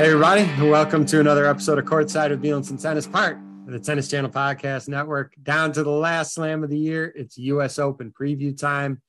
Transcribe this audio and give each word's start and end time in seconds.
Hey, 0.00 0.06
everybody, 0.06 0.44
welcome 0.62 1.04
to 1.04 1.20
another 1.20 1.44
episode 1.44 1.78
of 1.78 1.84
Courtside 1.84 2.30
with 2.30 2.40
Beal 2.40 2.56
and 2.56 2.80
Tennis, 2.80 3.06
part 3.06 3.36
of 3.66 3.72
the 3.74 3.78
Tennis 3.78 4.08
Channel 4.08 4.30
Podcast 4.30 4.88
Network. 4.88 5.34
Down 5.42 5.72
to 5.72 5.82
the 5.82 5.90
last 5.90 6.32
slam 6.32 6.64
of 6.64 6.70
the 6.70 6.78
year, 6.78 7.12
it's 7.14 7.36
U.S. 7.36 7.78
Open 7.78 8.10
preview 8.10 8.58
time. 8.58 9.02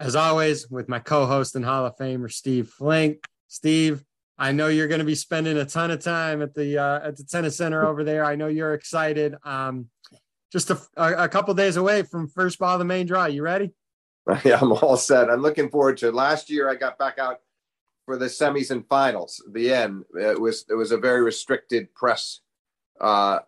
As 0.00 0.16
always, 0.16 0.70
with 0.70 0.88
my 0.88 1.00
co 1.00 1.26
host 1.26 1.54
and 1.54 1.66
Hall 1.66 1.84
of 1.84 1.98
Famer, 1.98 2.32
Steve 2.32 2.70
Flink. 2.70 3.26
Steve, 3.48 4.02
I 4.38 4.52
know 4.52 4.68
you're 4.68 4.88
going 4.88 5.00
to 5.00 5.04
be 5.04 5.14
spending 5.14 5.58
a 5.58 5.66
ton 5.66 5.90
of 5.90 6.00
time 6.00 6.40
at 6.40 6.54
the 6.54 6.78
uh, 6.78 7.06
at 7.06 7.18
the 7.18 7.24
tennis 7.24 7.58
center 7.58 7.84
over 7.86 8.02
there. 8.02 8.24
I 8.24 8.36
know 8.36 8.46
you're 8.46 8.72
excited. 8.72 9.34
Um, 9.44 9.90
just 10.50 10.70
a, 10.70 10.80
a 10.96 11.28
couple 11.28 11.52
days 11.52 11.76
away 11.76 12.04
from 12.04 12.28
first 12.28 12.58
ball 12.58 12.72
of 12.72 12.78
the 12.78 12.86
main 12.86 13.04
draw. 13.04 13.26
You 13.26 13.42
ready? 13.42 13.74
Yeah, 14.46 14.60
I'm 14.62 14.72
all 14.72 14.96
set. 14.96 15.28
I'm 15.28 15.42
looking 15.42 15.68
forward 15.68 15.98
to 15.98 16.08
it. 16.08 16.14
Last 16.14 16.48
year, 16.48 16.70
I 16.70 16.74
got 16.74 16.98
back 16.98 17.18
out 17.18 17.40
for 18.06 18.16
the 18.16 18.26
semis 18.26 18.70
and 18.70 18.86
finals. 18.88 19.42
The 19.52 19.74
end. 19.74 20.04
It 20.14 20.40
was 20.40 20.64
it 20.70 20.74
was 20.74 20.92
a 20.92 20.96
very 20.96 21.22
restricted 21.22 21.94
press. 21.94 22.40
Uh, 22.98 23.40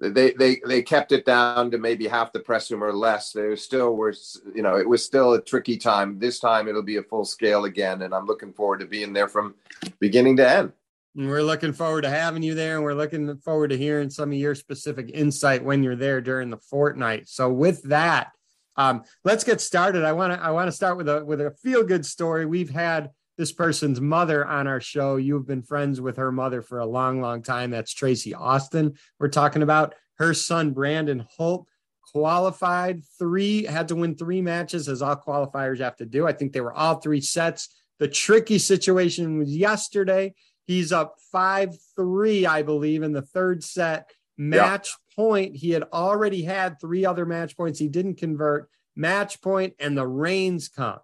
they 0.00 0.30
they 0.30 0.60
they 0.64 0.80
kept 0.80 1.12
it 1.12 1.26
down 1.26 1.72
to 1.72 1.78
maybe 1.78 2.06
half 2.06 2.32
the 2.32 2.40
press 2.40 2.70
room 2.70 2.84
or 2.84 2.92
less. 2.92 3.32
There 3.32 3.56
still 3.56 3.96
was 3.96 4.40
you 4.54 4.62
know 4.62 4.76
it 4.76 4.88
was 4.88 5.04
still 5.04 5.34
a 5.34 5.42
tricky 5.42 5.76
time. 5.76 6.18
This 6.18 6.38
time 6.38 6.68
it'll 6.68 6.82
be 6.82 6.96
a 6.96 7.02
full 7.02 7.24
scale 7.24 7.64
again, 7.64 8.02
and 8.02 8.14
I'm 8.14 8.26
looking 8.26 8.52
forward 8.52 8.80
to 8.80 8.86
being 8.86 9.12
there 9.12 9.28
from 9.28 9.56
beginning 9.98 10.36
to 10.36 10.48
end. 10.48 10.72
We're 11.16 11.42
looking 11.42 11.72
forward 11.72 12.02
to 12.02 12.10
having 12.10 12.44
you 12.44 12.54
there, 12.54 12.76
and 12.76 12.84
we're 12.84 12.94
looking 12.94 13.36
forward 13.38 13.68
to 13.68 13.76
hearing 13.76 14.08
some 14.08 14.30
of 14.30 14.38
your 14.38 14.54
specific 14.54 15.10
insight 15.12 15.64
when 15.64 15.82
you're 15.82 15.96
there 15.96 16.20
during 16.20 16.48
the 16.48 16.58
fortnight. 16.58 17.28
So 17.28 17.50
with 17.50 17.82
that, 17.84 18.28
um, 18.76 19.02
let's 19.24 19.42
get 19.42 19.60
started. 19.60 20.04
I 20.04 20.12
want 20.12 20.32
to 20.32 20.40
I 20.40 20.52
want 20.52 20.68
to 20.68 20.72
start 20.72 20.96
with 20.96 21.08
a 21.08 21.24
with 21.24 21.40
a 21.40 21.50
feel 21.50 21.82
good 21.82 22.06
story. 22.06 22.46
We've 22.46 22.70
had 22.70 23.10
this 23.38 23.52
person's 23.52 24.00
mother 24.00 24.44
on 24.44 24.66
our 24.66 24.80
show. 24.80 25.16
You've 25.16 25.46
been 25.46 25.62
friends 25.62 26.00
with 26.00 26.16
her 26.16 26.32
mother 26.32 26.60
for 26.60 26.80
a 26.80 26.86
long, 26.86 27.22
long 27.22 27.42
time. 27.42 27.70
That's 27.70 27.94
Tracy 27.94 28.34
Austin. 28.34 28.94
We're 29.18 29.28
talking 29.28 29.62
about 29.62 29.94
her 30.18 30.34
son, 30.34 30.72
Brandon 30.72 31.24
Holt, 31.36 31.68
qualified 32.12 33.02
three, 33.16 33.64
had 33.64 33.88
to 33.88 33.94
win 33.94 34.16
three 34.16 34.42
matches, 34.42 34.88
as 34.88 35.00
all 35.00 35.16
qualifiers 35.16 35.78
have 35.78 35.96
to 35.96 36.06
do. 36.06 36.26
I 36.26 36.32
think 36.32 36.52
they 36.52 36.60
were 36.60 36.74
all 36.74 36.96
three 36.96 37.20
sets. 37.20 37.68
The 38.00 38.08
tricky 38.08 38.58
situation 38.58 39.38
was 39.38 39.56
yesterday. 39.56 40.34
He's 40.66 40.92
up 40.92 41.14
5 41.32 41.76
3, 41.96 42.44
I 42.44 42.62
believe, 42.62 43.04
in 43.04 43.12
the 43.12 43.22
third 43.22 43.62
set. 43.62 44.10
Match 44.36 44.90
yeah. 44.90 45.16
point. 45.16 45.56
He 45.56 45.70
had 45.70 45.84
already 45.92 46.42
had 46.42 46.80
three 46.80 47.06
other 47.06 47.24
match 47.24 47.56
points. 47.56 47.78
He 47.78 47.88
didn't 47.88 48.16
convert. 48.16 48.68
Match 48.96 49.40
point, 49.40 49.74
and 49.78 49.96
the 49.96 50.06
rains 50.06 50.68
come 50.68 50.98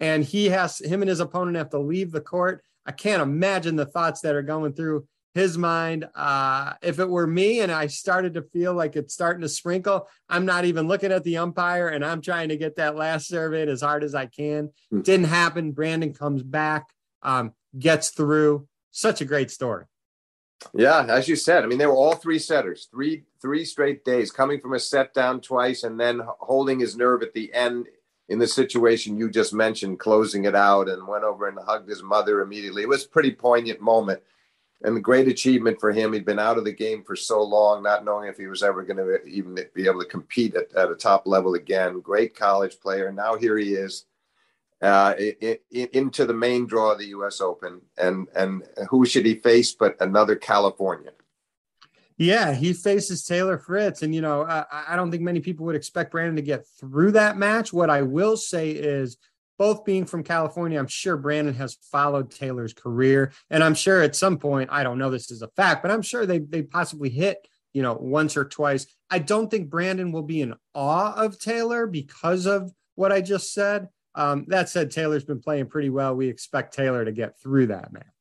and 0.00 0.24
he 0.24 0.46
has 0.46 0.78
him 0.78 1.02
and 1.02 1.08
his 1.08 1.20
opponent 1.20 1.56
have 1.56 1.70
to 1.70 1.78
leave 1.78 2.12
the 2.12 2.20
court. 2.20 2.62
I 2.84 2.92
can't 2.92 3.22
imagine 3.22 3.76
the 3.76 3.86
thoughts 3.86 4.20
that 4.20 4.34
are 4.34 4.42
going 4.42 4.72
through 4.74 5.06
his 5.34 5.58
mind. 5.58 6.08
Uh, 6.14 6.72
if 6.82 6.98
it 6.98 7.08
were 7.08 7.26
me 7.26 7.60
and 7.60 7.70
I 7.70 7.88
started 7.88 8.34
to 8.34 8.42
feel 8.42 8.72
like 8.72 8.96
it's 8.96 9.12
starting 9.12 9.42
to 9.42 9.48
sprinkle, 9.48 10.08
I'm 10.28 10.46
not 10.46 10.64
even 10.64 10.88
looking 10.88 11.12
at 11.12 11.24
the 11.24 11.38
umpire 11.38 11.88
and 11.88 12.04
I'm 12.04 12.22
trying 12.22 12.48
to 12.48 12.56
get 12.56 12.76
that 12.76 12.96
last 12.96 13.28
serve 13.28 13.52
in 13.52 13.68
as 13.68 13.82
hard 13.82 14.02
as 14.02 14.14
I 14.14 14.26
can. 14.26 14.68
Mm-hmm. 14.68 15.02
Didn't 15.02 15.26
happen. 15.26 15.72
Brandon 15.72 16.14
comes 16.14 16.42
back, 16.42 16.86
um, 17.22 17.52
gets 17.78 18.10
through. 18.10 18.66
Such 18.92 19.20
a 19.20 19.26
great 19.26 19.50
story. 19.50 19.84
Yeah, 20.72 21.04
as 21.04 21.28
you 21.28 21.36
said, 21.36 21.62
I 21.62 21.66
mean, 21.66 21.78
they 21.78 21.86
were 21.86 21.92
all 21.92 22.14
three 22.14 22.38
setters, 22.38 22.88
three 22.90 23.24
three 23.42 23.64
straight 23.64 24.04
days, 24.04 24.30
coming 24.30 24.58
from 24.58 24.72
a 24.72 24.80
set 24.80 25.12
down 25.12 25.42
twice 25.42 25.84
and 25.84 26.00
then 26.00 26.22
holding 26.40 26.80
his 26.80 26.96
nerve 26.96 27.22
at 27.22 27.34
the 27.34 27.52
end 27.52 27.86
in 28.28 28.38
the 28.38 28.46
situation 28.46 29.18
you 29.18 29.30
just 29.30 29.54
mentioned, 29.54 30.00
closing 30.00 30.44
it 30.44 30.54
out 30.54 30.88
and 30.88 31.06
went 31.06 31.24
over 31.24 31.48
and 31.48 31.58
hugged 31.58 31.88
his 31.88 32.02
mother 32.02 32.40
immediately. 32.40 32.82
It 32.82 32.88
was 32.88 33.04
a 33.04 33.08
pretty 33.08 33.32
poignant 33.32 33.80
moment 33.80 34.20
and 34.82 34.96
a 34.96 35.00
great 35.00 35.28
achievement 35.28 35.80
for 35.80 35.92
him. 35.92 36.12
He'd 36.12 36.26
been 36.26 36.38
out 36.38 36.58
of 36.58 36.64
the 36.64 36.72
game 36.72 37.02
for 37.04 37.16
so 37.16 37.42
long, 37.42 37.82
not 37.82 38.04
knowing 38.04 38.28
if 38.28 38.36
he 38.36 38.46
was 38.46 38.62
ever 38.62 38.82
going 38.82 38.98
to 38.98 39.24
even 39.26 39.56
be 39.74 39.86
able 39.86 40.00
to 40.00 40.08
compete 40.08 40.54
at, 40.54 40.74
at 40.74 40.90
a 40.90 40.96
top 40.96 41.26
level 41.26 41.54
again. 41.54 42.00
Great 42.00 42.36
college 42.36 42.80
player. 42.80 43.12
Now 43.12 43.36
here 43.36 43.56
he 43.56 43.74
is 43.74 44.04
uh, 44.82 45.14
in, 45.18 45.56
in, 45.70 45.88
into 45.92 46.26
the 46.26 46.34
main 46.34 46.66
draw 46.66 46.92
of 46.92 46.98
the 46.98 47.06
U.S. 47.06 47.40
Open. 47.40 47.80
And, 47.96 48.26
and 48.34 48.64
who 48.90 49.06
should 49.06 49.24
he 49.24 49.36
face 49.36 49.72
but 49.72 49.96
another 50.00 50.36
Californian? 50.36 51.14
Yeah, 52.18 52.54
he 52.54 52.72
faces 52.72 53.24
Taylor 53.24 53.58
Fritz. 53.58 54.02
And, 54.02 54.14
you 54.14 54.22
know, 54.22 54.42
I, 54.42 54.64
I, 54.88 54.96
don't 54.96 55.10
think 55.10 55.22
many 55.22 55.40
people 55.40 55.66
would 55.66 55.76
expect 55.76 56.12
Brandon 56.12 56.36
to 56.36 56.42
get 56.42 56.66
through 56.80 57.12
that 57.12 57.36
match. 57.36 57.74
What 57.74 57.90
I 57.90 58.02
will 58.02 58.36
say 58.36 58.70
is, 58.70 59.18
both 59.58 59.84
being 59.84 60.04
from 60.04 60.22
California, 60.22 60.78
I'm 60.78 60.86
sure 60.86 61.16
Brandon 61.16 61.54
has 61.54 61.78
followed 61.90 62.30
Taylor's 62.30 62.74
career. 62.74 63.32
And 63.50 63.64
I'm 63.64 63.74
sure 63.74 64.02
at 64.02 64.16
some 64.16 64.38
point, 64.38 64.68
I 64.70 64.82
don't 64.82 64.98
know 64.98 65.10
this 65.10 65.30
is 65.30 65.42
a 65.42 65.48
fact, 65.48 65.82
but 65.82 65.90
I'm 65.90 66.02
sure 66.02 66.26
they, 66.26 66.40
they 66.40 66.62
possibly 66.62 67.08
hit, 67.08 67.38
you 67.72 67.82
know, 67.82 67.94
once 67.94 68.36
or 68.36 68.44
twice. 68.44 68.86
I 69.10 69.18
don't 69.18 69.50
think 69.50 69.70
Brandon 69.70 70.12
will 70.12 70.22
be 70.22 70.42
in 70.42 70.54
awe 70.74 71.14
of 71.14 71.38
Taylor 71.38 71.86
because 71.86 72.46
of 72.46 72.70
what 72.96 73.12
I 73.12 73.20
just 73.20 73.52
said. 73.54 73.88
Um, 74.14 74.46
that 74.48 74.68
said, 74.68 74.90
Taylor's 74.90 75.24
been 75.24 75.40
playing 75.40 75.66
pretty 75.66 75.90
well. 75.90 76.14
We 76.14 76.28
expect 76.28 76.74
Taylor 76.74 77.04
to 77.04 77.12
get 77.12 77.38
through 77.40 77.68
that 77.68 77.92
match. 77.92 78.15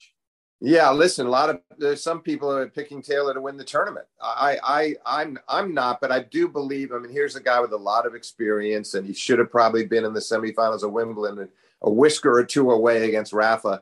Yeah, 0.62 0.90
listen, 0.92 1.28
a 1.28 1.30
lot 1.30 1.50
of 1.50 1.60
there's 1.78 2.02
some 2.02 2.22
people 2.22 2.50
are 2.50 2.68
picking 2.68 3.02
Taylor 3.02 3.34
to 3.34 3.42
win 3.42 3.58
the 3.58 3.64
tournament. 3.64 4.06
I 4.22 4.58
I 4.64 4.96
I'm 5.06 5.38
I'm 5.50 5.74
not, 5.74 6.00
but 6.00 6.12
I 6.12 6.22
do 6.22 6.48
believe. 6.48 6.94
I 6.94 6.98
mean, 6.98 7.12
here's 7.12 7.36
a 7.36 7.44
guy 7.44 7.60
with 7.60 7.74
a 7.74 7.78
lot 7.78 8.06
of 8.06 8.16
experience, 8.16 8.94
and 8.94 9.06
he 9.06 9.14
should 9.14 9.38
have 9.40 9.52
probably 9.52 9.86
been 9.86 10.06
in 10.06 10.14
the 10.14 10.20
semifinals 10.22 10.84
of 10.84 10.92
Wimbledon, 10.92 11.50
a 11.82 11.92
whisker 11.92 12.38
or 12.38 12.46
two 12.46 12.72
away 12.72 13.08
against 13.08 13.34
Rafa 13.34 13.82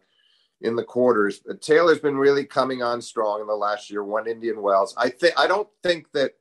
in 0.62 0.76
the 0.76 0.84
quarters. 0.84 1.42
But 1.46 1.62
Taylor's 1.62 2.00
been 2.00 2.18
really 2.18 2.44
coming 2.44 2.82
on 2.82 3.02
strong 3.02 3.40
in 3.42 3.48
the 3.48 3.56
last 3.56 3.92
year. 3.92 4.04
Won 4.04 4.28
Indian 4.28 4.60
Wells. 4.62 4.96
I 4.98 5.10
think 5.10 5.36
I 5.38 5.46
don't 5.46 5.70
think 5.84 6.12
that 6.14 6.32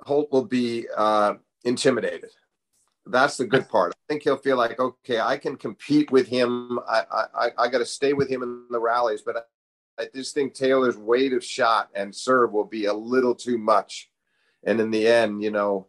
Holt 0.00 0.32
will 0.32 0.46
be 0.46 0.86
uh, 0.96 1.34
intimidated. 1.64 2.30
That's 3.06 3.36
the 3.36 3.46
good 3.46 3.68
part. 3.68 3.92
I 3.94 4.12
think 4.12 4.24
he'll 4.24 4.36
feel 4.36 4.56
like, 4.56 4.80
okay, 4.80 5.20
I 5.20 5.36
can 5.36 5.56
compete 5.56 6.10
with 6.10 6.26
him. 6.26 6.80
I 6.88 7.04
I, 7.34 7.48
I 7.56 7.68
got 7.68 7.78
to 7.78 7.86
stay 7.86 8.14
with 8.14 8.28
him 8.28 8.42
in 8.42 8.64
the 8.68 8.80
rallies, 8.80 9.22
but 9.22 9.48
I 10.00 10.08
just 10.14 10.34
think 10.34 10.54
Taylor's 10.54 10.96
weight 10.96 11.32
of 11.32 11.44
shot 11.44 11.90
and 11.94 12.14
serve 12.14 12.52
will 12.52 12.64
be 12.64 12.86
a 12.86 12.94
little 12.94 13.34
too 13.34 13.58
much. 13.58 14.10
And 14.64 14.80
in 14.80 14.90
the 14.90 15.06
end, 15.06 15.42
you 15.42 15.50
know, 15.50 15.88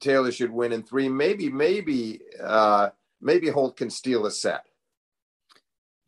Taylor 0.00 0.32
should 0.32 0.50
win 0.50 0.72
in 0.72 0.82
three. 0.82 1.08
Maybe, 1.08 1.48
maybe, 1.48 2.20
uh, 2.42 2.90
maybe 3.20 3.48
Holt 3.48 3.76
can 3.76 3.90
steal 3.90 4.26
a 4.26 4.30
set. 4.30 4.64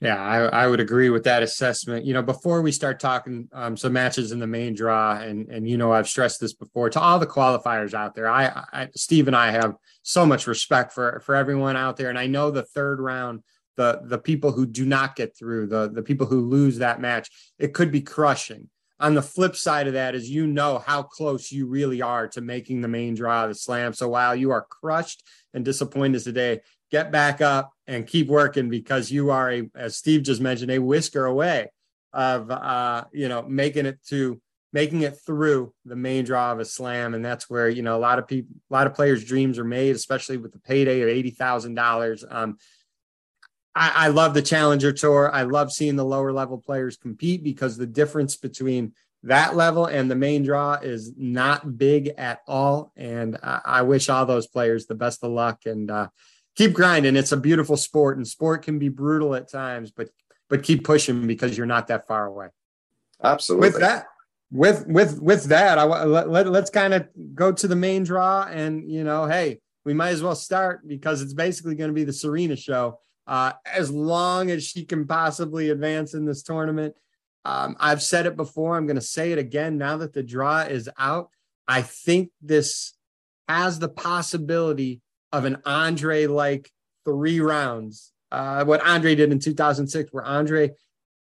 Yeah, 0.01 0.23
I, 0.23 0.65
I 0.65 0.67
would 0.67 0.81
agree 0.81 1.09
with 1.09 1.25
that 1.25 1.43
assessment. 1.43 2.05
You 2.05 2.13
know, 2.13 2.23
before 2.23 2.61
we 2.61 2.71
start 2.71 3.01
talking 3.01 3.49
um, 3.53 3.79
some 3.79 3.95
matches 3.95 4.31
in 4.31 4.39
the 4.39 4.47
main 4.47 4.75
draw, 4.75 5.17
and 5.17 5.49
and 5.49 5.67
you 5.67 5.79
know, 5.79 5.91
I've 5.91 6.09
stressed 6.09 6.39
this 6.39 6.53
before 6.53 6.91
to 6.91 7.01
all 7.01 7.19
the 7.19 7.27
qualifiers 7.27 7.95
out 7.95 8.15
there. 8.15 8.29
I, 8.29 8.65
I 8.73 8.89
Steve 8.95 9.27
and 9.27 9.37
I 9.37 9.53
have 9.53 9.75
so 10.03 10.27
much 10.27 10.47
respect 10.47 10.93
for 10.93 11.21
for 11.25 11.35
everyone 11.35 11.77
out 11.77 11.97
there, 11.97 12.11
and 12.11 12.19
I 12.19 12.27
know 12.27 12.51
the 12.51 12.65
third 12.65 13.01
round 13.01 13.43
the 13.77 14.01
the 14.05 14.19
people 14.19 14.53
who 14.53 14.67
do 14.67 14.85
not 14.87 15.17
get 15.17 15.37
through, 15.37 15.69
the 15.69 15.89
the 15.89 16.03
people 16.03 16.27
who 16.27 16.41
lose 16.41 16.79
that 16.79 17.01
match, 17.01 17.31
it 17.59 17.75
could 17.75 17.91
be 17.91 18.01
crushing. 18.01 18.69
On 18.99 19.15
the 19.15 19.23
flip 19.23 19.57
side 19.57 19.87
of 19.87 19.93
that 19.93 20.15
is 20.15 20.31
you 20.31 20.47
know 20.47 20.79
how 20.79 21.03
close 21.03 21.53
you 21.53 21.67
really 21.67 22.01
are 22.01 22.29
to 22.29 22.41
making 22.41 22.81
the 22.81 22.89
main 22.89 23.15
draw 23.15 23.45
of 23.45 23.51
the 23.51 23.55
slam. 23.55 23.93
So 23.93 24.09
while 24.09 24.35
you 24.35 24.51
are 24.53 24.67
crushed 24.71 25.23
and 25.53 25.65
disappointed 25.65 26.25
today, 26.25 26.61
get 26.91 27.13
back 27.13 27.43
up 27.43 27.73
and 27.87 28.07
keep 28.07 28.29
working 28.29 28.71
because 28.71 29.11
you 29.11 29.31
are 29.31 29.53
a, 29.53 29.71
as 29.75 29.97
Steve 29.97 30.23
just 30.23 30.41
mentioned, 30.41 30.71
a 30.71 30.79
whisker 30.79 31.27
away 31.27 31.71
of 32.13 32.51
uh, 32.51 33.05
you 33.13 33.29
know 33.29 33.43
making 33.43 33.87
it 33.87 33.99
to 34.09 34.41
making 34.73 35.03
it 35.03 35.17
through 35.25 35.73
the 35.85 35.97
main 35.97 36.25
draw 36.25 36.53
of 36.53 36.61
a 36.61 36.65
slam, 36.65 37.15
and 37.15 37.25
that's 37.25 37.49
where 37.49 37.69
you 37.69 37.83
know 37.83 37.97
a 37.97 37.99
lot 37.99 38.19
of 38.19 38.27
people, 38.27 38.55
a 38.71 38.75
lot 38.75 38.87
of 38.87 38.95
players' 38.95 39.25
dreams 39.25 39.59
are 39.59 39.65
made, 39.65 39.95
especially 39.95 40.37
with 40.37 40.53
the 40.53 40.59
payday 40.59 41.03
of 41.03 41.09
eighty 41.09 41.31
thousand 41.31 41.79
um, 41.79 41.85
dollars. 41.85 42.25
I, 43.77 43.93
I 43.95 44.09
love 44.09 44.33
the 44.33 44.43
Challenger 44.43 44.91
Tour. 44.91 45.31
I 45.33 45.43
love 45.43 45.71
seeing 45.71 45.97
the 45.97 46.05
lower 46.05 46.33
level 46.33 46.57
players 46.59 46.97
compete 46.97 47.45
because 47.45 47.77
the 47.77 47.87
difference 47.87 48.35
between 48.35 48.95
that 49.23 49.55
level 49.55 49.85
and 49.85 50.11
the 50.11 50.15
main 50.15 50.45
draw 50.45 50.75
is 50.75 51.13
not 51.17 51.77
big 51.77 52.13
at 52.17 52.41
all. 52.49 52.93
And 52.97 53.37
I, 53.43 53.61
I 53.67 53.83
wish 53.83 54.09
all 54.09 54.25
those 54.25 54.47
players 54.47 54.87
the 54.87 54.95
best 54.95 55.23
of 55.23 55.31
luck 55.31 55.67
and 55.67 55.91
uh, 55.91 56.09
keep 56.57 56.73
grinding. 56.73 57.17
It's 57.17 57.33
a 57.33 57.37
beautiful 57.37 57.77
sport, 57.77 58.17
and 58.17 58.27
sport 58.27 58.63
can 58.63 58.79
be 58.79 58.89
brutal 58.89 59.35
at 59.35 59.51
times, 59.51 59.91
but 59.91 60.09
but 60.49 60.63
keep 60.63 60.85
pushing 60.85 61.27
because 61.27 61.57
you're 61.57 61.67
not 61.67 61.89
that 61.89 62.07
far 62.07 62.25
away. 62.25 62.49
Absolutely. 63.23 63.69
With 63.69 63.81
that, 63.81 64.07
with 64.51 64.87
with 64.87 65.21
with 65.21 65.45
that, 65.45 65.79
I 65.79 65.85
let, 65.85 66.31
let, 66.31 66.47
let's 66.47 66.71
kind 66.71 66.95
of 66.95 67.09
go 67.35 67.53
to 67.53 67.69
the 67.69 67.77
main 67.77 68.05
draw, 68.05 68.45
and 68.45 68.91
you 68.91 69.05
know, 69.05 69.27
hey, 69.27 69.59
we 69.85 69.93
might 69.93 70.11
as 70.11 70.23
well 70.23 70.37
start 70.37 70.87
because 70.87 71.21
it's 71.21 71.35
basically 71.35 71.75
going 71.75 71.91
to 71.91 71.95
be 71.95 72.05
the 72.05 72.13
Serena 72.13 72.57
show 72.57 73.01
uh, 73.27 73.53
as 73.65 73.91
long 73.91 74.51
as 74.51 74.65
she 74.65 74.85
can 74.85 75.07
possibly 75.07 75.71
advance 75.71 76.15
in 76.15 76.25
this 76.25 76.43
tournament. 76.43 76.95
Um, 77.45 77.77
I've 77.79 78.03
said 78.03 78.27
it 78.27 78.37
before. 78.37 78.77
I'm 78.77 78.87
going 78.87 78.97
to 78.97 79.03
say 79.03 79.33
it 79.33 79.39
again 79.39 79.79
now 79.79 79.99
that 79.99 80.13
the 80.13 80.23
draw 80.23 80.61
is 80.61 80.91
out. 80.99 81.31
I 81.69 81.83
think 81.83 82.31
this 82.41 82.95
has 83.49 83.79
the 83.79 83.89
possibility 83.89 85.01
of 85.33 85.45
an 85.45 85.63
Andre 85.65 86.27
like 86.27 86.71
three 87.05 87.41
rounds. 87.41 88.13
Uh, 88.33 88.65
what 88.65 88.85
Andre 88.85 89.15
did 89.15 89.31
in 89.31 89.39
2006, 89.39 90.13
where 90.13 90.25
Andre 90.25 90.73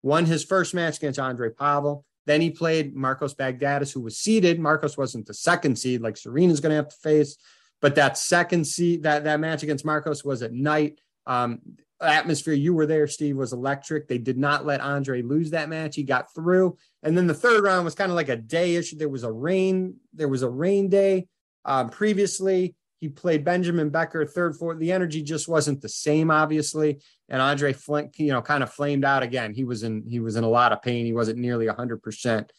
won 0.03 0.27
his 0.27 0.45
first 0.45 0.75
match 0.75 0.99
against 0.99 1.19
Andrei 1.19 1.51
Pavel. 1.51 2.05
Then 2.27 2.41
he 2.41 2.51
played 2.51 2.95
Marcos 2.95 3.35
Baghdatis, 3.35 3.93
who 3.93 4.01
was 4.01 4.19
seeded. 4.19 4.59
Marcos 4.59 4.97
wasn't 4.97 5.27
the 5.27 5.35
second 5.35 5.79
seed 5.79 6.01
like 6.01 6.17
Serena's 6.17 6.61
going 6.61 6.71
to 6.71 6.77
have 6.77 6.89
to 6.89 6.97
face, 6.97 7.37
but 7.83 7.97
that 7.97 8.17
second 8.17 8.67
seed, 8.67 9.03
that, 9.03 9.25
that 9.25 9.41
match 9.41 9.63
against 9.63 9.85
Marcos 9.85 10.25
was 10.25 10.43
at 10.43 10.53
night. 10.53 11.01
Um, 11.27 11.61
atmosphere, 12.07 12.55
you 12.55 12.75
were 12.75 12.87
there, 12.87 13.07
Steve, 13.07 13.37
was 13.37 13.53
electric. 13.53 14.09
They 14.09 14.19
did 14.19 14.39
not 14.39 14.67
let 14.67 14.81
Andre 14.81 15.23
lose 15.23 15.51
that 15.51 15.69
match. 15.69 15.97
He 15.97 16.03
got 16.03 16.33
through. 16.35 16.77
And 17.03 17.17
then 17.17 17.27
the 17.27 17.35
third 17.35 17.63
round 17.63 17.85
was 17.85 17.95
kind 17.95 18.11
of 18.11 18.17
like 18.17 18.29
a 18.29 18.37
day 18.37 18.77
issue. 18.77 18.97
There 18.97 19.09
was 19.09 19.25
a 19.25 19.33
rain, 19.33 19.97
there 20.13 20.29
was 20.29 20.43
a 20.43 20.49
rain 20.49 20.89
day 20.89 21.27
um, 21.65 21.91
previously. 21.91 22.75
He 23.01 23.09
played 23.11 23.45
Benjamin 23.45 23.91
Becker 23.91 24.25
third, 24.25 24.57
fourth. 24.57 24.79
The 24.79 24.93
energy 24.93 25.23
just 25.23 25.47
wasn't 25.47 25.83
the 25.83 25.89
same, 25.89 26.31
obviously. 26.31 27.01
And 27.29 27.43
Andre, 27.43 27.73
Flint, 27.73 28.19
you 28.19 28.33
know, 28.33 28.41
kind 28.41 28.63
of 28.63 28.73
flamed 28.73 29.05
out 29.05 29.23
again. 29.23 29.53
He 29.53 29.65
was 29.65 29.83
in 29.83 30.05
he 30.09 30.21
was 30.21 30.37
in 30.37 30.45
a 30.45 30.49
lot 30.49 30.73
of 30.73 30.81
pain. 30.81 31.05
He 31.05 31.13
wasn't 31.13 31.39
nearly 31.39 31.67
hundred 31.67 32.03
percent. 32.03 32.51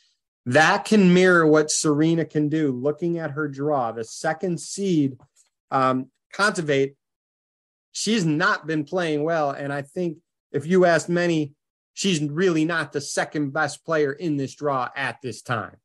That 0.46 0.86
can 0.86 1.14
mirror 1.14 1.48
what 1.48 1.72
Serena 1.72 2.26
can 2.26 2.50
do. 2.50 2.72
Looking 2.72 3.18
at 3.18 3.32
her 3.32 3.48
draw, 3.48 3.92
the 3.92 4.04
second 4.04 4.60
seed, 4.60 5.18
um, 5.72 6.12
Kontaveit, 6.36 6.96
she's 7.96 8.26
not 8.26 8.68
been 8.68 8.84
playing 8.84 9.24
well. 9.24 9.52
And 9.52 9.72
I 9.72 9.82
think 9.82 10.18
if 10.52 10.68
you 10.68 10.86
asked 10.86 11.10
many, 11.10 11.54
she's 11.94 12.22
really 12.22 12.66
not 12.66 12.92
the 12.92 13.02
second 13.02 13.52
best 13.52 13.86
player 13.86 14.12
in 14.12 14.36
this 14.36 14.54
draw 14.54 14.90
at 14.96 15.22
this 15.22 15.42
time. 15.42 15.78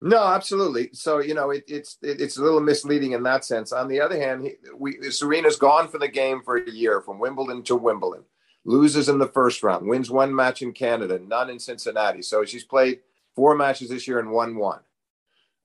No, 0.00 0.24
absolutely. 0.24 0.90
So 0.92 1.20
you 1.20 1.34
know, 1.34 1.50
it, 1.50 1.62
it's 1.68 1.96
it, 2.02 2.20
it's 2.20 2.36
a 2.36 2.42
little 2.42 2.60
misleading 2.60 3.12
in 3.12 3.22
that 3.22 3.44
sense. 3.44 3.72
On 3.72 3.86
the 3.86 4.00
other 4.00 4.18
hand, 4.18 4.42
he, 4.42 4.54
we 4.76 5.10
Serena's 5.10 5.56
gone 5.56 5.88
for 5.88 5.98
the 5.98 6.08
game 6.08 6.42
for 6.42 6.56
a 6.56 6.70
year, 6.70 7.00
from 7.00 7.20
Wimbledon 7.20 7.62
to 7.64 7.76
Wimbledon, 7.76 8.24
loses 8.64 9.08
in 9.08 9.18
the 9.18 9.28
first 9.28 9.62
round, 9.62 9.86
wins 9.86 10.10
one 10.10 10.34
match 10.34 10.60
in 10.60 10.72
Canada, 10.72 11.20
none 11.24 11.48
in 11.48 11.60
Cincinnati. 11.60 12.22
So 12.22 12.44
she's 12.44 12.64
played 12.64 12.98
four 13.36 13.54
matches 13.54 13.90
this 13.90 14.08
year 14.08 14.18
and 14.18 14.32
won 14.32 14.56
one. 14.56 14.80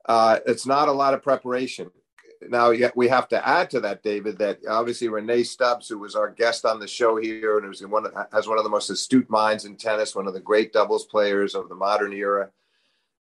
Uh, 0.06 0.38
it's 0.46 0.68
not 0.68 0.88
a 0.88 0.94
lot 0.94 1.16
of 1.16 1.24
preparation. 1.24 1.90
Now, 2.50 2.72
yet 2.72 2.96
we 2.96 3.08
have 3.08 3.28
to 3.30 3.48
add 3.48 3.70
to 3.72 3.80
that, 3.82 4.04
David, 4.04 4.38
that 4.40 4.60
obviously 4.70 5.08
Rennae 5.08 5.44
Stubbs, 5.44 5.88
who 5.88 6.00
was 6.00 6.16
our 6.16 6.30
guest 6.30 6.66
on 6.66 6.80
the 6.80 6.88
show 6.88 7.18
here, 7.18 7.58
and 7.58 7.68
who's 7.68 7.86
one 7.86 8.06
has 8.32 8.48
one 8.48 8.58
of 8.58 8.64
the 8.64 8.70
most 8.70 8.90
astute 8.90 9.30
minds 9.30 9.66
in 9.66 9.76
tennis, 9.76 10.16
one 10.16 10.28
of 10.28 10.34
the 10.34 10.40
great 10.40 10.74
doubles 10.74 11.06
players 11.06 11.56
of 11.56 11.70
the 11.70 11.76
modern 11.76 12.14
era 12.14 12.50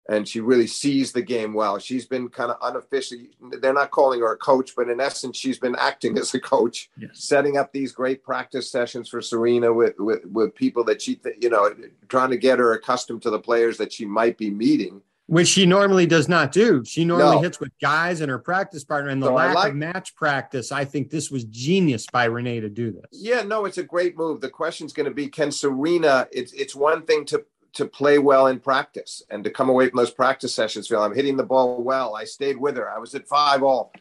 and 0.08 0.28
she 0.28 0.40
really 0.40 0.68
sees 0.68 1.12
the 1.12 1.22
game 1.22 1.54
well. 1.54 1.80
She's 1.80 2.06
been 2.06 2.30
kind 2.30 2.52
of 2.52 2.58
unofficially, 2.62 3.30
they're 3.60 3.74
not 3.74 3.92
calling 3.92 4.20
her 4.20 4.34
a 4.34 4.38
coach, 4.38 4.74
but 4.76 4.90
in 4.90 5.00
essence, 5.00 5.38
she's 5.38 5.58
been 5.58 5.76
acting 5.80 6.18
as 6.18 6.34
a 6.34 6.40
coach, 6.40 6.90
yes. 6.98 7.12
setting 7.14 7.58
up 7.58 7.72
these 7.72 7.92
great 7.92 8.24
practice 8.24 8.70
sessions 8.70 9.10
for 9.10 9.22
Serena 9.22 9.74
with, 9.74 9.96
with, 9.98 10.24
with 10.26 10.54
people 10.54 10.84
that 10.84 11.02
she, 11.02 11.20
you 11.42 11.50
know, 11.50 11.74
trying 12.08 12.30
to 12.30 12.38
get 12.38 12.60
her 12.60 12.74
accustomed 12.74 13.24
to 13.24 13.32
the 13.32 13.40
players 13.40 13.78
that 13.78 13.92
she 13.92 14.06
might 14.06 14.38
be 14.38 14.52
meeting. 14.52 15.02
Which 15.28 15.48
she 15.48 15.66
normally 15.66 16.06
does 16.06 16.30
not 16.30 16.52
do. 16.52 16.86
She 16.86 17.04
normally 17.04 17.38
no. 17.38 17.42
hits 17.42 17.60
with 17.60 17.72
guys 17.82 18.22
and 18.22 18.30
her 18.30 18.38
practice 18.38 18.84
partner, 18.84 19.10
and 19.10 19.22
the 19.22 19.28
so 19.28 19.34
lack 19.34 19.56
like, 19.56 19.72
of 19.72 19.76
match 19.76 20.16
practice. 20.16 20.72
I 20.72 20.86
think 20.86 21.10
this 21.10 21.32
was 21.32 21.46
genius 21.46 22.06
by 22.14 22.28
Rennae 22.28 22.62
to 22.62 22.70
do 22.70 22.92
this. 22.92 23.08
Yeah, 23.12 23.42
no, 23.42 23.66
it's 23.66 23.80
a 23.80 23.84
great 23.84 24.16
move. 24.16 24.40
The 24.40 24.50
question 24.50 24.86
is 24.86 24.94
going 24.94 25.08
to 25.08 25.14
be: 25.14 25.28
Can 25.28 25.52
Serena? 25.52 26.28
It's 26.32 26.54
it's 26.54 26.76
one 26.76 27.08
thing 27.08 27.26
to 27.26 27.44
to 27.76 27.86
play 27.86 28.20
well 28.20 28.48
in 28.48 28.60
practice 28.60 29.22
and 29.30 29.44
to 29.44 29.50
come 29.50 29.70
away 29.70 29.90
from 29.90 29.98
those 29.98 30.12
practice 30.12 30.56
sessions 30.56 30.88
feel 30.88 31.04
I'm 31.04 31.14
hitting 31.14 31.38
the 31.38 31.44
ball 31.44 31.84
well. 31.84 32.16
I 32.16 32.24
stayed 32.24 32.58
with 32.58 32.78
her. 32.78 32.90
I 32.90 33.00
was 33.00 33.14
at 33.16 33.28
five 33.28 33.64
all. 33.64 33.92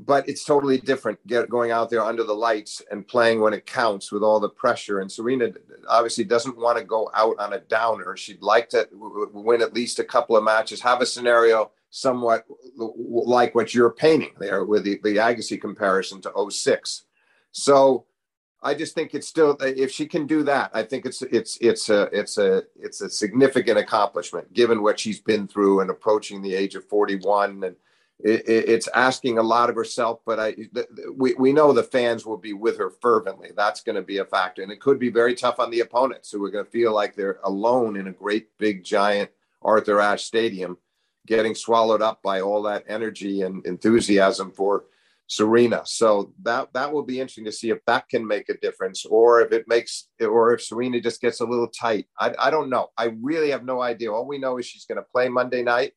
But 0.00 0.28
it's 0.28 0.44
totally 0.44 0.78
different 0.78 1.24
get, 1.26 1.50
going 1.50 1.72
out 1.72 1.90
there 1.90 2.02
under 2.02 2.22
the 2.22 2.34
lights 2.34 2.80
and 2.90 3.06
playing 3.06 3.40
when 3.40 3.52
it 3.52 3.66
counts 3.66 4.12
with 4.12 4.22
all 4.22 4.38
the 4.38 4.48
pressure. 4.48 5.00
And 5.00 5.10
Serena 5.10 5.50
obviously 5.88 6.24
doesn't 6.24 6.56
want 6.56 6.78
to 6.78 6.84
go 6.84 7.10
out 7.14 7.36
on 7.38 7.52
a 7.52 7.58
downer. 7.58 8.16
She'd 8.16 8.42
like 8.42 8.68
to 8.70 8.88
win 8.92 9.60
at 9.60 9.74
least 9.74 9.98
a 9.98 10.04
couple 10.04 10.36
of 10.36 10.44
matches, 10.44 10.80
have 10.80 11.00
a 11.00 11.06
scenario 11.06 11.72
somewhat 11.90 12.44
like 12.76 13.54
what 13.54 13.74
you're 13.74 13.90
painting 13.90 14.32
there 14.38 14.64
with 14.64 14.84
the, 14.84 15.00
the 15.02 15.16
Agassi 15.16 15.60
comparison 15.60 16.20
to 16.20 16.50
06. 16.50 17.04
So 17.50 18.04
I 18.62 18.74
just 18.74 18.94
think 18.94 19.14
it's 19.14 19.28
still 19.28 19.56
uh, 19.60 19.66
if 19.66 19.90
she 19.90 20.06
can 20.06 20.26
do 20.26 20.42
that, 20.44 20.70
I 20.74 20.82
think 20.82 21.06
it's 21.06 21.22
it's 21.22 21.58
it's 21.60 21.88
a 21.90 22.02
it's 22.12 22.38
a 22.38 22.64
it's 22.76 23.00
a 23.00 23.08
significant 23.08 23.78
accomplishment 23.78 24.52
given 24.52 24.82
what 24.82 24.98
she's 24.98 25.20
been 25.20 25.46
through 25.46 25.80
and 25.80 25.90
approaching 25.90 26.42
the 26.42 26.54
age 26.54 26.74
of 26.74 26.84
41 26.84 27.62
and 27.64 27.76
it, 28.20 28.42
it's 28.46 28.88
asking 28.94 29.38
a 29.38 29.42
lot 29.42 29.70
of 29.70 29.76
herself 29.76 30.20
but 30.26 30.40
I 30.40 30.54
we, 31.16 31.34
we 31.34 31.52
know 31.52 31.72
the 31.72 31.82
fans 31.82 32.26
will 32.26 32.36
be 32.36 32.52
with 32.52 32.78
her 32.78 32.90
fervently 32.90 33.50
that's 33.56 33.82
going 33.82 33.96
to 33.96 34.02
be 34.02 34.18
a 34.18 34.24
factor 34.24 34.62
and 34.62 34.72
it 34.72 34.80
could 34.80 34.98
be 34.98 35.10
very 35.10 35.34
tough 35.34 35.60
on 35.60 35.70
the 35.70 35.80
opponents 35.80 36.30
who 36.30 36.44
are 36.44 36.50
going 36.50 36.64
to 36.64 36.70
feel 36.70 36.92
like 36.94 37.14
they're 37.14 37.40
alone 37.44 37.96
in 37.96 38.08
a 38.08 38.12
great 38.12 38.48
big 38.58 38.84
giant 38.84 39.30
Arthur 39.62 40.00
Ashe 40.00 40.24
stadium 40.24 40.78
getting 41.26 41.54
swallowed 41.54 42.02
up 42.02 42.22
by 42.22 42.40
all 42.40 42.62
that 42.62 42.84
energy 42.88 43.42
and 43.42 43.64
enthusiasm 43.66 44.50
for 44.50 44.84
Serena. 45.28 45.82
So 45.84 46.32
that 46.42 46.72
that 46.72 46.90
will 46.90 47.02
be 47.02 47.20
interesting 47.20 47.44
to 47.44 47.52
see 47.52 47.70
if 47.70 47.84
that 47.86 48.08
can 48.08 48.26
make 48.26 48.48
a 48.48 48.56
difference, 48.56 49.04
or 49.04 49.42
if 49.42 49.52
it 49.52 49.68
makes, 49.68 50.08
or 50.20 50.54
if 50.54 50.62
Serena 50.62 51.00
just 51.00 51.20
gets 51.20 51.40
a 51.40 51.44
little 51.44 51.68
tight. 51.68 52.06
I, 52.18 52.34
I 52.38 52.50
don't 52.50 52.70
know. 52.70 52.88
I 52.96 53.14
really 53.20 53.50
have 53.50 53.64
no 53.64 53.82
idea. 53.82 54.10
All 54.10 54.26
we 54.26 54.38
know 54.38 54.56
is 54.56 54.66
she's 54.66 54.86
going 54.86 54.96
to 54.96 55.06
play 55.12 55.28
Monday 55.28 55.62
night, 55.62 55.92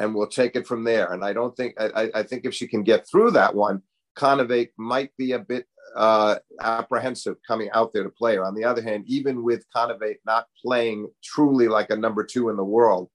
and 0.00 0.14
we'll 0.14 0.26
take 0.26 0.56
it 0.56 0.66
from 0.66 0.82
there. 0.82 1.12
And 1.12 1.22
I 1.22 1.32
don't 1.32 1.54
think 1.56 1.74
I, 1.78 2.10
I 2.14 2.22
think 2.24 2.44
if 2.44 2.54
she 2.54 2.66
can 2.66 2.82
get 2.82 3.06
through 3.06 3.32
that 3.32 3.54
one, 3.54 3.82
Kontaveit 4.16 4.70
might 4.76 5.16
be 5.16 5.32
a 5.32 5.38
bit 5.38 5.66
uh, 5.94 6.36
apprehensive 6.60 7.36
coming 7.46 7.70
out 7.72 7.92
there 7.92 8.02
to 8.02 8.10
play 8.10 8.36
her. 8.36 8.44
On 8.44 8.54
the 8.54 8.64
other 8.64 8.82
hand, 8.82 9.04
even 9.06 9.44
with 9.44 9.64
Kontaveit 9.76 10.16
not 10.24 10.46
playing 10.64 11.08
truly 11.22 11.68
like 11.68 11.90
a 11.90 11.96
number 11.96 12.24
two 12.24 12.48
in 12.48 12.56
the 12.56 12.64
world, 12.64 13.10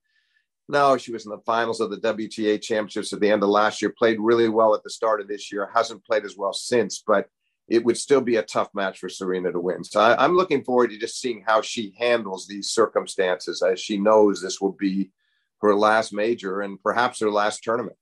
no, 0.68 0.96
she 0.96 1.12
was 1.12 1.26
in 1.26 1.30
the 1.30 1.42
finals 1.44 1.80
of 1.80 1.90
the 1.90 1.98
WTA 1.98 2.60
championships 2.60 3.12
at 3.12 3.20
the 3.20 3.30
end 3.30 3.42
of 3.42 3.48
last 3.48 3.82
year, 3.82 3.94
played 3.96 4.18
really 4.20 4.48
well 4.48 4.74
at 4.74 4.82
the 4.82 4.90
start 4.90 5.20
of 5.20 5.28
this 5.28 5.52
year, 5.52 5.70
hasn't 5.74 6.04
played 6.04 6.24
as 6.24 6.36
well 6.36 6.52
since, 6.52 7.02
but 7.06 7.28
it 7.68 7.84
would 7.84 7.96
still 7.96 8.20
be 8.20 8.36
a 8.36 8.42
tough 8.42 8.68
match 8.74 8.98
for 8.98 9.08
Serena 9.08 9.50
to 9.50 9.60
win. 9.60 9.82
So 9.82 10.00
I, 10.00 10.24
am 10.24 10.36
looking 10.36 10.62
forward 10.62 10.90
to 10.90 10.98
just 10.98 11.20
seeing 11.20 11.42
how 11.46 11.62
she 11.62 11.94
handles 11.98 12.46
these 12.46 12.70
circumstances 12.70 13.62
as 13.62 13.80
she 13.80 13.96
knows 13.96 14.40
this 14.40 14.60
will 14.60 14.72
be 14.72 15.10
her 15.60 15.74
last 15.74 16.12
major 16.12 16.60
and 16.60 16.82
perhaps 16.82 17.20
her 17.20 17.30
last 17.30 17.62
tournament. 17.62 17.96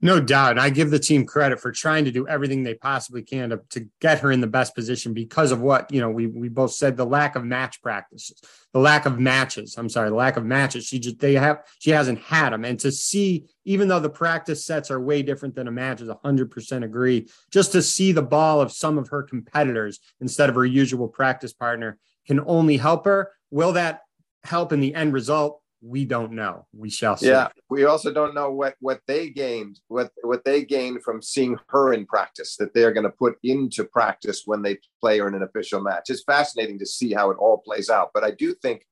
No 0.00 0.20
doubt. 0.20 0.60
I 0.60 0.70
give 0.70 0.90
the 0.90 0.98
team 1.00 1.26
credit 1.26 1.58
for 1.58 1.72
trying 1.72 2.04
to 2.04 2.12
do 2.12 2.28
everything 2.28 2.62
they 2.62 2.74
possibly 2.74 3.22
can 3.22 3.50
to, 3.50 3.60
to 3.70 3.88
get 4.00 4.20
her 4.20 4.30
in 4.30 4.40
the 4.40 4.46
best 4.46 4.76
position 4.76 5.12
because 5.12 5.50
of 5.50 5.60
what, 5.60 5.92
you 5.92 6.00
know, 6.00 6.08
we, 6.08 6.28
we 6.28 6.48
both 6.48 6.72
said 6.72 6.96
the 6.96 7.04
lack 7.04 7.34
of 7.34 7.44
match 7.44 7.82
practices, 7.82 8.40
the 8.72 8.78
lack 8.78 9.06
of 9.06 9.18
matches. 9.18 9.74
I'm 9.76 9.88
sorry, 9.88 10.10
the 10.10 10.14
lack 10.14 10.36
of 10.36 10.44
matches. 10.44 10.86
She 10.86 11.00
just, 11.00 11.18
they 11.18 11.34
have, 11.34 11.64
she 11.80 11.90
hasn't 11.90 12.20
had 12.20 12.52
them. 12.52 12.64
And 12.64 12.78
to 12.78 12.92
see, 12.92 13.46
even 13.64 13.88
though 13.88 13.98
the 13.98 14.08
practice 14.08 14.64
sets 14.64 14.88
are 14.92 15.00
way 15.00 15.22
different 15.22 15.56
than 15.56 15.66
a 15.66 15.72
match, 15.72 16.00
is 16.00 16.08
100% 16.08 16.84
agree, 16.84 17.28
just 17.50 17.72
to 17.72 17.82
see 17.82 18.12
the 18.12 18.22
ball 18.22 18.60
of 18.60 18.70
some 18.70 18.98
of 18.98 19.08
her 19.08 19.24
competitors 19.24 19.98
instead 20.20 20.48
of 20.48 20.54
her 20.54 20.66
usual 20.66 21.08
practice 21.08 21.52
partner 21.52 21.98
can 22.24 22.38
only 22.46 22.76
help 22.76 23.04
her. 23.04 23.32
Will 23.50 23.72
that 23.72 24.02
help 24.44 24.72
in 24.72 24.78
the 24.78 24.94
end 24.94 25.12
result? 25.12 25.60
We 25.80 26.04
don't 26.04 26.32
know. 26.32 26.66
We 26.72 26.90
shall 26.90 27.16
see. 27.16 27.28
Yeah, 27.28 27.48
we 27.70 27.84
also 27.84 28.12
don't 28.12 28.34
know 28.34 28.50
what 28.50 28.74
what 28.80 29.00
they 29.06 29.30
gained, 29.30 29.78
what 29.86 30.10
what 30.22 30.44
they 30.44 30.64
gained 30.64 31.04
from 31.04 31.22
seeing 31.22 31.56
her 31.68 31.92
in 31.92 32.04
practice 32.04 32.56
that 32.56 32.74
they're 32.74 32.92
going 32.92 33.04
to 33.04 33.10
put 33.10 33.36
into 33.44 33.84
practice 33.84 34.42
when 34.44 34.62
they 34.62 34.78
play 35.00 35.18
her 35.18 35.28
in 35.28 35.34
an 35.34 35.44
official 35.44 35.80
match. 35.80 36.10
It's 36.10 36.24
fascinating 36.24 36.80
to 36.80 36.86
see 36.86 37.12
how 37.12 37.30
it 37.30 37.38
all 37.38 37.58
plays 37.58 37.90
out. 37.90 38.10
But 38.12 38.24
I 38.24 38.32
do 38.32 38.54
think 38.54 38.82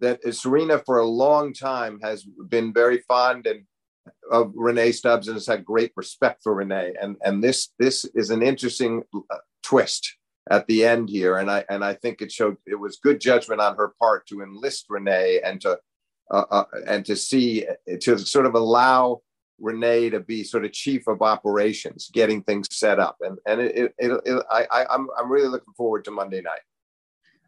that 0.00 0.20
Serena, 0.34 0.82
for 0.84 0.98
a 0.98 1.06
long 1.06 1.54
time, 1.54 1.98
has 2.02 2.24
been 2.24 2.72
very 2.72 2.98
fond 3.08 3.46
and 3.46 3.64
of 4.30 4.52
Rennae 4.54 4.92
Stubbs 4.92 5.28
and 5.28 5.36
has 5.36 5.46
had 5.46 5.64
great 5.64 5.92
respect 5.96 6.42
for 6.42 6.54
Rennae. 6.54 6.92
And 7.00 7.16
and 7.24 7.42
this 7.42 7.70
this 7.78 8.04
is 8.14 8.30
an 8.30 8.42
interesting 8.42 9.02
uh, 9.14 9.36
twist 9.62 10.16
at 10.50 10.66
the 10.66 10.84
end 10.84 11.08
here. 11.08 11.36
And 11.36 11.50
I 11.50 11.64
and 11.70 11.84
I 11.84 11.94
think 11.94 12.20
it 12.20 12.32
showed 12.32 12.56
it 12.66 12.76
was 12.76 12.98
good 13.02 13.20
judgment 13.20 13.60
on 13.60 13.76
her 13.76 13.94
part 14.00 14.26
to 14.28 14.42
enlist 14.42 14.86
Rennae 14.90 15.40
and 15.42 15.60
to 15.62 15.78
uh, 16.30 16.44
uh, 16.50 16.64
and 16.86 17.04
to 17.06 17.16
see 17.16 17.66
to 18.00 18.18
sort 18.18 18.46
of 18.46 18.54
allow 18.54 19.22
Rennae 19.60 20.10
to 20.10 20.20
be 20.20 20.44
sort 20.44 20.64
of 20.64 20.72
chief 20.72 21.06
of 21.08 21.22
operations, 21.22 22.10
getting 22.12 22.42
things 22.42 22.68
set 22.70 22.98
up, 22.98 23.16
and 23.20 23.38
and 23.46 23.60
it, 23.60 23.76
it, 23.76 23.94
it, 23.98 24.20
it 24.24 24.46
I, 24.50 24.86
I'm 24.90 25.08
I'm 25.18 25.30
really 25.30 25.48
looking 25.48 25.74
forward 25.74 26.04
to 26.04 26.10
Monday 26.10 26.40
night. 26.40 26.60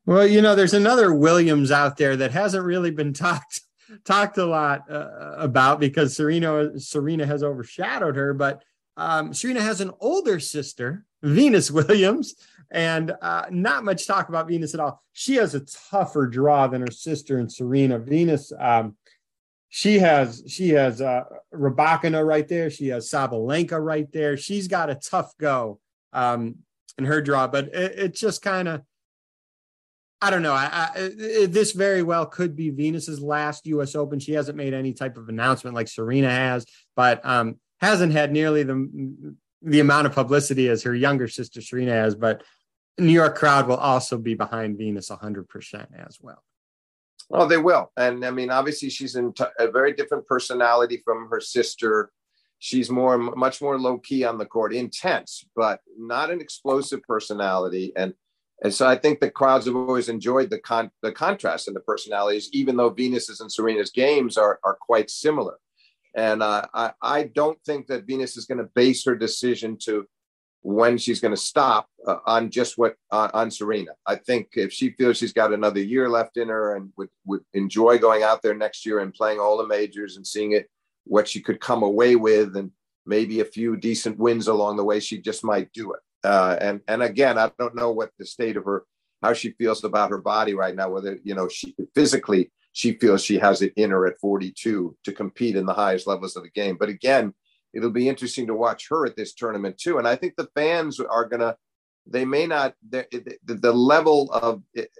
Well, 0.06 0.26
you 0.26 0.40
know, 0.40 0.54
there's 0.54 0.74
another 0.74 1.14
Williams 1.14 1.70
out 1.70 1.96
there 1.96 2.16
that 2.16 2.32
hasn't 2.32 2.64
really 2.64 2.90
been 2.90 3.12
talked 3.14 3.60
talked 4.04 4.38
a 4.38 4.46
lot 4.46 4.90
uh, 4.90 5.34
about 5.36 5.80
because 5.80 6.16
Serena 6.16 6.78
Serena 6.80 7.26
has 7.26 7.42
overshadowed 7.42 8.16
her, 8.16 8.34
but 8.34 8.62
um, 8.96 9.32
Serena 9.32 9.60
has 9.60 9.80
an 9.80 9.92
older 10.00 10.40
sister, 10.40 11.04
Venus 11.22 11.70
Williams, 11.70 12.34
and 12.70 13.12
uh, 13.20 13.46
not 13.50 13.84
much 13.84 14.06
talk 14.06 14.28
about 14.28 14.48
Venus 14.48 14.74
at 14.74 14.80
all. 14.80 15.02
She 15.12 15.36
has 15.36 15.54
a 15.54 15.60
tougher 15.60 16.26
draw 16.26 16.66
than 16.68 16.82
her 16.82 16.90
sister 16.90 17.38
and 17.38 17.50
Serena. 17.52 17.98
Venus, 17.98 18.52
um, 18.58 18.96
she 19.68 19.98
has 19.98 20.42
she 20.48 20.70
has 20.70 21.00
uh, 21.00 21.24
Rybakina 21.54 22.26
right 22.26 22.46
there. 22.46 22.70
She 22.70 22.88
has 22.88 23.10
Sabalenka 23.10 23.82
right 23.82 24.10
there. 24.12 24.36
She's 24.36 24.68
got 24.68 24.90
a 24.90 24.94
tough 24.94 25.36
go 25.38 25.80
um, 26.12 26.56
in 26.98 27.04
her 27.04 27.22
draw, 27.22 27.46
but 27.46 27.66
it, 27.66 27.98
it 27.98 28.14
just 28.14 28.42
kind 28.42 28.68
of 28.68 28.82
I 30.22 30.28
don't 30.28 30.42
know. 30.42 30.52
I, 30.52 30.90
I, 30.94 31.46
this 31.46 31.72
very 31.72 32.02
well 32.02 32.26
could 32.26 32.54
be 32.54 32.68
Venus's 32.68 33.22
last 33.22 33.66
U.S. 33.66 33.94
Open. 33.94 34.18
She 34.20 34.32
hasn't 34.32 34.56
made 34.56 34.74
any 34.74 34.92
type 34.92 35.16
of 35.16 35.30
announcement 35.30 35.74
like 35.74 35.88
Serena 35.88 36.28
has, 36.28 36.66
but 36.94 37.24
um, 37.24 37.56
hasn't 37.80 38.12
had 38.12 38.30
nearly 38.32 38.62
the 38.62 39.34
the 39.62 39.80
amount 39.80 40.06
of 40.06 40.14
publicity 40.14 40.68
as 40.68 40.82
her 40.82 40.94
younger 40.94 41.28
sister 41.28 41.60
Serena 41.62 41.92
has. 41.92 42.14
But 42.14 42.42
New 42.98 43.12
York 43.12 43.36
crowd 43.36 43.66
will 43.66 43.76
also 43.76 44.18
be 44.18 44.34
behind 44.34 44.78
Venus 44.78 45.10
100 45.10 45.48
percent 45.48 45.88
as 45.96 46.18
well. 46.20 46.42
Well, 47.28 47.46
they 47.46 47.58
will, 47.58 47.92
and 47.96 48.24
I 48.24 48.30
mean, 48.30 48.50
obviously, 48.50 48.90
she's 48.90 49.14
in 49.14 49.32
t- 49.32 49.44
a 49.58 49.70
very 49.70 49.92
different 49.92 50.26
personality 50.26 51.00
from 51.04 51.28
her 51.30 51.40
sister. 51.40 52.10
She's 52.58 52.90
more, 52.90 53.16
much 53.16 53.62
more 53.62 53.78
low 53.78 53.98
key 53.98 54.24
on 54.24 54.36
the 54.36 54.44
court, 54.44 54.74
intense, 54.74 55.44
but 55.54 55.80
not 55.96 56.30
an 56.30 56.40
explosive 56.40 57.02
personality, 57.04 57.92
and 57.96 58.14
and 58.62 58.74
so 58.74 58.86
I 58.86 58.96
think 58.96 59.20
the 59.20 59.30
crowds 59.30 59.66
have 59.66 59.76
always 59.76 60.08
enjoyed 60.08 60.50
the 60.50 60.58
con- 60.58 60.90
the 61.02 61.12
contrast 61.12 61.68
in 61.68 61.74
the 61.74 61.80
personalities, 61.80 62.50
even 62.52 62.76
though 62.76 62.90
Venus's 62.90 63.40
and 63.40 63.50
Serena's 63.50 63.90
games 63.90 64.36
are 64.36 64.58
are 64.64 64.76
quite 64.80 65.10
similar. 65.10 65.56
And 66.14 66.42
uh, 66.42 66.66
I 66.74 66.92
I 67.00 67.22
don't 67.24 67.58
think 67.64 67.86
that 67.86 68.06
Venus 68.06 68.36
is 68.36 68.44
going 68.44 68.58
to 68.58 68.70
base 68.74 69.04
her 69.04 69.14
decision 69.14 69.78
to 69.84 70.06
when 70.62 70.98
she's 70.98 71.20
going 71.20 71.34
to 71.34 71.40
stop 71.40 71.88
uh, 72.06 72.18
on 72.26 72.50
just 72.50 72.76
what 72.76 72.94
uh, 73.10 73.30
on 73.32 73.50
Serena. 73.50 73.92
I 74.06 74.16
think 74.16 74.48
if 74.54 74.72
she 74.72 74.90
feels 74.90 75.16
she's 75.16 75.32
got 75.32 75.52
another 75.52 75.80
year 75.80 76.08
left 76.08 76.36
in 76.36 76.48
her 76.48 76.76
and 76.76 76.92
would 76.96 77.08
would 77.26 77.44
enjoy 77.54 77.98
going 77.98 78.22
out 78.22 78.42
there 78.42 78.54
next 78.54 78.84
year 78.84 79.00
and 79.00 79.14
playing 79.14 79.40
all 79.40 79.56
the 79.56 79.66
majors 79.66 80.16
and 80.16 80.26
seeing 80.26 80.52
it 80.52 80.68
what 81.04 81.28
she 81.28 81.40
could 81.40 81.60
come 81.60 81.82
away 81.82 82.16
with 82.16 82.56
and 82.56 82.70
maybe 83.06 83.40
a 83.40 83.44
few 83.44 83.76
decent 83.76 84.18
wins 84.18 84.48
along 84.48 84.76
the 84.76 84.84
way, 84.84 85.00
she 85.00 85.18
just 85.18 85.44
might 85.44 85.72
do 85.72 85.92
it. 85.92 86.00
Uh, 86.22 86.56
and 86.60 86.80
and 86.88 87.02
again, 87.02 87.38
I 87.38 87.50
don't 87.58 87.74
know 87.74 87.90
what 87.90 88.10
the 88.18 88.26
state 88.26 88.56
of 88.56 88.64
her, 88.64 88.84
how 89.22 89.32
she 89.32 89.52
feels 89.52 89.84
about 89.84 90.10
her 90.10 90.20
body 90.20 90.54
right 90.54 90.74
now. 90.74 90.90
Whether 90.90 91.18
you 91.24 91.34
know 91.34 91.48
she 91.48 91.74
physically 91.94 92.50
she 92.72 92.92
feels 92.92 93.24
she 93.24 93.38
has 93.38 93.62
it 93.62 93.72
in 93.76 93.90
her 93.90 94.06
at 94.06 94.18
42 94.18 94.96
to 95.04 95.12
compete 95.12 95.56
in 95.56 95.66
the 95.66 95.72
highest 95.72 96.06
levels 96.06 96.36
of 96.36 96.44
the 96.44 96.50
game. 96.50 96.76
But 96.78 96.88
again, 96.88 97.34
it'll 97.74 97.90
be 97.90 98.08
interesting 98.08 98.46
to 98.46 98.54
watch 98.54 98.88
her 98.88 99.06
at 99.06 99.16
this 99.16 99.34
tournament 99.34 99.78
too. 99.78 99.98
And 99.98 100.06
I 100.06 100.16
think 100.16 100.36
the 100.36 100.48
fans 100.54 101.00
are 101.00 101.24
gonna, 101.24 101.56
they 102.06 102.24
may 102.24 102.46
not 102.46 102.74
the, 102.88 103.06
the, 103.44 103.54
the 103.54 103.72
level 103.72 104.30
of 104.32 104.62
it, 104.74 104.90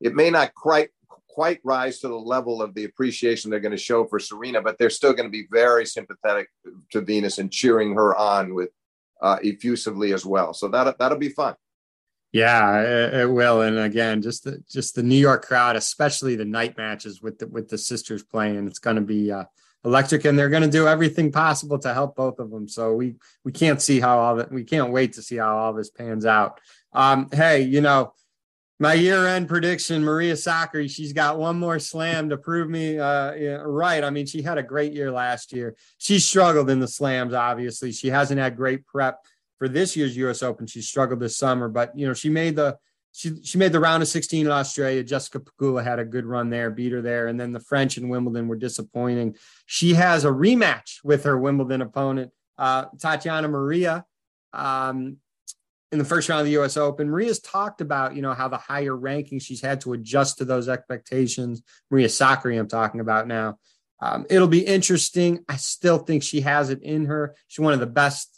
it 0.00 0.14
may 0.14 0.30
not 0.30 0.54
quite 0.54 0.90
quite 1.38 1.60
rise 1.62 2.00
to 2.00 2.08
the 2.08 2.14
level 2.14 2.60
of 2.60 2.74
the 2.74 2.82
appreciation 2.82 3.48
they're 3.48 3.60
going 3.60 3.70
to 3.70 3.78
show 3.78 4.04
for 4.04 4.18
Serena, 4.18 4.60
but 4.60 4.76
they're 4.76 4.90
still 4.90 5.12
going 5.12 5.28
to 5.28 5.30
be 5.30 5.46
very 5.52 5.86
sympathetic 5.86 6.48
to 6.90 7.00
Venus 7.00 7.38
and 7.38 7.52
cheering 7.52 7.94
her 7.94 8.16
on 8.16 8.54
with 8.54 8.70
uh, 9.22 9.36
effusively 9.42 10.12
as 10.12 10.26
well. 10.26 10.52
So 10.52 10.66
that 10.68 10.98
that'll 10.98 11.18
be 11.18 11.28
fun. 11.28 11.54
Yeah, 12.32 12.80
it, 12.80 13.14
it, 13.14 13.30
will. 13.30 13.62
And 13.62 13.78
again, 13.78 14.20
just 14.20 14.44
the 14.44 14.62
just 14.68 14.94
the 14.94 15.02
New 15.02 15.16
York 15.16 15.46
crowd, 15.46 15.76
especially 15.76 16.34
the 16.34 16.44
night 16.44 16.76
matches 16.76 17.22
with 17.22 17.38
the 17.38 17.46
with 17.46 17.68
the 17.68 17.78
sisters 17.78 18.22
playing, 18.22 18.66
it's 18.66 18.80
going 18.80 18.96
to 18.96 19.02
be 19.02 19.30
uh, 19.30 19.44
electric, 19.84 20.24
and 20.24 20.38
they're 20.38 20.48
going 20.48 20.62
to 20.62 20.68
do 20.68 20.88
everything 20.88 21.32
possible 21.32 21.78
to 21.78 21.94
help 21.94 22.16
both 22.16 22.38
of 22.38 22.50
them. 22.50 22.68
So 22.68 22.94
we 22.94 23.16
we 23.44 23.52
can't 23.52 23.80
see 23.80 24.00
how 24.00 24.18
all 24.18 24.36
that 24.36 24.52
we 24.52 24.64
can't 24.64 24.92
wait 24.92 25.14
to 25.14 25.22
see 25.22 25.36
how 25.36 25.56
all 25.56 25.72
this 25.72 25.90
pans 25.90 26.26
out. 26.26 26.60
Um, 26.92 27.28
hey, 27.32 27.62
you 27.62 27.80
know, 27.80 28.14
my 28.80 28.94
year-end 28.94 29.48
prediction, 29.48 30.04
Maria 30.04 30.34
Sakkari, 30.34 30.88
she's 30.88 31.12
got 31.12 31.38
one 31.38 31.58
more 31.58 31.78
slam 31.78 32.28
to 32.30 32.36
prove 32.36 32.70
me 32.70 32.98
uh, 32.98 33.62
right. 33.64 34.04
I 34.04 34.10
mean, 34.10 34.26
she 34.26 34.42
had 34.42 34.58
a 34.58 34.62
great 34.62 34.92
year 34.92 35.10
last 35.10 35.52
year. 35.52 35.74
She 35.98 36.18
struggled 36.18 36.70
in 36.70 36.78
the 36.78 36.88
slams. 36.88 37.34
Obviously, 37.34 37.92
she 37.92 38.08
hasn't 38.08 38.40
had 38.40 38.56
great 38.56 38.86
prep 38.86 39.18
for 39.58 39.68
this 39.68 39.96
year's 39.96 40.16
U.S. 40.18 40.42
Open. 40.42 40.66
She 40.66 40.80
struggled 40.80 41.20
this 41.20 41.36
summer, 41.36 41.68
but 41.68 41.96
you 41.98 42.06
know, 42.06 42.14
she 42.14 42.30
made 42.30 42.56
the 42.56 42.78
she 43.12 43.42
she 43.42 43.58
made 43.58 43.72
the 43.72 43.80
round 43.80 44.02
of 44.02 44.08
16 44.08 44.46
in 44.46 44.52
Australia. 44.52 45.02
Jessica 45.02 45.40
Pegula 45.40 45.82
had 45.82 45.98
a 45.98 46.04
good 46.04 46.26
run 46.26 46.50
there, 46.50 46.70
beat 46.70 46.92
her 46.92 47.02
there, 47.02 47.26
and 47.26 47.38
then 47.38 47.52
the 47.52 47.60
French 47.60 47.96
and 47.96 48.10
Wimbledon 48.10 48.48
were 48.48 48.56
disappointing. 48.56 49.36
She 49.66 49.94
has 49.94 50.24
a 50.24 50.28
rematch 50.28 50.98
with 51.02 51.24
her 51.24 51.38
Wimbledon 51.38 51.82
opponent, 51.82 52.32
uh, 52.58 52.86
Tatiana 53.00 53.48
Maria. 53.48 54.04
Um, 54.52 55.18
in 55.90 55.98
the 55.98 56.04
first 56.04 56.28
round 56.28 56.40
of 56.40 56.46
the 56.46 56.62
US 56.62 56.76
Open. 56.76 57.08
Maria's 57.08 57.40
talked 57.40 57.80
about, 57.80 58.14
you 58.14 58.22
know, 58.22 58.34
how 58.34 58.48
the 58.48 58.58
higher 58.58 58.94
ranking 58.94 59.38
she's 59.38 59.60
had 59.60 59.80
to 59.82 59.94
adjust 59.94 60.38
to 60.38 60.44
those 60.44 60.68
expectations. 60.68 61.62
Maria 61.90 62.08
Sakkari, 62.08 62.58
I'm 62.58 62.68
talking 62.68 63.00
about 63.00 63.26
now. 63.26 63.58
Um, 64.00 64.26
it'll 64.30 64.48
be 64.48 64.64
interesting. 64.64 65.44
I 65.48 65.56
still 65.56 65.98
think 65.98 66.22
she 66.22 66.42
has 66.42 66.70
it 66.70 66.82
in 66.82 67.06
her. 67.06 67.34
She's 67.48 67.62
one 67.62 67.72
of 67.72 67.80
the 67.80 67.86
best. 67.86 68.37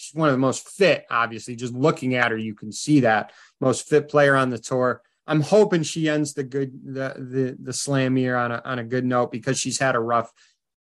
She's 0.00 0.14
one 0.14 0.28
of 0.28 0.34
the 0.34 0.38
most 0.38 0.68
fit, 0.68 1.04
obviously. 1.10 1.56
Just 1.56 1.74
looking 1.74 2.14
at 2.14 2.30
her, 2.30 2.36
you 2.38 2.54
can 2.54 2.72
see 2.72 3.00
that 3.00 3.32
most 3.60 3.88
fit 3.88 4.08
player 4.08 4.34
on 4.34 4.50
the 4.50 4.58
tour. 4.58 5.02
I'm 5.26 5.42
hoping 5.42 5.82
she 5.82 6.08
ends 6.08 6.34
the 6.34 6.42
good 6.42 6.72
the 6.84 7.14
the, 7.16 7.56
the 7.60 7.72
slam 7.72 8.16
year 8.16 8.36
on 8.36 8.50
a 8.50 8.62
on 8.64 8.78
a 8.78 8.84
good 8.84 9.04
note 9.04 9.30
because 9.30 9.58
she's 9.58 9.78
had 9.78 9.94
a 9.94 10.00
rough 10.00 10.32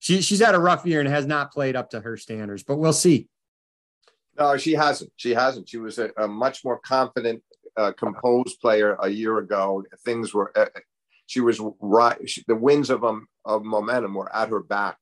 she 0.02 0.20
she's 0.20 0.40
had 0.40 0.56
a 0.56 0.58
rough 0.58 0.84
year 0.84 0.98
and 0.98 1.08
has 1.08 1.26
not 1.26 1.52
played 1.52 1.76
up 1.76 1.90
to 1.90 2.00
her 2.00 2.16
standards. 2.16 2.64
But 2.64 2.78
we'll 2.78 2.92
see. 2.92 3.28
No, 4.36 4.56
she 4.56 4.72
hasn't. 4.72 5.12
She 5.16 5.30
hasn't. 5.30 5.68
She 5.68 5.76
was 5.76 5.98
a, 6.00 6.10
a 6.16 6.26
much 6.26 6.64
more 6.64 6.80
confident, 6.80 7.40
uh, 7.76 7.92
composed 7.92 8.60
player 8.60 8.96
a 9.00 9.08
year 9.08 9.38
ago. 9.38 9.84
Things 10.04 10.34
were. 10.34 10.50
Uh, 10.58 10.66
she 11.26 11.40
was 11.40 11.60
right. 11.80 12.18
She, 12.28 12.42
the 12.48 12.56
winds 12.56 12.90
of 12.90 13.04
um, 13.04 13.28
of 13.44 13.62
momentum 13.64 14.14
were 14.14 14.34
at 14.34 14.48
her 14.48 14.60
back, 14.60 14.98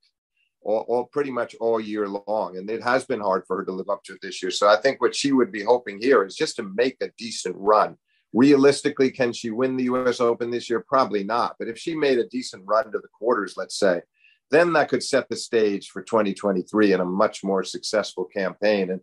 all, 0.63 0.85
all 0.89 1.05
pretty 1.07 1.31
much 1.31 1.55
all 1.61 1.81
year 1.81 2.09
long, 2.09 2.57
and 2.57 2.69
it 2.71 2.83
has 2.83 3.05
been 3.05 3.21
hard 3.21 3.45
for 3.47 3.57
her 3.59 3.65
to 3.65 3.73
live 3.73 3.89
up 3.89 4.05
to 4.05 4.15
it 4.15 4.21
this 4.23 4.43
year. 4.43 4.51
So 4.51 4.69
I 4.69 4.77
think 4.77 5.01
what 5.01 5.15
she 5.15 5.33
would 5.33 5.53
be 5.53 5.63
hoping 5.63 5.99
here 6.01 6.25
is 6.25 6.35
just 6.35 6.57
to 6.57 6.63
make 6.63 6.97
a 7.01 7.11
decent 7.19 7.57
run. 7.59 7.97
Realistically, 8.33 9.11
can 9.11 9.33
she 9.33 9.51
win 9.51 9.77
the 9.77 9.85
U.S. 9.85 10.21
Open 10.21 10.51
this 10.51 10.71
year? 10.71 10.85
Probably 10.87 11.25
not. 11.25 11.57
But 11.59 11.69
if 11.69 11.79
she 11.79 11.97
made 11.97 12.19
a 12.19 12.29
decent 12.29 12.63
run 12.67 12.93
to 12.93 12.99
the 12.99 13.09
quarters, 13.13 13.55
let's 13.57 13.79
say, 13.79 14.03
then 14.51 14.73
that 14.75 14.89
could 14.89 15.03
set 15.03 15.29
the 15.29 15.37
stage 15.37 15.89
for 15.89 16.03
2023 16.03 16.93
and 16.93 17.03
a 17.03 17.05
much 17.05 17.43
more 17.43 17.65
successful 17.65 18.25
campaign. 18.25 18.91
And 18.91 19.01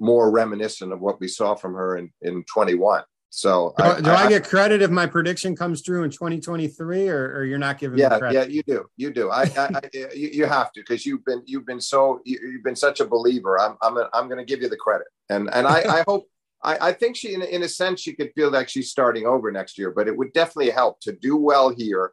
more 0.00 0.30
reminiscent 0.30 0.92
of 0.92 1.00
what 1.00 1.20
we 1.20 1.28
saw 1.28 1.54
from 1.54 1.74
her 1.74 1.96
in, 1.96 2.10
in 2.22 2.42
21. 2.44 3.02
So 3.32 3.74
do, 3.78 3.84
I, 3.84 4.00
do 4.00 4.10
I, 4.10 4.14
I, 4.24 4.28
get 4.28 4.44
credit 4.44 4.82
if 4.82 4.90
my 4.90 5.06
prediction 5.06 5.54
comes 5.54 5.82
true 5.82 6.02
in 6.02 6.10
2023 6.10 7.08
or, 7.08 7.32
or 7.36 7.44
you're 7.44 7.58
not 7.58 7.78
giving 7.78 7.96
yeah, 7.98 8.08
Yeah, 8.32 8.42
you 8.44 8.62
do. 8.64 8.84
You 8.96 9.12
do. 9.12 9.30
I, 9.30 9.42
I 9.56 9.80
you, 9.92 10.08
you, 10.32 10.46
have 10.46 10.72
to, 10.72 10.82
cause 10.82 11.06
you've 11.06 11.24
been, 11.24 11.40
you've 11.46 11.64
been 11.64 11.80
so, 11.80 12.20
you, 12.24 12.54
have 12.54 12.64
been 12.64 12.74
such 12.74 12.98
a 12.98 13.06
believer. 13.06 13.60
I'm, 13.60 13.76
I'm, 13.82 13.96
a, 13.98 14.10
I'm 14.12 14.26
going 14.26 14.38
to 14.38 14.44
give 14.44 14.62
you 14.62 14.68
the 14.68 14.76
credit. 14.76 15.06
And, 15.28 15.48
and 15.52 15.68
I, 15.68 16.00
I 16.00 16.04
hope, 16.08 16.26
I, 16.64 16.88
I 16.88 16.92
think 16.92 17.16
she, 17.16 17.34
in, 17.34 17.42
in 17.42 17.62
a 17.62 17.68
sense, 17.68 18.00
she 18.00 18.14
could 18.14 18.32
feel 18.34 18.50
like 18.50 18.68
she's 18.68 18.90
starting 18.90 19.26
over 19.26 19.52
next 19.52 19.78
year, 19.78 19.92
but 19.92 20.08
it 20.08 20.16
would 20.16 20.32
definitely 20.32 20.70
help 20.70 21.00
to 21.02 21.12
do 21.12 21.36
well 21.36 21.70
here 21.70 22.12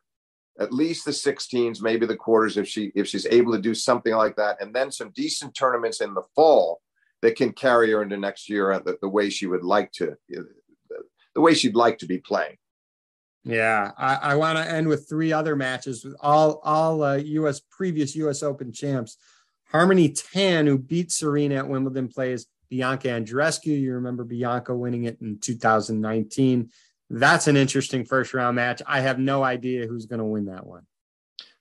at 0.59 0.73
least 0.73 1.05
the 1.05 1.11
16s, 1.11 1.81
maybe 1.81 2.05
the 2.05 2.15
quarters 2.15 2.57
if 2.57 2.67
she 2.67 2.91
if 2.95 3.07
she's 3.07 3.27
able 3.27 3.53
to 3.53 3.61
do 3.61 3.75
something 3.75 4.15
like 4.15 4.35
that, 4.37 4.59
and 4.61 4.73
then 4.73 4.91
some 4.91 5.11
decent 5.15 5.53
tournaments 5.53 6.01
in 6.01 6.13
the 6.13 6.23
fall 6.35 6.81
that 7.21 7.35
can 7.35 7.51
carry 7.51 7.91
her 7.91 8.01
into 8.01 8.17
next 8.17 8.49
year 8.49 8.79
the, 8.83 8.97
the 9.01 9.09
way 9.09 9.29
she 9.29 9.47
would 9.47 9.63
like 9.63 9.91
to, 9.91 10.15
the 11.37 11.41
way 11.41 11.53
she'd 11.53 11.75
like 11.75 11.99
to 11.99 12.07
be 12.07 12.17
playing. 12.17 12.57
Yeah, 13.43 13.91
I, 13.95 14.15
I 14.15 14.35
want 14.35 14.57
to 14.57 14.67
end 14.67 14.87
with 14.87 15.07
three 15.07 15.31
other 15.31 15.55
matches 15.55 16.03
with 16.03 16.15
all 16.19 16.59
all 16.63 17.03
uh, 17.03 17.17
U.S. 17.17 17.61
previous 17.69 18.15
U.S. 18.15 18.41
Open 18.41 18.73
champs. 18.73 19.17
Harmony 19.71 20.09
Tan, 20.09 20.65
who 20.65 20.79
beat 20.79 21.11
Serena 21.11 21.57
at 21.57 21.69
Wimbledon, 21.69 22.07
plays 22.07 22.47
Bianca 22.71 23.09
Andreescu. 23.09 23.67
You 23.67 23.93
remember 23.93 24.23
Bianca 24.23 24.75
winning 24.75 25.03
it 25.03 25.19
in 25.21 25.37
2019. 25.37 26.71
That's 27.11 27.47
an 27.47 27.55
interesting 27.55 28.03
first 28.03 28.33
round 28.33 28.55
match. 28.55 28.81
I 28.87 29.01
have 29.01 29.19
no 29.19 29.43
idea 29.43 29.85
who's 29.85 30.07
going 30.07 30.19
to 30.19 30.25
win 30.25 30.45
that 30.45 30.65
one. 30.65 30.87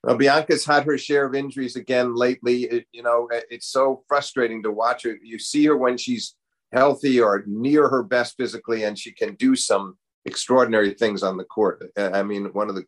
Well, 0.03 0.17
Bianca's 0.17 0.65
had 0.65 0.85
her 0.85 0.97
share 0.97 1.27
of 1.27 1.35
injuries 1.35 1.77
again 1.77 2.15
lately. 2.15 2.63
It, 2.63 2.87
you 2.93 3.03
know, 3.03 3.29
it's 3.31 3.67
so 3.67 4.05
frustrating 4.09 4.63
to 4.63 4.73
watch 4.73 5.03
her. 5.03 5.19
You 5.23 5.39
see 5.39 5.67
her 5.67 5.77
when 5.77 5.99
she's 5.99 6.35
healthy 6.73 7.21
or 7.21 7.45
near 7.47 7.89
her 7.89 8.03
best 8.03 8.37
physically, 8.37 8.85
and 8.85 8.99
she 8.99 9.13
can 9.13 9.35
do 9.35 9.57
some 9.57 9.97
extraordinary 10.25 10.93
things 10.93 11.23
on 11.23 11.37
the 11.37 11.45
court. 11.45 11.91
I 11.97 12.23
mean, 12.23 12.47
one 12.53 12.69
of 12.69 12.75
the 12.75 12.85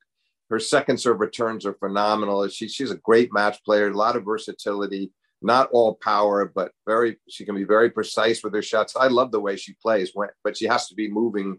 her 0.50 0.58
second 0.58 0.98
serve 0.98 1.20
returns 1.20 1.66
are 1.66 1.74
phenomenal. 1.74 2.48
She, 2.48 2.68
she's 2.68 2.90
a 2.90 2.96
great 2.96 3.32
match 3.32 3.62
player, 3.64 3.90
a 3.90 3.96
lot 3.96 4.16
of 4.16 4.24
versatility, 4.24 5.12
not 5.42 5.68
all 5.72 5.94
power, 6.02 6.50
but 6.52 6.72
very 6.86 7.18
she 7.28 7.44
can 7.44 7.54
be 7.54 7.64
very 7.64 7.90
precise 7.90 8.42
with 8.42 8.54
her 8.54 8.62
shots. 8.62 8.96
I 8.96 9.08
love 9.08 9.30
the 9.30 9.40
way 9.40 9.56
she 9.56 9.74
plays, 9.74 10.12
but 10.42 10.56
she 10.56 10.66
has 10.66 10.88
to 10.88 10.94
be 10.94 11.10
moving 11.10 11.58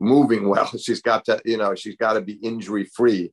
moving 0.00 0.48
well. 0.48 0.66
She's 0.78 1.02
got 1.02 1.24
to, 1.26 1.40
you 1.44 1.56
know, 1.56 1.74
she's 1.74 1.96
got 1.96 2.14
to 2.14 2.20
be 2.20 2.32
injury 2.34 2.84
free. 2.84 3.32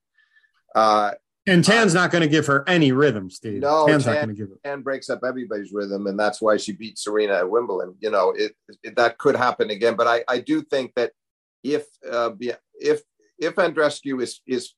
Uh, 0.75 1.11
and 1.47 1.63
Tan's 1.63 1.93
not 1.93 2.11
going 2.11 2.21
to 2.21 2.27
give 2.27 2.45
her 2.47 2.67
any 2.67 2.91
rhythm, 2.91 3.29
Steve. 3.29 3.61
No, 3.61 3.87
Tan's 3.87 4.03
Tan, 4.03 4.13
not 4.13 4.19
going 4.25 4.35
to 4.35 4.41
give 4.41 4.49
her. 4.49 4.59
Tan 4.63 4.81
breaks 4.81 5.09
up 5.09 5.21
everybody's 5.25 5.71
rhythm, 5.71 6.07
and 6.07 6.19
that's 6.19 6.41
why 6.41 6.57
she 6.57 6.73
beat 6.73 6.97
Serena 6.97 7.33
at 7.35 7.49
Wimbledon. 7.49 7.95
You 7.99 8.11
know, 8.11 8.31
it, 8.31 8.53
it 8.83 8.95
that 8.95 9.17
could 9.17 9.35
happen 9.35 9.69
again. 9.69 9.95
But 9.95 10.07
I, 10.07 10.23
I 10.27 10.39
do 10.39 10.61
think 10.61 10.93
that 10.95 11.11
if 11.63 11.85
uh, 12.09 12.31
if 12.79 13.01
if 13.39 13.55
Andreescu 13.55 14.21
is 14.21 14.41
is 14.47 14.73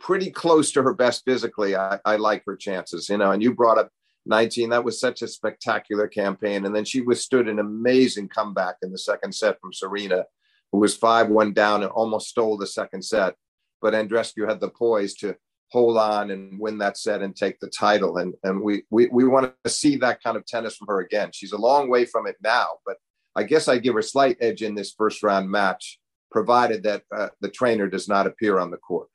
pretty 0.00 0.30
close 0.30 0.72
to 0.72 0.82
her 0.82 0.94
best 0.94 1.22
physically, 1.24 1.76
I, 1.76 1.98
I 2.04 2.16
like 2.16 2.44
her 2.46 2.56
chances. 2.56 3.08
You 3.08 3.18
know, 3.18 3.32
and 3.32 3.42
you 3.42 3.54
brought 3.54 3.78
up 3.78 3.90
19. 4.26 4.70
That 4.70 4.84
was 4.84 5.00
such 5.00 5.22
a 5.22 5.28
spectacular 5.28 6.08
campaign, 6.08 6.64
and 6.64 6.74
then 6.74 6.84
she 6.84 7.00
withstood 7.00 7.48
an 7.48 7.58
amazing 7.58 8.28
comeback 8.28 8.76
in 8.82 8.92
the 8.92 8.98
second 8.98 9.34
set 9.34 9.60
from 9.60 9.72
Serena 9.72 10.24
who 10.74 10.80
was 10.80 10.96
5 10.96 11.28
1 11.28 11.52
down 11.52 11.84
and 11.84 11.92
almost 11.92 12.30
stole 12.30 12.58
the 12.58 12.66
second 12.66 13.04
set. 13.04 13.36
But 13.80 13.94
Andreescu 13.94 14.48
had 14.48 14.58
the 14.58 14.70
poise 14.70 15.14
to 15.18 15.36
hold 15.74 15.98
on 15.98 16.30
and 16.30 16.56
win 16.60 16.78
that 16.78 16.96
set 16.96 17.20
and 17.20 17.34
take 17.34 17.58
the 17.58 17.66
title. 17.66 18.18
And, 18.18 18.32
and 18.44 18.62
we, 18.62 18.84
we, 18.90 19.08
we 19.08 19.24
want 19.24 19.52
to 19.64 19.68
see 19.68 19.96
that 19.96 20.22
kind 20.22 20.36
of 20.36 20.46
tennis 20.46 20.76
from 20.76 20.86
her 20.86 21.00
again. 21.00 21.30
She's 21.34 21.50
a 21.50 21.58
long 21.58 21.90
way 21.90 22.04
from 22.04 22.28
it 22.28 22.36
now, 22.44 22.68
but 22.86 22.96
I 23.34 23.42
guess 23.42 23.66
I 23.66 23.78
give 23.78 23.94
her 23.94 24.02
slight 24.02 24.36
edge 24.40 24.62
in 24.62 24.76
this 24.76 24.94
first 24.96 25.24
round 25.24 25.50
match, 25.50 25.98
provided 26.30 26.84
that 26.84 27.02
uh, 27.12 27.30
the 27.40 27.50
trainer 27.50 27.88
does 27.88 28.08
not 28.08 28.28
appear 28.28 28.60
on 28.60 28.70
the 28.70 28.76
court. 28.76 29.08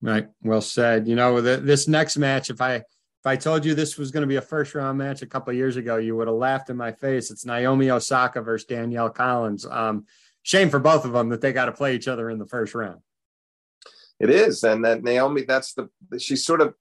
Right. 0.00 0.28
Well 0.44 0.60
said. 0.60 1.08
You 1.08 1.16
know, 1.16 1.40
the, 1.40 1.56
this 1.56 1.88
next 1.88 2.16
match, 2.16 2.48
if 2.48 2.60
I 2.60 2.74
if 2.74 3.26
I 3.26 3.34
told 3.34 3.64
you 3.64 3.74
this 3.74 3.98
was 3.98 4.12
going 4.12 4.20
to 4.20 4.28
be 4.28 4.36
a 4.36 4.40
first 4.40 4.76
round 4.76 4.98
match 4.98 5.22
a 5.22 5.26
couple 5.26 5.52
years 5.52 5.74
ago, 5.74 5.96
you 5.96 6.14
would 6.14 6.28
have 6.28 6.36
laughed 6.36 6.70
in 6.70 6.76
my 6.76 6.92
face. 6.92 7.32
It's 7.32 7.44
Naomi 7.44 7.90
Osaka 7.90 8.40
versus 8.40 8.68
Danielle 8.68 9.10
Collins. 9.10 9.66
Um, 9.66 10.06
shame 10.44 10.70
for 10.70 10.78
both 10.78 11.04
of 11.04 11.12
them 11.12 11.28
that 11.30 11.40
they 11.40 11.52
got 11.52 11.64
to 11.64 11.72
play 11.72 11.96
each 11.96 12.06
other 12.06 12.30
in 12.30 12.38
the 12.38 12.46
first 12.46 12.76
round. 12.76 13.00
It 14.20 14.30
is, 14.30 14.64
and 14.64 14.84
that 14.84 15.04
Naomi, 15.04 15.42
that's 15.42 15.74
the 15.74 15.88
she's 16.18 16.44
sort 16.44 16.60
of 16.60 16.74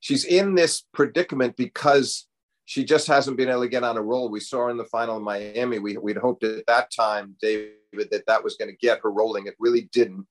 she's 0.00 0.24
in 0.24 0.54
this 0.54 0.84
predicament 0.92 1.56
because 1.56 2.26
she 2.64 2.84
just 2.84 3.06
hasn't 3.06 3.36
been 3.36 3.48
able 3.48 3.62
to 3.62 3.68
get 3.68 3.84
on 3.84 3.96
a 3.96 4.02
roll. 4.02 4.28
We 4.28 4.40
saw 4.40 4.64
her 4.64 4.70
in 4.70 4.76
the 4.76 4.84
final 4.84 5.16
in 5.16 5.22
Miami. 5.22 5.78
We 5.78 5.96
we'd 5.96 6.16
hoped 6.16 6.44
at 6.44 6.66
that 6.66 6.90
time, 6.94 7.36
David, 7.40 7.72
that 8.10 8.26
that 8.26 8.42
was 8.44 8.56
going 8.56 8.70
to 8.70 8.76
get 8.76 9.00
her 9.02 9.10
rolling. 9.10 9.46
It 9.46 9.54
really 9.58 9.88
didn't. 9.92 10.26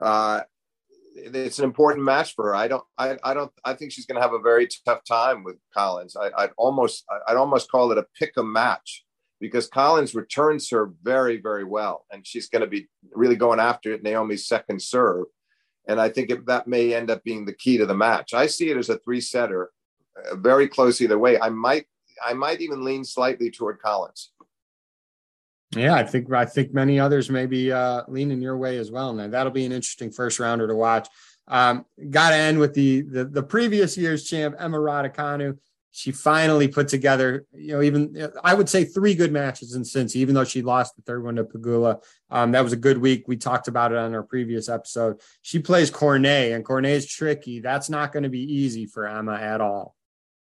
Uh, 0.00 0.40
it's 1.14 1.58
an 1.58 1.64
important 1.64 2.04
match 2.04 2.34
for 2.34 2.46
her. 2.46 2.54
I 2.54 2.68
don't. 2.68 2.84
I, 2.96 3.18
I 3.22 3.34
don't. 3.34 3.52
I 3.64 3.74
think 3.74 3.92
she's 3.92 4.06
going 4.06 4.16
to 4.16 4.22
have 4.22 4.32
a 4.32 4.38
very 4.38 4.68
tough 4.86 5.04
time 5.04 5.44
with 5.44 5.56
Collins. 5.74 6.16
I, 6.16 6.30
would 6.38 6.52
almost. 6.56 7.04
I'd 7.28 7.36
almost 7.36 7.70
call 7.70 7.92
it 7.92 7.98
a 7.98 8.06
pick 8.18 8.32
a 8.36 8.42
match 8.42 9.04
because 9.40 9.68
Collins 9.68 10.14
returns 10.14 10.70
her 10.70 10.92
very, 11.02 11.40
very 11.40 11.64
well, 11.64 12.04
and 12.10 12.26
she's 12.26 12.48
going 12.48 12.62
to 12.62 12.68
be 12.68 12.88
really 13.12 13.36
going 13.36 13.60
after 13.60 13.92
it, 13.92 14.02
Naomi's 14.02 14.46
second 14.46 14.82
serve. 14.82 15.26
And 15.88 16.00
I 16.00 16.08
think 16.08 16.30
it, 16.30 16.46
that 16.46 16.66
may 16.66 16.94
end 16.94 17.10
up 17.10 17.24
being 17.24 17.44
the 17.44 17.54
key 17.54 17.78
to 17.78 17.86
the 17.86 17.94
match. 17.94 18.34
I 18.34 18.46
see 18.46 18.70
it 18.70 18.76
as 18.76 18.90
a 18.90 18.98
three 18.98 19.20
setter, 19.20 19.70
uh, 20.16 20.36
very 20.36 20.68
close 20.68 21.00
either 21.00 21.18
way. 21.18 21.40
I 21.40 21.48
might, 21.48 21.86
I 22.24 22.34
might 22.34 22.60
even 22.60 22.84
lean 22.84 23.04
slightly 23.04 23.50
toward 23.50 23.80
Collins. 23.80 24.32
Yeah, 25.76 25.94
I 25.94 26.02
think 26.02 26.32
I 26.32 26.44
think 26.44 26.74
many 26.74 26.98
others 26.98 27.30
may 27.30 27.46
be 27.46 27.70
uh, 27.70 28.02
leaning 28.08 28.42
your 28.42 28.56
way 28.56 28.76
as 28.78 28.90
well. 28.90 29.12
Now 29.12 29.28
that'll 29.28 29.52
be 29.52 29.64
an 29.64 29.72
interesting 29.72 30.10
first 30.10 30.40
rounder 30.40 30.66
to 30.66 30.74
watch. 30.74 31.08
Um, 31.46 31.86
Got 32.10 32.30
to 32.30 32.36
end 32.36 32.58
with 32.58 32.74
the, 32.74 33.02
the, 33.02 33.24
the 33.24 33.42
previous 33.42 33.96
year's 33.96 34.24
champ 34.24 34.56
Emma 34.58 34.78
Raducanu 34.78 35.58
she 35.92 36.12
finally 36.12 36.68
put 36.68 36.88
together, 36.88 37.46
you 37.52 37.72
know, 37.72 37.82
even 37.82 38.30
I 38.44 38.54
would 38.54 38.68
say 38.68 38.84
three 38.84 39.14
good 39.14 39.32
matches 39.32 39.74
in 39.74 39.82
Cincy, 39.82 40.16
even 40.16 40.34
though 40.34 40.44
she 40.44 40.62
lost 40.62 40.94
the 40.94 41.02
third 41.02 41.24
one 41.24 41.36
to 41.36 41.44
Pegula. 41.44 42.02
Um, 42.30 42.52
that 42.52 42.62
was 42.62 42.72
a 42.72 42.76
good 42.76 42.98
week. 42.98 43.24
We 43.26 43.36
talked 43.36 43.66
about 43.66 43.90
it 43.90 43.98
on 43.98 44.14
our 44.14 44.22
previous 44.22 44.68
episode. 44.68 45.20
She 45.42 45.58
plays 45.58 45.90
Cornet, 45.90 46.52
and 46.52 46.64
Cornet 46.64 46.92
is 46.92 47.06
tricky. 47.06 47.60
That's 47.60 47.90
not 47.90 48.12
going 48.12 48.22
to 48.22 48.28
be 48.28 48.40
easy 48.40 48.86
for 48.86 49.06
Emma 49.06 49.34
at 49.34 49.60
all. 49.60 49.96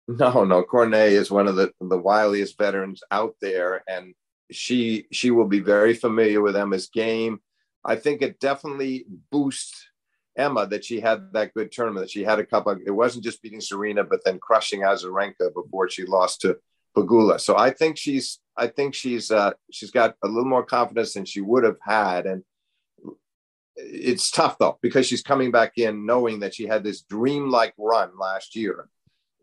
No, 0.08 0.43
no. 0.43 0.63
Cornet 0.63 1.13
is 1.13 1.31
one 1.31 1.48
of 1.48 1.55
the, 1.55 1.72
the 1.79 2.01
wiliest 2.01 2.58
veterans 2.58 3.01
out 3.12 3.36
there, 3.41 3.84
and 3.88 4.13
she 4.51 5.05
she 5.12 5.31
will 5.31 5.48
be 5.48 5.60
very 5.60 5.93
familiar 5.93 6.41
with 6.41 6.55
Emma's 6.55 6.89
game. 6.89 7.39
I 7.86 7.96
think 7.96 8.22
it 8.22 8.39
definitely 8.39 9.05
boosts 9.31 9.88
Emma 10.39 10.65
that 10.67 10.86
she 10.86 11.00
had 11.00 11.31
that 11.34 11.53
good 11.53 11.72
tournament. 11.72 12.05
That 12.05 12.12
she 12.12 12.24
had 12.24 12.39
a 12.39 12.46
couple. 12.46 12.72
Of, 12.72 12.79
it 12.86 12.91
wasn't 12.91 13.24
just 13.24 13.41
beating 13.41 13.62
Serena, 13.62 14.03
but 14.03 14.22
then 14.24 14.39
crushing 14.39 14.81
Azarenka 14.81 15.53
before 15.53 15.89
she 15.89 16.05
lost 16.05 16.41
to 16.41 16.58
Pegula. 16.95 17.39
So 17.39 17.58
I 17.58 17.71
think 17.71 17.97
she's 17.97 18.39
I 18.58 18.67
think 18.67 18.93
she's 18.95 19.32
uh, 19.32 19.52
she's 19.71 19.91
got 19.91 20.15
a 20.23 20.28
little 20.28 20.49
more 20.49 20.65
confidence 20.65 21.13
than 21.13 21.25
she 21.25 21.41
would 21.41 21.63
have 21.63 21.78
had, 21.82 22.25
and 22.25 22.43
it's 23.75 24.32
tough 24.32 24.58
though 24.58 24.78
because 24.82 25.06
she's 25.06 25.21
coming 25.21 25.52
back 25.52 25.78
in 25.78 26.06
knowing 26.06 26.39
that 26.39 26.54
she 26.54 26.65
had 26.65 26.84
this 26.84 27.02
dreamlike 27.04 27.73
run 27.78 28.12
last 28.19 28.56
year. 28.56 28.89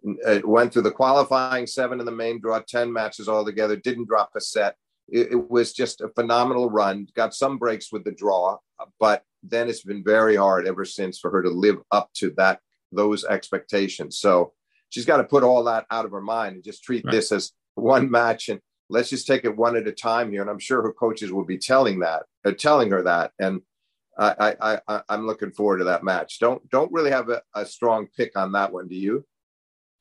It 0.04 0.46
went 0.46 0.72
through 0.72 0.82
the 0.82 0.92
qualifying 0.92 1.66
seven 1.66 1.98
in 2.00 2.06
the 2.06 2.12
main 2.12 2.40
draw, 2.40 2.61
ten 2.61 2.92
matches 2.92 3.28
altogether, 3.28 3.76
didn't 3.76 4.09
drop 4.09 4.30
a 4.37 4.40
set. 4.40 4.76
It 5.09 5.50
was 5.50 5.72
just 5.72 6.00
a 6.00 6.09
phenomenal 6.09 6.68
run. 6.68 7.06
Got 7.14 7.32
some 7.32 7.59
breaks 7.59 7.92
with 7.92 8.04
the 8.04 8.11
draw, 8.11 8.59
but 8.98 9.22
then 9.50 9.68
it's 9.68 9.82
been 9.82 10.04
very 10.04 10.37
hard 10.37 10.66
ever 10.66 10.85
since 10.85 11.18
for 11.18 11.30
her 11.30 11.42
to 11.42 11.50
live 11.50 11.76
up 11.90 12.11
to 12.14 12.32
that 12.37 12.61
those 12.92 13.24
expectations. 13.24 14.18
So 14.18 14.52
she's 14.90 15.04
got 15.04 15.18
to 15.18 15.24
put 15.24 15.42
all 15.42 15.64
that 15.64 15.87
out 15.90 16.04
of 16.04 16.12
her 16.12 16.20
mind 16.20 16.54
and 16.54 16.64
just 16.64 16.82
treat 16.82 17.04
right. 17.04 17.12
this 17.12 17.32
as 17.32 17.52
one 17.74 18.11
match 18.11 18.48
and 18.48 18.61
let's 18.88 19.11
just 19.11 19.26
take 19.26 19.44
it 19.44 19.56
one 19.56 19.76
at 19.76 19.88
a 19.88 19.92
time 19.92 20.30
here. 20.30 20.40
And 20.40 20.50
I'm 20.50 20.59
sure 20.59 20.82
her 20.82 20.92
coaches 20.92 21.32
will 21.32 21.44
be 21.44 21.59
telling 21.59 22.00
that, 22.00 22.22
uh, 22.44 22.52
telling 22.52 22.90
her 22.90 23.02
that. 23.02 23.32
And 23.38 23.61
I, 24.18 24.54
I, 24.61 24.80
I, 24.88 25.02
I'm 25.09 25.26
looking 25.26 25.50
forward 25.50 25.78
to 25.78 25.85
that 25.85 26.04
match. 26.04 26.38
Don't, 26.38 26.68
don't 26.70 26.92
really 26.92 27.11
have 27.11 27.28
a, 27.28 27.42
a 27.54 27.66
strong 27.66 28.06
pick 28.16 28.37
on 28.37 28.52
that 28.52 28.72
one. 28.72 28.88
Do 28.88 28.94
you? 28.94 29.26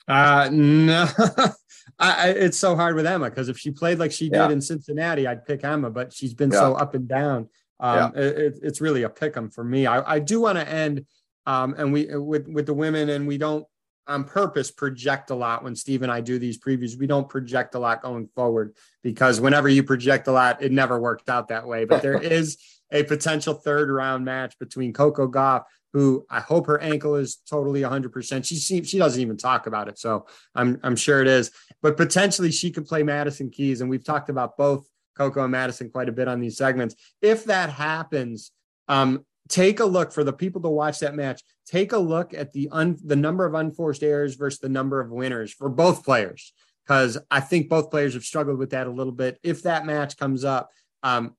Uh, 0.08 0.50
no, 0.52 1.08
I, 2.00 2.30
it's 2.30 2.60
so 2.60 2.76
hard 2.76 2.96
with 2.96 3.08
Emma 3.08 3.30
because 3.30 3.50
if 3.50 3.58
she 3.58 3.72
played 3.72 3.98
like 3.98 4.12
she 4.12 4.30
did 4.30 4.38
yeah. 4.38 4.52
in 4.52 4.62
Cincinnati, 4.62 5.26
I'd 5.26 5.46
pick 5.46 5.64
Emma, 5.64 5.90
but 5.90 6.14
she's 6.14 6.36
been 6.36 6.52
yeah. 6.52 6.60
so 6.60 6.76
up 6.76 6.94
and 6.94 7.08
down 7.08 7.50
um, 7.80 8.14
yeah. 8.16 8.22
it, 8.22 8.60
it's 8.62 8.82
really 8.82 9.04
a 9.04 9.10
pick 9.10 9.36
'em 9.36 9.50
for 9.50 9.64
me. 9.64 9.86
I, 9.86 10.16
I 10.16 10.20
do 10.20 10.42
want 10.42 10.58
to 10.58 10.68
end, 10.68 11.06
um, 11.46 11.76
and 11.78 11.92
we 11.92 12.08
with 12.16 12.48
with 12.48 12.66
the 12.66 12.74
women, 12.74 13.10
and 13.10 13.28
we 13.28 13.38
don't 13.38 13.66
on 14.08 14.24
purpose 14.24 14.72
project 14.72 15.32
a 15.32 15.36
lot 15.36 15.64
when 15.64 15.76
Steve 15.76 16.04
and 16.04 16.12
I 16.12 16.22
do 16.22 16.38
these 16.38 16.60
previews. 16.60 16.98
We 16.98 17.08
don't 17.08 17.28
project 17.28 17.76
a 17.76 17.80
lot 17.80 18.02
going 18.02 18.28
forward 18.36 18.76
because 19.04 19.42
whenever 19.42 19.68
you 19.68 19.84
project 19.84 20.28
a 20.28 20.32
lot, 20.32 20.62
it 20.62 20.72
never 20.72 21.00
worked 21.00 21.30
out 21.30 21.48
that 21.48 21.68
way. 21.68 21.86
But 21.86 22.02
there 22.02 22.22
is 22.22 22.58
a 22.92 23.04
potential 23.04 23.56
third 23.56 23.90
round 23.90 24.24
match 24.26 24.58
between 24.60 24.94
Coco 24.94 25.28
Gauff, 25.28 25.64
who 25.94 26.26
I 26.30 26.40
hope 26.40 26.68
her 26.68 26.80
ankle 26.80 27.16
is 27.16 27.38
totally 27.50 27.82
100%. 27.82 28.46
She 28.46 28.56
seems 28.56 28.90
she 28.90 28.98
doesn't 28.98 29.22
even 29.22 29.38
talk 29.38 29.66
about 29.66 29.88
it, 29.88 29.98
so 29.98 30.28
I'm 30.54 30.80
I'm 30.84 30.96
sure 30.96 31.22
it 31.22 31.28
is. 31.28 31.52
But 31.82 31.98
potentially 31.98 32.52
she 32.52 32.72
could 32.72 32.86
play 32.86 33.04
Madison 33.04 33.50
Keys, 33.50 33.82
and 33.82 33.90
we've 33.90 34.04
talked 34.04 34.30
about 34.30 34.58
both 34.58 34.88
Coco 35.18 35.44
and 35.44 35.52
Madison 35.52 35.90
quite 35.90 36.10
a 36.10 36.14
bit 36.14 36.28
on 36.28 36.40
these 36.40 36.58
segments. 36.58 36.96
If 37.22 37.46
that 37.46 37.70
happens, 37.70 38.52
um, 38.88 39.26
take 39.48 39.80
a 39.80 39.86
look 39.86 40.12
for 40.12 40.24
the 40.24 40.34
people 40.34 40.62
to 40.62 40.70
watch 40.70 41.00
that 41.00 41.16
match. 41.16 41.44
Take 41.66 41.94
a 41.94 41.98
look 41.98 42.34
at 42.34 42.54
the 42.54 42.70
un, 42.72 42.98
the 43.04 43.16
number 43.16 43.46
of 43.46 43.54
unforced 43.54 44.04
errors 44.04 44.36
versus 44.36 44.60
the 44.60 44.70
number 44.70 45.00
of 45.00 45.10
winners 45.10 45.54
for 45.54 45.70
both 45.70 46.04
players, 46.04 46.54
because 46.86 47.18
I 47.32 47.40
think 47.40 47.70
both 47.70 47.92
players 47.92 48.14
have 48.14 48.24
struggled 48.24 48.58
with 48.58 48.72
that 48.72 48.88
a 48.88 48.92
little 48.92 49.14
bit. 49.14 49.40
If 49.44 49.64
that 49.64 49.86
match 49.86 50.18
comes 50.18 50.44
up, 50.44 50.70
um, 51.04 51.36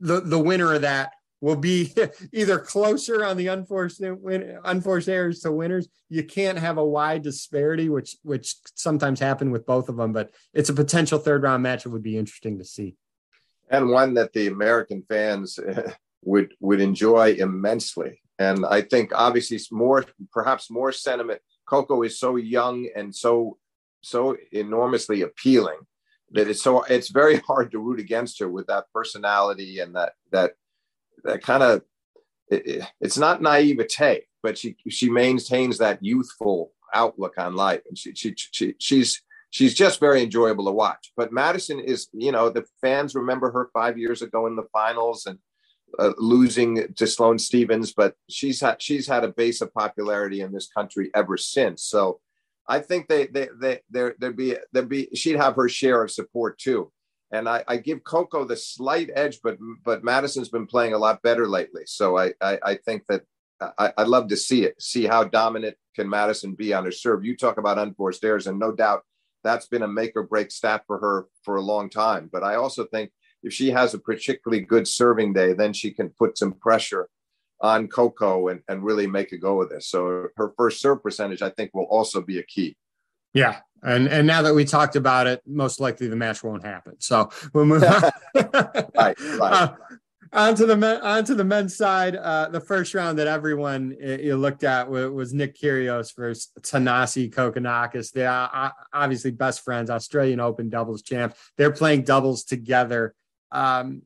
the 0.00 0.20
the 0.20 0.38
winner 0.38 0.74
of 0.74 0.82
that 0.82 1.12
will 1.40 1.56
be 1.56 1.92
either 2.32 2.58
closer 2.58 3.24
on 3.24 3.36
the 3.36 3.48
unforced 3.48 4.00
win, 4.00 4.58
unforced 4.64 5.08
errors 5.08 5.40
to 5.40 5.52
winners. 5.52 5.88
You 6.08 6.24
can't 6.24 6.58
have 6.58 6.78
a 6.78 6.84
wide 6.84 7.22
disparity, 7.22 7.88
which 7.88 8.16
which 8.22 8.56
sometimes 8.74 9.20
happen 9.20 9.50
with 9.50 9.66
both 9.66 9.88
of 9.88 9.96
them. 9.96 10.12
But 10.12 10.32
it's 10.52 10.70
a 10.70 10.74
potential 10.74 11.18
third 11.18 11.42
round 11.42 11.62
match. 11.62 11.86
It 11.86 11.90
would 11.90 12.02
be 12.02 12.18
interesting 12.18 12.58
to 12.58 12.64
see 12.64 12.96
and 13.70 13.90
one 13.90 14.14
that 14.14 14.32
the 14.32 14.46
American 14.46 15.02
fans 15.08 15.58
eh, 15.58 15.90
would 16.22 16.54
would 16.60 16.80
enjoy 16.80 17.32
immensely. 17.32 18.20
And 18.38 18.66
I 18.66 18.82
think 18.82 19.12
obviously 19.14 19.60
more, 19.70 20.04
perhaps 20.32 20.70
more 20.70 20.92
sentiment. 20.92 21.40
Coco 21.66 22.02
is 22.02 22.18
so 22.18 22.36
young 22.36 22.88
and 22.96 23.14
so 23.14 23.58
so 24.02 24.36
enormously 24.52 25.22
appealing 25.22 25.78
that 26.32 26.48
it's 26.48 26.62
so 26.62 26.82
it's 26.82 27.10
very 27.10 27.38
hard 27.46 27.70
to 27.70 27.78
root 27.78 28.00
against 28.00 28.38
her 28.40 28.48
with 28.48 28.66
that 28.66 28.84
personality 28.92 29.78
and 29.78 29.94
that 29.94 30.12
that 30.32 30.52
that 31.24 31.42
kind 31.42 31.62
of 31.62 31.82
it, 32.48 32.84
it's 33.00 33.18
not 33.18 33.42
naivete, 33.42 34.24
but 34.42 34.58
she 34.58 34.76
she 34.88 35.08
maintains 35.08 35.78
that 35.78 36.04
youthful 36.04 36.72
outlook 36.92 37.34
on 37.38 37.54
life, 37.54 37.82
and 37.88 37.98
she 37.98 38.14
she, 38.14 38.34
she 38.36 38.74
she's 38.78 39.22
she's 39.54 39.72
just 39.72 40.00
very 40.00 40.20
enjoyable 40.20 40.64
to 40.64 40.72
watch. 40.72 41.12
But 41.16 41.32
Madison 41.32 41.78
is, 41.78 42.08
you 42.12 42.32
know, 42.32 42.50
the 42.50 42.64
fans 42.80 43.14
remember 43.14 43.52
her 43.52 43.70
five 43.72 43.96
years 43.96 44.20
ago 44.20 44.48
in 44.48 44.56
the 44.56 44.66
finals 44.72 45.26
and 45.26 45.38
uh, 45.96 46.12
losing 46.18 46.92
to 46.94 47.06
Sloane 47.06 47.38
Stevens, 47.38 47.92
but 47.92 48.16
she's 48.28 48.60
had 48.60 48.82
she's 48.82 49.06
had 49.06 49.22
a 49.22 49.28
base 49.28 49.60
of 49.60 49.72
popularity 49.72 50.40
in 50.40 50.52
this 50.52 50.66
country 50.66 51.12
ever 51.14 51.36
since. 51.36 51.84
So 51.84 52.18
I 52.66 52.80
think 52.80 53.06
they 53.06 53.28
they 53.28 53.48
they 53.60 53.80
there 53.88 54.16
there'd 54.18 54.36
be 54.36 54.56
there'd 54.72 54.88
be 54.88 55.08
she'd 55.14 55.36
have 55.36 55.54
her 55.54 55.68
share 55.68 56.02
of 56.02 56.10
support 56.10 56.58
too. 56.58 56.90
And 57.30 57.48
I, 57.48 57.62
I 57.68 57.76
give 57.76 58.02
Coco 58.02 58.44
the 58.44 58.56
slight 58.56 59.10
edge, 59.14 59.38
but 59.40 59.56
but 59.84 60.02
Madison's 60.02 60.48
been 60.48 60.66
playing 60.66 60.94
a 60.94 60.98
lot 60.98 61.22
better 61.22 61.46
lately. 61.46 61.82
So 61.86 62.18
I 62.18 62.32
I, 62.40 62.58
I 62.64 62.74
think 62.74 63.04
that 63.08 63.22
I, 63.78 63.92
would 63.98 64.08
love 64.08 64.28
to 64.28 64.36
see 64.36 64.64
it, 64.64 64.82
see 64.82 65.04
how 65.04 65.22
dominant 65.22 65.76
can 65.94 66.08
Madison 66.08 66.54
be 66.54 66.74
on 66.74 66.84
her 66.84 66.90
serve. 66.90 67.24
You 67.24 67.36
talk 67.36 67.56
about 67.56 67.78
unforced 67.78 68.24
errors, 68.24 68.48
and 68.48 68.58
no 68.58 68.72
doubt 68.72 69.04
that's 69.44 69.66
been 69.66 69.82
a 69.82 69.88
make 69.88 70.12
or 70.16 70.24
break 70.24 70.50
stat 70.50 70.82
for 70.86 70.98
her 70.98 71.26
for 71.42 71.56
a 71.56 71.62
long 71.62 71.90
time. 71.90 72.28
But 72.32 72.42
I 72.42 72.56
also 72.56 72.84
think 72.86 73.10
if 73.42 73.52
she 73.52 73.70
has 73.70 73.94
a 73.94 73.98
particularly 73.98 74.64
good 74.64 74.88
serving 74.88 75.34
day, 75.34 75.52
then 75.52 75.72
she 75.72 75.90
can 75.90 76.08
put 76.08 76.38
some 76.38 76.54
pressure 76.54 77.08
on 77.60 77.88
Coco 77.88 78.48
and, 78.48 78.62
and 78.68 78.82
really 78.82 79.06
make 79.06 79.32
a 79.32 79.38
go 79.38 79.62
of 79.62 79.68
this. 79.68 79.88
So 79.88 80.28
her 80.36 80.52
first 80.56 80.80
serve 80.80 81.02
percentage, 81.02 81.42
I 81.42 81.50
think, 81.50 81.72
will 81.72 81.84
also 81.84 82.20
be 82.20 82.38
a 82.38 82.42
key. 82.42 82.76
Yeah. 83.32 83.60
And 83.82 84.08
and 84.08 84.26
now 84.26 84.40
that 84.42 84.54
we 84.54 84.64
talked 84.64 84.96
about 84.96 85.26
it, 85.26 85.42
most 85.46 85.78
likely 85.78 86.06
the 86.06 86.16
match 86.16 86.42
won't 86.42 86.64
happen. 86.64 86.94
So 87.00 87.28
we'll 87.52 87.66
move 87.66 87.84
on. 87.84 88.10
right, 88.34 89.18
right. 89.20 89.20
Uh, 89.40 89.74
onto 90.34 90.66
the 90.66 90.76
men, 90.76 91.00
onto 91.00 91.34
the 91.34 91.44
men's 91.44 91.76
side, 91.76 92.16
uh, 92.16 92.48
the 92.48 92.60
first 92.60 92.94
round 92.94 93.18
that 93.18 93.26
everyone 93.26 93.96
uh, 94.04 94.18
you 94.18 94.36
looked 94.36 94.64
at 94.64 94.90
was, 94.90 95.10
was 95.10 95.32
Nick 95.32 95.56
Kyrgios 95.56 96.14
versus 96.14 96.50
Thanasi 96.60 97.32
Kokkinakis. 97.32 98.12
They 98.12 98.26
are 98.26 98.50
uh, 98.52 98.70
obviously 98.92 99.30
best 99.30 99.64
friends, 99.64 99.90
Australian 99.90 100.40
Open 100.40 100.68
doubles 100.68 101.02
champ. 101.02 101.36
They're 101.56 101.72
playing 101.72 102.02
doubles 102.02 102.44
together 102.44 103.14
um, 103.52 104.02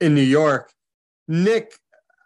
in 0.00 0.14
New 0.14 0.22
York. 0.22 0.72
Nick, 1.26 1.72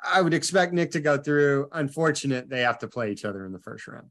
I 0.04 0.20
would 0.20 0.34
expect 0.34 0.72
Nick 0.72 0.90
to 0.92 1.00
go 1.00 1.16
through. 1.16 1.68
Unfortunate, 1.72 2.48
they 2.48 2.62
have 2.62 2.80
to 2.80 2.88
play 2.88 3.12
each 3.12 3.24
other 3.24 3.46
in 3.46 3.52
the 3.52 3.60
first 3.60 3.86
round. 3.86 4.10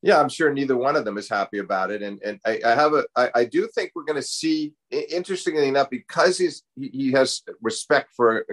Yeah, 0.00 0.20
I'm 0.20 0.28
sure 0.28 0.52
neither 0.52 0.76
one 0.76 0.94
of 0.94 1.04
them 1.04 1.18
is 1.18 1.28
happy 1.28 1.58
about 1.58 1.90
it, 1.90 2.02
and 2.02 2.22
and 2.22 2.38
I, 2.46 2.60
I 2.64 2.76
have 2.76 2.94
a 2.94 3.04
I, 3.16 3.30
I 3.34 3.44
do 3.44 3.68
think 3.74 3.90
we're 3.94 4.04
going 4.04 4.14
to 4.14 4.22
see. 4.22 4.72
Interestingly 4.90 5.66
enough, 5.66 5.90
because 5.90 6.38
he's 6.38 6.62
he 6.76 7.10
has 7.12 7.42
respect 7.60 8.12
for 8.16 8.46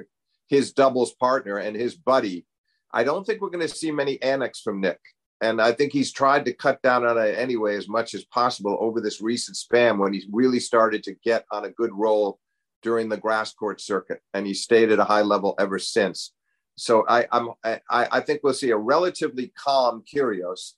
his 0.48 0.74
doubles 0.74 1.14
partner 1.14 1.58
and 1.58 1.76
his 1.76 1.96
buddy, 1.96 2.46
I 2.94 3.04
don't 3.04 3.26
think 3.26 3.42
we're 3.42 3.50
going 3.50 3.68
to 3.68 3.74
see 3.74 3.92
many 3.92 4.22
annex 4.22 4.62
from 4.62 4.82
Nick. 4.82 5.00
And 5.42 5.62
I 5.62 5.74
think 5.74 5.92
he's 5.92 6.14
tried 6.14 6.46
to 6.46 6.54
cut 6.54 6.82
down 6.82 7.06
on 7.06 7.18
it 7.18 7.38
anyway 7.38 7.76
as 7.76 7.90
much 7.90 8.14
as 8.14 8.24
possible 8.24 8.78
over 8.80 9.02
this 9.02 9.22
recent 9.22 9.58
spam 9.58 9.98
when 9.98 10.14
he's 10.14 10.28
really 10.32 10.60
started 10.60 11.04
to 11.04 11.16
get 11.24 11.46
on 11.52 11.66
a 11.66 11.72
good 11.72 11.92
roll 11.94 12.40
during 12.82 13.10
the 13.10 13.18
grass 13.18 13.52
court 13.54 13.82
circuit, 13.82 14.22
and 14.34 14.46
he 14.46 14.54
stayed 14.54 14.92
at 14.92 15.00
a 15.00 15.04
high 15.04 15.24
level 15.24 15.56
ever 15.60 15.80
since. 15.80 16.34
So 16.78 17.04
I, 17.10 17.26
I'm 17.32 17.50
I, 17.64 17.80
I 17.90 18.20
think 18.20 18.42
we'll 18.44 18.54
see 18.54 18.70
a 18.70 18.78
relatively 18.78 19.52
calm 19.58 20.04
Kyrgios, 20.04 20.74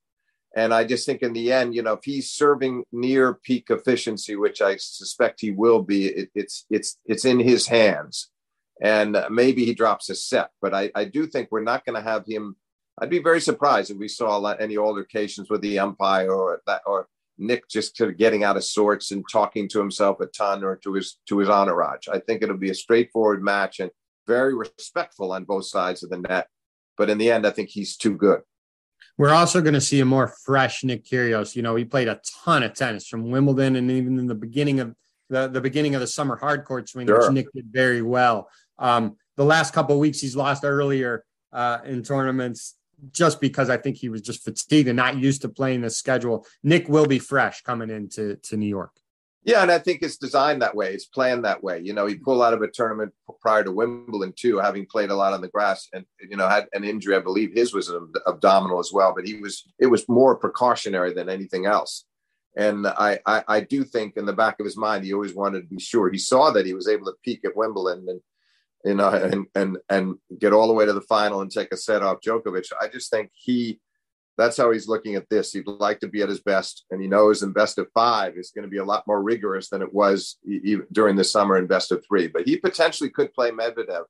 and 0.55 0.73
I 0.73 0.85
just 0.85 1.05
think 1.05 1.21
in 1.21 1.33
the 1.33 1.51
end, 1.51 1.75
you 1.75 1.81
know, 1.81 1.93
if 1.93 2.03
he's 2.03 2.31
serving 2.31 2.85
near 2.91 3.33
peak 3.33 3.67
efficiency, 3.69 4.35
which 4.35 4.61
I 4.61 4.77
suspect 4.77 5.41
he 5.41 5.51
will 5.51 5.83
be, 5.83 6.07
it, 6.07 6.29
it's 6.33 6.65
it's 6.69 6.97
it's 7.05 7.25
in 7.25 7.39
his 7.39 7.67
hands 7.67 8.29
and 8.81 9.17
maybe 9.29 9.65
he 9.65 9.73
drops 9.73 10.09
a 10.09 10.15
set. 10.15 10.51
But 10.61 10.73
I, 10.73 10.91
I 10.95 11.05
do 11.05 11.27
think 11.27 11.49
we're 11.51 11.63
not 11.63 11.85
going 11.85 11.95
to 11.95 12.09
have 12.09 12.25
him. 12.25 12.55
I'd 12.99 13.09
be 13.09 13.19
very 13.19 13.41
surprised 13.41 13.91
if 13.91 13.97
we 13.97 14.07
saw 14.07 14.43
any 14.53 14.77
altercations 14.77 15.49
with 15.49 15.61
the 15.61 15.79
umpire 15.79 16.31
or 16.31 16.61
that 16.65 16.81
or 16.85 17.07
Nick 17.37 17.67
just 17.69 17.95
sort 17.95 18.09
of 18.09 18.17
getting 18.17 18.43
out 18.43 18.57
of 18.57 18.63
sorts 18.63 19.11
and 19.11 19.23
talking 19.31 19.69
to 19.69 19.79
himself 19.79 20.19
a 20.19 20.25
ton 20.27 20.63
or 20.63 20.75
to 20.77 20.93
his 20.93 21.19
to 21.27 21.37
his 21.37 21.49
entourage. 21.49 22.07
I 22.07 22.19
think 22.19 22.41
it'll 22.41 22.57
be 22.57 22.71
a 22.71 22.75
straightforward 22.75 23.43
match 23.43 23.79
and 23.79 23.91
very 24.25 24.55
respectful 24.55 25.31
on 25.31 25.45
both 25.45 25.65
sides 25.65 26.03
of 26.03 26.09
the 26.09 26.17
net. 26.17 26.47
But 26.97 27.09
in 27.09 27.17
the 27.17 27.31
end, 27.31 27.45
I 27.45 27.51
think 27.51 27.69
he's 27.69 27.95
too 27.95 28.15
good. 28.15 28.41
We're 29.17 29.33
also 29.33 29.61
going 29.61 29.73
to 29.73 29.81
see 29.81 29.99
a 29.99 30.05
more 30.05 30.33
fresh 30.45 30.83
Nick 30.83 31.05
Kyrgios. 31.05 31.55
You 31.55 31.61
know, 31.61 31.75
he 31.75 31.85
played 31.85 32.07
a 32.07 32.19
ton 32.43 32.63
of 32.63 32.73
tennis 32.73 33.07
from 33.07 33.29
Wimbledon 33.31 33.75
and 33.75 33.89
even 33.89 34.19
in 34.19 34.27
the 34.27 34.35
beginning 34.35 34.79
of 34.79 34.95
the, 35.29 35.47
the 35.47 35.61
beginning 35.61 35.95
of 35.95 36.01
the 36.01 36.07
summer 36.07 36.35
hard 36.35 36.65
court 36.65 36.89
swing, 36.89 37.07
sure. 37.07 37.19
which 37.19 37.31
Nick 37.31 37.51
did 37.53 37.65
very 37.71 38.01
well. 38.01 38.49
Um, 38.79 39.17
the 39.35 39.45
last 39.45 39.73
couple 39.73 39.99
weeks, 39.99 40.19
he's 40.19 40.35
lost 40.35 40.63
earlier 40.63 41.23
uh, 41.53 41.79
in 41.85 42.03
tournaments 42.03 42.75
just 43.11 43.39
because 43.39 43.69
I 43.69 43.77
think 43.77 43.97
he 43.97 44.09
was 44.09 44.21
just 44.21 44.43
fatigued 44.43 44.87
and 44.87 44.97
not 44.97 45.17
used 45.17 45.41
to 45.43 45.49
playing 45.49 45.81
the 45.81 45.89
schedule. 45.89 46.45
Nick 46.63 46.89
will 46.89 47.05
be 47.05 47.19
fresh 47.19 47.61
coming 47.61 47.89
into 47.89 48.37
to 48.37 48.57
New 48.57 48.67
York. 48.67 48.91
Yeah, 49.43 49.61
and 49.61 49.71
I 49.71 49.79
think 49.79 50.01
it's 50.01 50.17
designed 50.17 50.61
that 50.61 50.75
way. 50.75 50.93
It's 50.93 51.05
planned 51.05 51.45
that 51.45 51.63
way. 51.63 51.79
You 51.79 51.93
know, 51.93 52.05
he 52.05 52.15
pulled 52.15 52.41
out 52.41 52.53
of 52.53 52.61
a 52.61 52.67
tournament 52.67 53.13
prior 53.39 53.63
to 53.63 53.71
Wimbledon 53.71 54.33
too, 54.35 54.57
having 54.57 54.85
played 54.85 55.09
a 55.09 55.15
lot 55.15 55.31
on 55.31 55.39
the 55.39 55.47
grass, 55.47 55.87
and 55.93 56.05
you 56.19 56.35
know 56.35 56.49
had 56.49 56.67
an 56.73 56.83
injury. 56.83 57.15
I 57.15 57.19
believe 57.19 57.53
his 57.53 57.73
was 57.73 57.87
an 57.87 58.11
abdominal 58.27 58.79
as 58.79 58.91
well, 58.91 59.13
but 59.15 59.25
he 59.25 59.35
was 59.35 59.63
it 59.79 59.87
was 59.87 60.09
more 60.09 60.35
precautionary 60.35 61.13
than 61.13 61.29
anything 61.29 61.65
else. 61.65 62.05
And 62.57 62.87
I, 62.87 63.19
I, 63.25 63.43
I 63.47 63.59
do 63.61 63.83
think 63.83 64.17
in 64.17 64.25
the 64.25 64.33
back 64.33 64.59
of 64.59 64.65
his 64.65 64.75
mind, 64.75 65.05
he 65.05 65.13
always 65.13 65.35
wanted 65.35 65.61
to 65.61 65.67
be 65.67 65.79
sure. 65.79 66.09
He 66.09 66.17
saw 66.17 66.49
that 66.51 66.65
he 66.65 66.73
was 66.73 66.87
able 66.87 67.05
to 67.05 67.13
peak 67.23 67.45
at 67.45 67.55
Wimbledon, 67.55 68.05
and 68.09 68.19
you 68.87 68.95
know, 68.95 69.09
and 69.09 69.45
and 69.53 69.77
and 69.89 70.15
get 70.39 70.53
all 70.53 70.67
the 70.67 70.73
way 70.73 70.85
to 70.85 70.93
the 70.93 71.01
final 71.01 71.41
and 71.41 71.51
take 71.51 71.71
a 71.73 71.77
set 71.77 72.01
off 72.01 72.21
Djokovic. 72.25 72.71
I 72.81 72.87
just 72.87 73.11
think 73.11 73.31
he 73.33 73.79
that's 74.37 74.55
how 74.55 74.71
he's 74.71 74.87
looking 74.87 75.15
at 75.15 75.27
this. 75.29 75.51
He'd 75.51 75.67
like 75.67 75.99
to 75.99 76.07
be 76.07 76.21
at 76.21 76.29
his 76.29 76.41
best, 76.41 76.85
and 76.91 77.01
he 77.01 77.07
knows 77.07 77.43
in 77.43 77.51
best 77.51 77.77
of 77.79 77.87
five 77.93 78.37
is 78.37 78.51
going 78.51 78.63
to 78.63 78.69
be 78.69 78.77
a 78.77 78.85
lot 78.85 79.05
more 79.07 79.21
rigorous 79.21 79.69
than 79.69 79.81
it 79.81 79.93
was 79.93 80.37
during 80.91 81.15
the 81.15 81.23
summer 81.23 81.57
in 81.57 81.67
best 81.67 81.91
of 81.91 82.03
three. 82.07 82.27
But 82.27 82.47
he 82.47 82.57
potentially 82.57 83.09
could 83.09 83.33
play 83.33 83.51
Medvedev, 83.51 84.03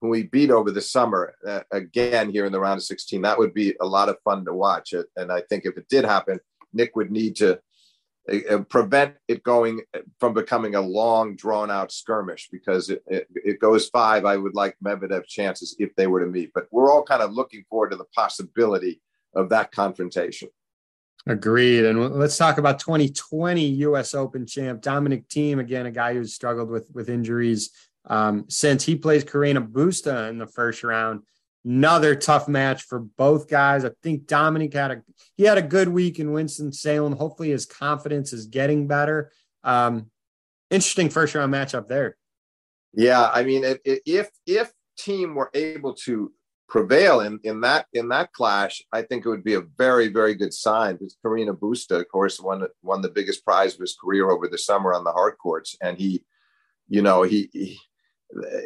who 0.00 0.08
we 0.08 0.22
beat 0.22 0.50
over 0.50 0.70
the 0.70 0.80
summer 0.80 1.34
uh, 1.46 1.62
again 1.72 2.30
here 2.30 2.46
in 2.46 2.52
the 2.52 2.60
round 2.60 2.78
of 2.78 2.84
16. 2.84 3.20
That 3.22 3.38
would 3.38 3.52
be 3.52 3.74
a 3.80 3.86
lot 3.86 4.08
of 4.08 4.16
fun 4.24 4.44
to 4.44 4.54
watch. 4.54 4.94
And 5.16 5.32
I 5.32 5.42
think 5.50 5.64
if 5.64 5.76
it 5.76 5.88
did 5.88 6.04
happen, 6.04 6.38
Nick 6.72 6.94
would 6.96 7.10
need 7.10 7.36
to 7.36 7.60
uh, 8.32 8.58
prevent 8.70 9.14
it 9.28 9.42
going 9.42 9.82
from 10.18 10.32
becoming 10.32 10.74
a 10.74 10.80
long, 10.80 11.36
drawn 11.36 11.70
out 11.70 11.92
skirmish 11.92 12.48
because 12.50 12.88
it, 12.88 13.02
it, 13.06 13.28
it, 13.34 13.58
goes 13.58 13.88
five. 13.88 14.24
I 14.24 14.36
would 14.36 14.54
like 14.54 14.76
Medvedev 14.82 15.26
chances 15.26 15.76
if 15.78 15.94
they 15.94 16.06
were 16.06 16.20
to 16.20 16.26
meet, 16.26 16.50
but 16.54 16.66
we're 16.70 16.90
all 16.90 17.02
kind 17.02 17.22
of 17.22 17.32
looking 17.32 17.64
forward 17.68 17.90
to 17.90 17.96
the 17.96 18.06
possibility 18.14 19.02
of 19.34 19.50
that 19.50 19.72
confrontation. 19.72 20.48
Agreed. 21.26 21.84
And 21.84 22.14
let's 22.14 22.36
talk 22.36 22.58
about 22.58 22.78
2020 22.78 23.62
U.S. 23.62 24.14
Open 24.14 24.46
champ 24.46 24.80
Dominic 24.80 25.28
Thiem 25.28 25.58
Again, 25.58 25.86
a 25.86 25.90
guy 25.90 26.14
who's 26.14 26.34
struggled 26.34 26.70
with 26.70 26.90
with 26.94 27.08
injuries 27.08 27.70
um, 28.06 28.44
since 28.48 28.84
he 28.84 28.96
plays 28.96 29.24
Carreño 29.24 29.66
Busta 29.66 30.28
in 30.28 30.38
the 30.38 30.46
first 30.46 30.84
round 30.84 31.22
another 31.64 32.14
tough 32.14 32.48
match 32.48 32.82
for 32.82 33.00
both 33.00 33.48
guys. 33.48 33.84
I 33.84 33.90
think 34.02 34.26
Dominic 34.26 34.74
had 34.74 34.90
a 34.90 35.02
he 35.36 35.44
had 35.44 35.58
a 35.58 35.62
good 35.62 35.88
week 35.88 36.18
in 36.18 36.32
Winston 36.32 36.72
Salem. 36.72 37.16
Hopefully, 37.16 37.50
his 37.50 37.66
confidence 37.66 38.32
is 38.32 38.46
getting 38.46 38.86
better. 38.86 39.32
Um, 39.62 40.10
interesting 40.70 41.10
first 41.10 41.34
round 41.34 41.52
matchup 41.52 41.88
there. 41.88 42.16
Yeah, 42.92 43.30
I 43.32 43.42
mean, 43.42 43.64
if 43.84 44.30
if, 44.46 44.72
Thiem 45.00 45.34
were 45.34 45.50
able 45.54 45.94
to 45.94 46.32
prevail 46.68 47.20
in, 47.20 47.40
in 47.42 47.60
that 47.62 47.86
in 47.92 48.08
that 48.10 48.32
clash, 48.32 48.80
I 48.92 49.02
think 49.02 49.26
it 49.26 49.28
would 49.28 49.42
be 49.42 49.54
a 49.54 49.62
very 49.76 50.08
very 50.08 50.34
good 50.34 50.54
sign. 50.54 50.94
Because 50.94 51.16
Carreño 51.24 51.58
Busta, 51.58 52.00
of 52.00 52.08
course, 52.08 52.38
won 52.38 52.66
won 52.82 53.02
the 53.02 53.08
biggest 53.08 53.44
prize 53.44 53.74
of 53.74 53.80
his 53.80 53.96
career 54.00 54.30
over 54.30 54.46
the 54.46 54.58
summer 54.58 54.94
on 54.94 55.02
the 55.02 55.12
hard 55.12 55.36
courts, 55.38 55.76
and 55.82 55.98
he, 55.98 56.24
you 56.88 57.02
know, 57.02 57.22
he, 57.22 57.50
he 57.52 57.78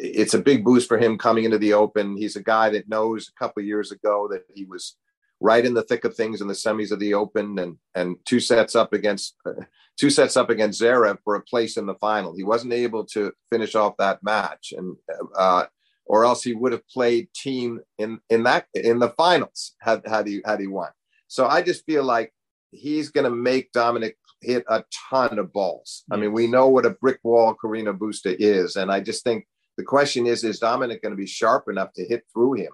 it's 0.00 0.34
a 0.34 0.38
big 0.38 0.64
boost 0.64 0.88
for 0.88 0.98
him 0.98 1.18
coming 1.18 1.44
into 1.44 1.58
the 1.58 1.72
open. 1.72 2.16
He's 2.16 2.36
a 2.36 2.42
guy 2.42 2.70
that 2.70 2.88
knows 2.88 3.28
a 3.28 3.38
couple 3.38 3.62
years 3.62 3.92
ago 3.92 4.28
that 4.30 4.44
he 4.54 4.64
was 4.64 4.96
right 5.40 5.64
in 5.64 5.74
the 5.74 5.82
thick 5.82 6.04
of 6.04 6.14
things 6.14 6.40
in 6.40 6.48
the 6.48 6.54
semis 6.54 6.90
of 6.90 6.98
the 6.98 7.14
open 7.14 7.58
and 7.58 7.76
and 7.94 8.16
two 8.24 8.40
sets 8.40 8.74
up 8.74 8.92
against 8.92 9.36
uh, 9.46 9.52
two 9.98 10.10
sets 10.10 10.36
up 10.36 10.50
against 10.50 10.80
Zverev 10.80 11.18
for 11.24 11.34
a 11.34 11.42
place 11.42 11.76
in 11.76 11.86
the 11.86 11.94
final. 11.94 12.34
He 12.36 12.44
wasn't 12.44 12.72
able 12.72 13.04
to 13.06 13.32
finish 13.50 13.74
off 13.74 13.96
that 13.98 14.22
match 14.22 14.72
and 14.76 14.96
uh, 15.36 15.66
or 16.06 16.24
else 16.24 16.42
he 16.42 16.54
would 16.54 16.72
have 16.72 16.88
played 16.88 17.28
Thiem 17.34 17.78
in 17.98 18.20
in 18.30 18.42
that 18.44 18.66
in 18.74 18.98
the 18.98 19.10
finals 19.10 19.74
had 19.80 20.02
had 20.06 20.26
he 20.26 20.40
had 20.44 20.60
he 20.60 20.66
won. 20.66 20.90
So 21.28 21.46
I 21.46 21.62
just 21.62 21.84
feel 21.84 22.04
like 22.04 22.32
he's 22.70 23.10
going 23.10 23.24
to 23.24 23.30
make 23.30 23.72
Dominic 23.72 24.16
hit 24.40 24.64
a 24.68 24.84
ton 25.10 25.38
of 25.38 25.52
balls. 25.52 26.04
I 26.10 26.16
mean, 26.16 26.32
we 26.32 26.46
know 26.46 26.68
what 26.68 26.86
a 26.86 26.90
brick 26.90 27.20
wall 27.22 27.56
Carreño 27.62 27.96
Busta 27.96 28.34
is, 28.38 28.76
and 28.76 28.90
I 28.90 29.00
just 29.00 29.24
think 29.24 29.46
the 29.76 29.84
question 29.84 30.26
is: 30.26 30.44
Is 30.44 30.58
Dominic 30.58 31.02
going 31.02 31.12
to 31.12 31.16
be 31.16 31.26
sharp 31.26 31.68
enough 31.68 31.92
to 31.94 32.04
hit 32.04 32.24
through 32.32 32.54
him, 32.54 32.72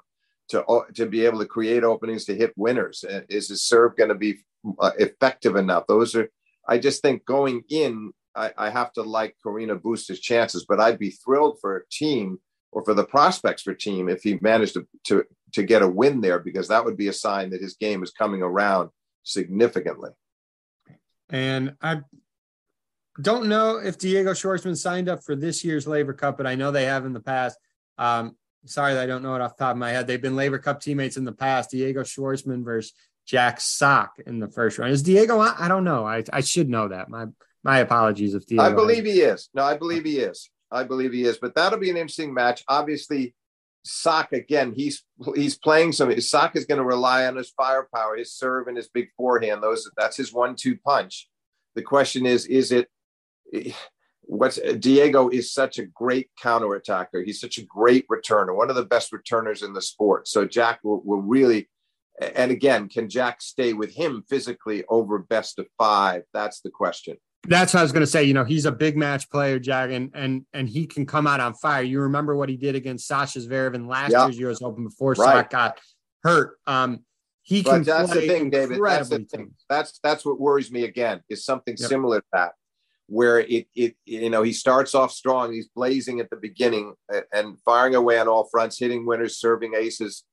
to 0.48 0.64
uh, 0.64 0.84
to 0.94 1.06
be 1.06 1.24
able 1.24 1.38
to 1.40 1.46
create 1.46 1.84
openings 1.84 2.24
to 2.26 2.34
hit 2.34 2.52
winners? 2.56 3.04
Uh, 3.04 3.22
is 3.28 3.48
his 3.48 3.64
serve 3.64 3.96
going 3.96 4.10
to 4.10 4.14
be 4.14 4.38
uh, 4.78 4.92
effective 4.98 5.56
enough? 5.56 5.86
Those 5.86 6.14
are. 6.14 6.28
I 6.66 6.78
just 6.78 7.02
think 7.02 7.26
going 7.26 7.62
in, 7.68 8.12
I, 8.34 8.52
I 8.56 8.70
have 8.70 8.92
to 8.94 9.02
like 9.02 9.36
Carreño 9.44 9.78
Busta's 9.78 10.20
chances, 10.20 10.64
but 10.66 10.80
I'd 10.80 10.98
be 10.98 11.10
thrilled 11.10 11.58
for 11.60 11.76
a 11.76 11.80
Thiem 11.92 12.38
or 12.72 12.82
for 12.82 12.94
the 12.94 13.04
prospects 13.04 13.62
for 13.62 13.74
Thiem 13.74 14.10
if 14.10 14.22
he 14.22 14.38
managed 14.40 14.74
to 14.74 14.86
to 15.04 15.24
to 15.52 15.62
get 15.62 15.82
a 15.82 15.88
win 15.88 16.20
there, 16.20 16.40
because 16.40 16.68
that 16.68 16.84
would 16.84 16.96
be 16.96 17.08
a 17.08 17.12
sign 17.12 17.50
that 17.50 17.62
his 17.62 17.76
game 17.76 18.02
is 18.02 18.10
coming 18.10 18.42
around 18.42 18.90
significantly. 19.22 20.10
And 21.30 21.74
I 21.80 22.00
don't 23.20 23.48
know 23.48 23.78
if 23.78 23.98
Diego 23.98 24.32
Schwartzman 24.32 24.76
signed 24.76 25.08
up 25.08 25.24
for 25.24 25.36
this 25.36 25.64
year's 25.64 25.86
Laver 25.86 26.12
Cup, 26.12 26.36
but 26.36 26.46
I 26.46 26.54
know 26.54 26.70
they 26.70 26.84
have 26.84 27.04
in 27.04 27.12
the 27.12 27.20
past. 27.20 27.58
Um, 27.98 28.36
sorry 28.66 28.94
that 28.94 29.02
I 29.02 29.06
don't 29.06 29.22
know 29.22 29.34
it 29.34 29.40
off 29.40 29.56
the 29.56 29.64
top 29.64 29.72
of 29.72 29.78
my 29.78 29.90
head. 29.90 30.06
They've 30.06 30.20
been 30.20 30.36
Laver 30.36 30.58
Cup 30.58 30.80
teammates 30.80 31.16
in 31.16 31.24
the 31.24 31.32
past. 31.32 31.70
Diego 31.70 32.02
Schwartzman 32.02 32.64
versus 32.64 32.92
Jack 33.26 33.60
Sock 33.60 34.18
in 34.26 34.38
the 34.38 34.48
first 34.48 34.78
round. 34.78 34.92
Is 34.92 35.02
Diego? 35.02 35.38
I, 35.40 35.68
don't 35.68 35.84
know. 35.84 36.06
I, 36.06 36.24
I 36.32 36.40
should 36.40 36.68
know 36.68 36.88
that. 36.88 37.08
My 37.08 37.26
my 37.62 37.78
apologies 37.78 38.34
if 38.34 38.46
Diego. 38.46 38.62
I 38.62 38.72
believe 38.72 39.04
he 39.04 39.22
is. 39.22 39.48
No, 39.54 39.62
I 39.62 39.76
believe 39.76 40.04
he 40.04 40.18
is. 40.18 40.50
I 40.70 40.84
believe 40.84 41.12
he 41.12 41.24
is. 41.24 41.38
But 41.38 41.54
that'll 41.54 41.78
be 41.78 41.90
an 41.90 41.96
interesting 41.96 42.34
match. 42.34 42.62
Obviously, 42.68 43.34
Sock 43.84 44.32
again. 44.32 44.72
He's 44.74 45.04
he's 45.34 45.58
playing 45.58 45.92
some. 45.92 46.18
Sock 46.20 46.56
is 46.56 46.64
going 46.64 46.78
to 46.78 46.84
rely 46.84 47.26
on 47.26 47.36
his 47.36 47.50
firepower, 47.50 48.16
his 48.16 48.32
serve, 48.32 48.66
and 48.68 48.76
his 48.76 48.88
big 48.88 49.08
forehand. 49.16 49.62
Those 49.62 49.90
that's 49.96 50.16
his 50.16 50.32
one-two 50.32 50.78
punch. 50.78 51.28
The 51.74 51.82
question 51.82 52.24
is, 52.26 52.46
is 52.46 52.72
it? 52.72 52.88
What's 54.26 54.58
Diego 54.78 55.28
is 55.28 55.52
such 55.52 55.78
a 55.78 55.84
great 55.84 56.30
counter 56.40 56.74
attacker. 56.74 57.22
He's 57.22 57.40
such 57.40 57.58
a 57.58 57.64
great 57.66 58.06
returner, 58.08 58.56
one 58.56 58.70
of 58.70 58.76
the 58.76 58.86
best 58.86 59.12
returners 59.12 59.62
in 59.62 59.74
the 59.74 59.82
sport. 59.82 60.28
So 60.28 60.46
Jack 60.46 60.80
will, 60.82 61.02
will 61.04 61.20
really, 61.20 61.68
and 62.34 62.50
again, 62.50 62.88
can 62.88 63.10
Jack 63.10 63.42
stay 63.42 63.74
with 63.74 63.94
him 63.94 64.24
physically 64.26 64.82
over 64.88 65.18
best 65.18 65.58
of 65.58 65.66
five? 65.76 66.22
That's 66.32 66.62
the 66.62 66.70
question. 66.70 67.18
That's 67.46 67.74
what 67.74 67.80
I 67.80 67.82
was 67.82 67.92
going 67.92 68.02
to 68.02 68.06
say. 68.06 68.24
You 68.24 68.34
know, 68.34 68.44
he's 68.44 68.64
a 68.64 68.72
big 68.72 68.96
match 68.96 69.30
player, 69.30 69.58
Jack, 69.58 69.90
and 69.90 70.10
and 70.14 70.44
and 70.52 70.68
he 70.68 70.86
can 70.86 71.06
come 71.06 71.26
out 71.26 71.40
on 71.40 71.54
fire. 71.54 71.82
You 71.82 72.00
remember 72.00 72.36
what 72.36 72.48
he 72.48 72.56
did 72.56 72.74
against 72.74 73.06
Sasha 73.06 73.40
Zverev 73.40 73.74
in 73.74 73.86
last 73.86 74.12
yep. 74.12 74.22
year's 74.22 74.38
U.S. 74.38 74.62
Open 74.62 74.84
before 74.84 75.12
right. 75.12 75.36
Sock 75.36 75.50
got 75.50 75.80
hurt. 76.22 76.58
Um, 76.66 77.00
he 77.42 77.62
but 77.62 77.70
can. 77.70 77.82
That's 77.82 78.12
the 78.12 78.22
thing, 78.22 78.50
David. 78.50 78.80
That's 78.82 79.08
the 79.08 79.20
thing. 79.20 79.52
That's 79.68 79.98
that's 80.02 80.24
what 80.24 80.40
worries 80.40 80.72
me 80.72 80.84
again. 80.84 81.22
Is 81.28 81.44
something 81.44 81.76
yep. 81.78 81.88
similar 81.88 82.20
to 82.20 82.26
that, 82.32 82.52
where 83.06 83.40
it 83.40 83.66
it 83.74 83.96
you 84.06 84.30
know 84.30 84.42
he 84.42 84.52
starts 84.52 84.94
off 84.94 85.12
strong. 85.12 85.52
He's 85.52 85.68
blazing 85.68 86.20
at 86.20 86.30
the 86.30 86.36
beginning 86.36 86.94
and 87.32 87.58
firing 87.60 87.94
away 87.94 88.18
on 88.18 88.28
all 88.28 88.48
fronts, 88.50 88.78
hitting 88.78 89.06
winners, 89.06 89.38
serving 89.38 89.74
aces, 89.74 90.24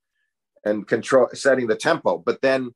and 0.63 0.88
control 0.88 1.28
setting 1.34 1.67
the 1.67 1.76
tempo. 1.76 2.17
But 2.17 2.41
then, 2.41 2.74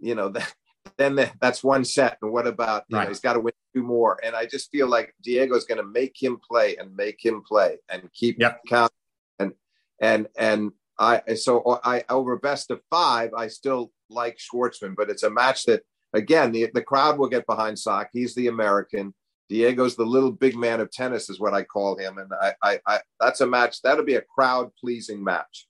you 0.00 0.16
know 0.16 0.30
that 0.30 0.52
then 0.98 1.16
the, 1.16 1.30
that's 1.40 1.62
one 1.62 1.84
set. 1.84 2.18
And 2.22 2.32
what 2.32 2.46
about, 2.46 2.84
you 2.88 2.96
right. 2.96 3.04
know, 3.04 3.08
he's 3.08 3.20
got 3.20 3.34
to 3.34 3.40
win 3.40 3.52
two 3.74 3.82
more. 3.82 4.18
And 4.24 4.34
I 4.34 4.46
just 4.46 4.70
feel 4.70 4.88
like 4.88 5.14
Diego's 5.22 5.64
going 5.64 5.78
to 5.78 5.86
make 5.86 6.20
him 6.20 6.38
play 6.46 6.76
and 6.76 6.94
make 6.96 7.24
him 7.24 7.42
play 7.42 7.78
and 7.88 8.12
keep 8.12 8.38
yep. 8.38 8.60
count. 8.68 8.92
And, 9.38 9.52
and, 10.00 10.28
and 10.36 10.72
I, 10.98 11.34
so 11.34 11.80
I, 11.84 12.04
over 12.08 12.36
best 12.36 12.70
of 12.70 12.80
five, 12.90 13.32
I 13.34 13.48
still 13.48 13.92
like 14.08 14.38
Schwartzman, 14.38 14.94
but 14.96 15.10
it's 15.10 15.22
a 15.22 15.30
match 15.30 15.64
that, 15.64 15.82
again, 16.12 16.52
the, 16.52 16.68
the 16.74 16.82
crowd 16.82 17.18
will 17.18 17.28
get 17.28 17.46
behind 17.46 17.78
Sock. 17.78 18.10
He's 18.12 18.34
the 18.34 18.48
American. 18.48 19.14
Diego's 19.48 19.96
the 19.96 20.04
little 20.04 20.30
big 20.30 20.56
man 20.56 20.80
of 20.80 20.92
tennis, 20.92 21.28
is 21.28 21.40
what 21.40 21.54
I 21.54 21.64
call 21.64 21.96
him. 21.96 22.18
And 22.18 22.30
I, 22.40 22.54
I, 22.62 22.80
I 22.86 23.00
that's 23.18 23.40
a 23.40 23.46
match 23.46 23.82
that'll 23.82 24.04
be 24.04 24.14
a 24.14 24.22
crowd 24.22 24.70
pleasing 24.80 25.24
match. 25.24 25.66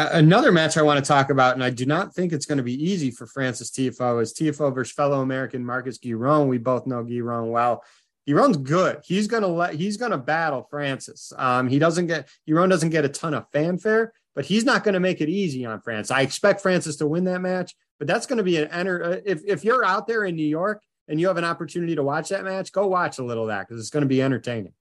Another 0.00 0.52
match 0.52 0.76
I 0.76 0.82
want 0.82 1.04
to 1.04 1.08
talk 1.08 1.28
about, 1.28 1.54
and 1.54 1.64
I 1.64 1.70
do 1.70 1.84
not 1.84 2.14
think 2.14 2.32
it's 2.32 2.46
going 2.46 2.58
to 2.58 2.62
be 2.62 2.84
easy 2.84 3.10
for 3.10 3.26
Frances 3.26 3.68
Tiafoe, 3.72 4.22
is 4.22 4.32
Tiafoe 4.32 4.72
versus 4.72 4.94
fellow 4.94 5.22
American 5.22 5.66
Marcos 5.66 5.98
Giron. 5.98 6.46
We 6.46 6.58
both 6.58 6.86
know 6.86 7.02
Giron 7.02 7.50
well. 7.50 7.82
Giron's 8.28 8.58
good. 8.58 9.00
He's 9.04 9.26
gonna 9.26 9.48
let 9.48 9.74
he's 9.74 9.96
gonna 9.96 10.18
battle 10.18 10.68
Frances. 10.70 11.32
Um, 11.36 11.66
he 11.66 11.80
doesn't 11.80 12.06
get 12.06 12.28
Giron 12.48 12.70
doesn't 12.70 12.90
get 12.90 13.06
a 13.06 13.08
ton 13.08 13.34
of 13.34 13.46
fanfare, 13.52 14.12
but 14.36 14.44
he's 14.44 14.64
not 14.64 14.84
going 14.84 14.92
to 14.92 15.00
make 15.00 15.20
it 15.20 15.28
easy 15.28 15.66
on 15.66 15.80
Frances. 15.80 16.12
I 16.12 16.20
expect 16.20 16.60
Frances 16.60 16.94
to 16.98 17.08
win 17.08 17.24
that 17.24 17.40
match, 17.40 17.74
but 17.98 18.06
that's 18.06 18.26
going 18.26 18.36
to 18.36 18.44
be 18.44 18.56
an 18.58 18.68
enter. 18.68 19.02
Uh, 19.02 19.16
if 19.24 19.42
if 19.44 19.64
you're 19.64 19.84
out 19.84 20.06
there 20.06 20.26
in 20.26 20.36
New 20.36 20.46
York 20.46 20.80
and 21.08 21.20
you 21.20 21.26
have 21.26 21.38
an 21.38 21.44
opportunity 21.44 21.96
to 21.96 22.04
watch 22.04 22.28
that 22.28 22.44
match, 22.44 22.70
go 22.70 22.86
watch 22.86 23.18
a 23.18 23.24
little 23.24 23.44
of 23.44 23.48
that 23.48 23.66
because 23.66 23.80
it's 23.80 23.90
going 23.90 24.02
to 24.02 24.08
be 24.08 24.22
entertaining. 24.22 24.74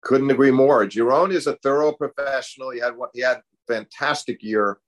Couldn't 0.00 0.30
agree 0.30 0.52
more. 0.52 0.86
Giron 0.86 1.34
is 1.34 1.46
a 1.46 1.56
thorough 1.56 1.92
professional. 1.92 2.70
He 2.70 2.78
had 2.78 2.94
he 3.12 3.20
had 3.20 3.42
fantastic 3.66 4.42
year 4.42 4.78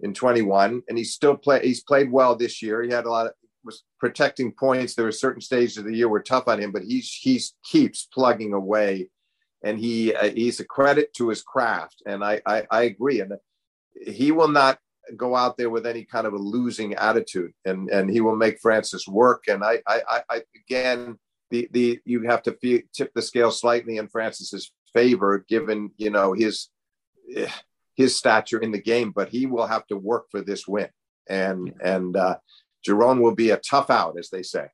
in 0.00 0.14
21, 0.14 0.82
and 0.88 0.98
he's 0.98 1.14
still 1.14 1.36
play. 1.36 1.64
He's 1.64 1.82
played 1.82 2.10
well 2.10 2.36
this 2.36 2.62
year. 2.62 2.82
He 2.82 2.90
had 2.90 3.04
a 3.04 3.10
lot 3.10 3.26
of 3.26 3.32
was 3.64 3.84
protecting 3.98 4.52
points. 4.52 4.94
There 4.94 5.04
were 5.04 5.12
certain 5.12 5.40
stages 5.40 5.78
of 5.78 5.84
the 5.84 5.94
year 5.94 6.08
were 6.08 6.22
tough 6.22 6.48
on 6.48 6.60
him, 6.60 6.72
but 6.72 6.82
he's 6.82 7.12
he's 7.12 7.54
keeps 7.64 8.08
plugging 8.12 8.52
away, 8.52 9.08
and 9.62 9.78
he 9.78 10.14
uh, 10.14 10.30
he's 10.30 10.60
a 10.60 10.64
credit 10.64 11.12
to 11.14 11.28
his 11.28 11.42
craft. 11.42 12.02
And 12.06 12.24
I, 12.24 12.40
I 12.46 12.66
I 12.70 12.82
agree, 12.82 13.20
and 13.20 13.32
he 14.06 14.32
will 14.32 14.48
not 14.48 14.78
go 15.16 15.34
out 15.36 15.56
there 15.56 15.70
with 15.70 15.86
any 15.86 16.04
kind 16.04 16.26
of 16.26 16.32
a 16.32 16.38
losing 16.38 16.94
attitude, 16.94 17.52
and 17.64 17.88
and 17.90 18.10
he 18.10 18.20
will 18.20 18.36
make 18.36 18.60
Frances 18.60 19.06
work. 19.06 19.44
And 19.48 19.64
I 19.64 19.80
I, 19.86 20.22
I 20.28 20.42
again 20.56 21.18
the 21.50 21.68
the 21.72 22.00
you 22.04 22.22
have 22.22 22.42
to 22.44 22.82
tip 22.92 23.12
the 23.14 23.22
scale 23.22 23.50
slightly 23.50 23.96
in 23.98 24.08
Frances's 24.08 24.72
favor, 24.92 25.44
given 25.48 25.90
you 25.96 26.10
know 26.10 26.32
his 26.32 26.68
eh, 27.34 27.48
his 27.94 28.16
stature 28.16 28.58
in 28.58 28.72
the 28.72 28.80
game, 28.80 29.10
but 29.10 29.28
he 29.28 29.46
will 29.46 29.66
have 29.66 29.86
to 29.88 29.96
work 29.96 30.26
for 30.30 30.40
this 30.40 30.66
win. 30.66 30.88
And 31.28 31.72
and 31.82 32.16
uh, 32.16 32.36
Giron 32.86 33.20
will 33.20 33.34
be 33.34 33.50
a 33.50 33.58
tough 33.58 33.90
out, 33.90 34.18
as 34.18 34.30
they 34.30 34.42
say. 34.42 34.66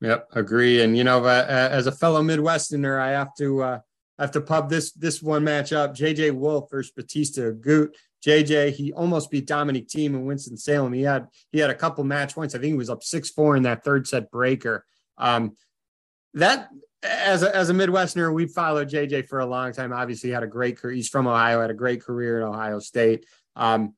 Yep, 0.00 0.28
agree. 0.32 0.82
And 0.82 0.96
you 0.96 1.04
know, 1.04 1.24
uh, 1.24 1.46
uh 1.48 1.68
as 1.72 1.86
a 1.86 1.92
fellow 1.92 2.22
Midwesterner, 2.22 3.00
I 3.00 3.10
have 3.10 3.34
to 3.38 3.62
uh, 3.62 3.78
I 4.18 4.22
have 4.22 4.30
to 4.32 4.40
pub 4.40 4.70
this 4.70 4.92
this 4.92 5.22
one 5.22 5.44
match 5.44 5.72
up. 5.72 5.94
JJ 5.94 6.34
Wolf 6.34 6.70
versus 6.70 6.92
Bautista 6.92 7.52
Agut. 7.52 7.94
JJ, 8.26 8.72
he 8.72 8.92
almost 8.92 9.30
beat 9.30 9.46
Dominic 9.46 9.88
Thiem 9.88 10.06
in 10.06 10.24
Winston 10.24 10.56
Salem. 10.56 10.92
He 10.92 11.02
had 11.02 11.26
he 11.52 11.58
had 11.58 11.70
a 11.70 11.74
couple 11.74 12.04
match 12.04 12.34
points. 12.34 12.54
I 12.54 12.58
think 12.58 12.72
he 12.72 12.78
was 12.78 12.90
up 12.90 13.02
six 13.02 13.30
four 13.30 13.56
in 13.56 13.62
that 13.64 13.84
third 13.84 14.06
set 14.06 14.30
breaker. 14.30 14.84
Um, 15.16 15.56
that 16.34 16.68
as 17.02 17.42
a, 17.42 17.54
as 17.54 17.70
a 17.70 17.74
Midwesterner, 17.74 18.32
we've 18.32 18.50
followed 18.50 18.90
JJ 18.90 19.28
for 19.28 19.40
a 19.40 19.46
long 19.46 19.72
time. 19.72 19.92
Obviously, 19.92 20.30
had 20.30 20.42
a 20.42 20.48
great 20.48 20.78
career. 20.78 20.94
He's 20.94 21.08
from 21.08 21.26
Ohio, 21.26 21.60
had 21.60 21.70
a 21.70 21.74
great 21.74 22.02
career 22.02 22.38
in 22.38 22.44
Ohio 22.44 22.78
State. 22.78 23.26
Um, 23.54 23.94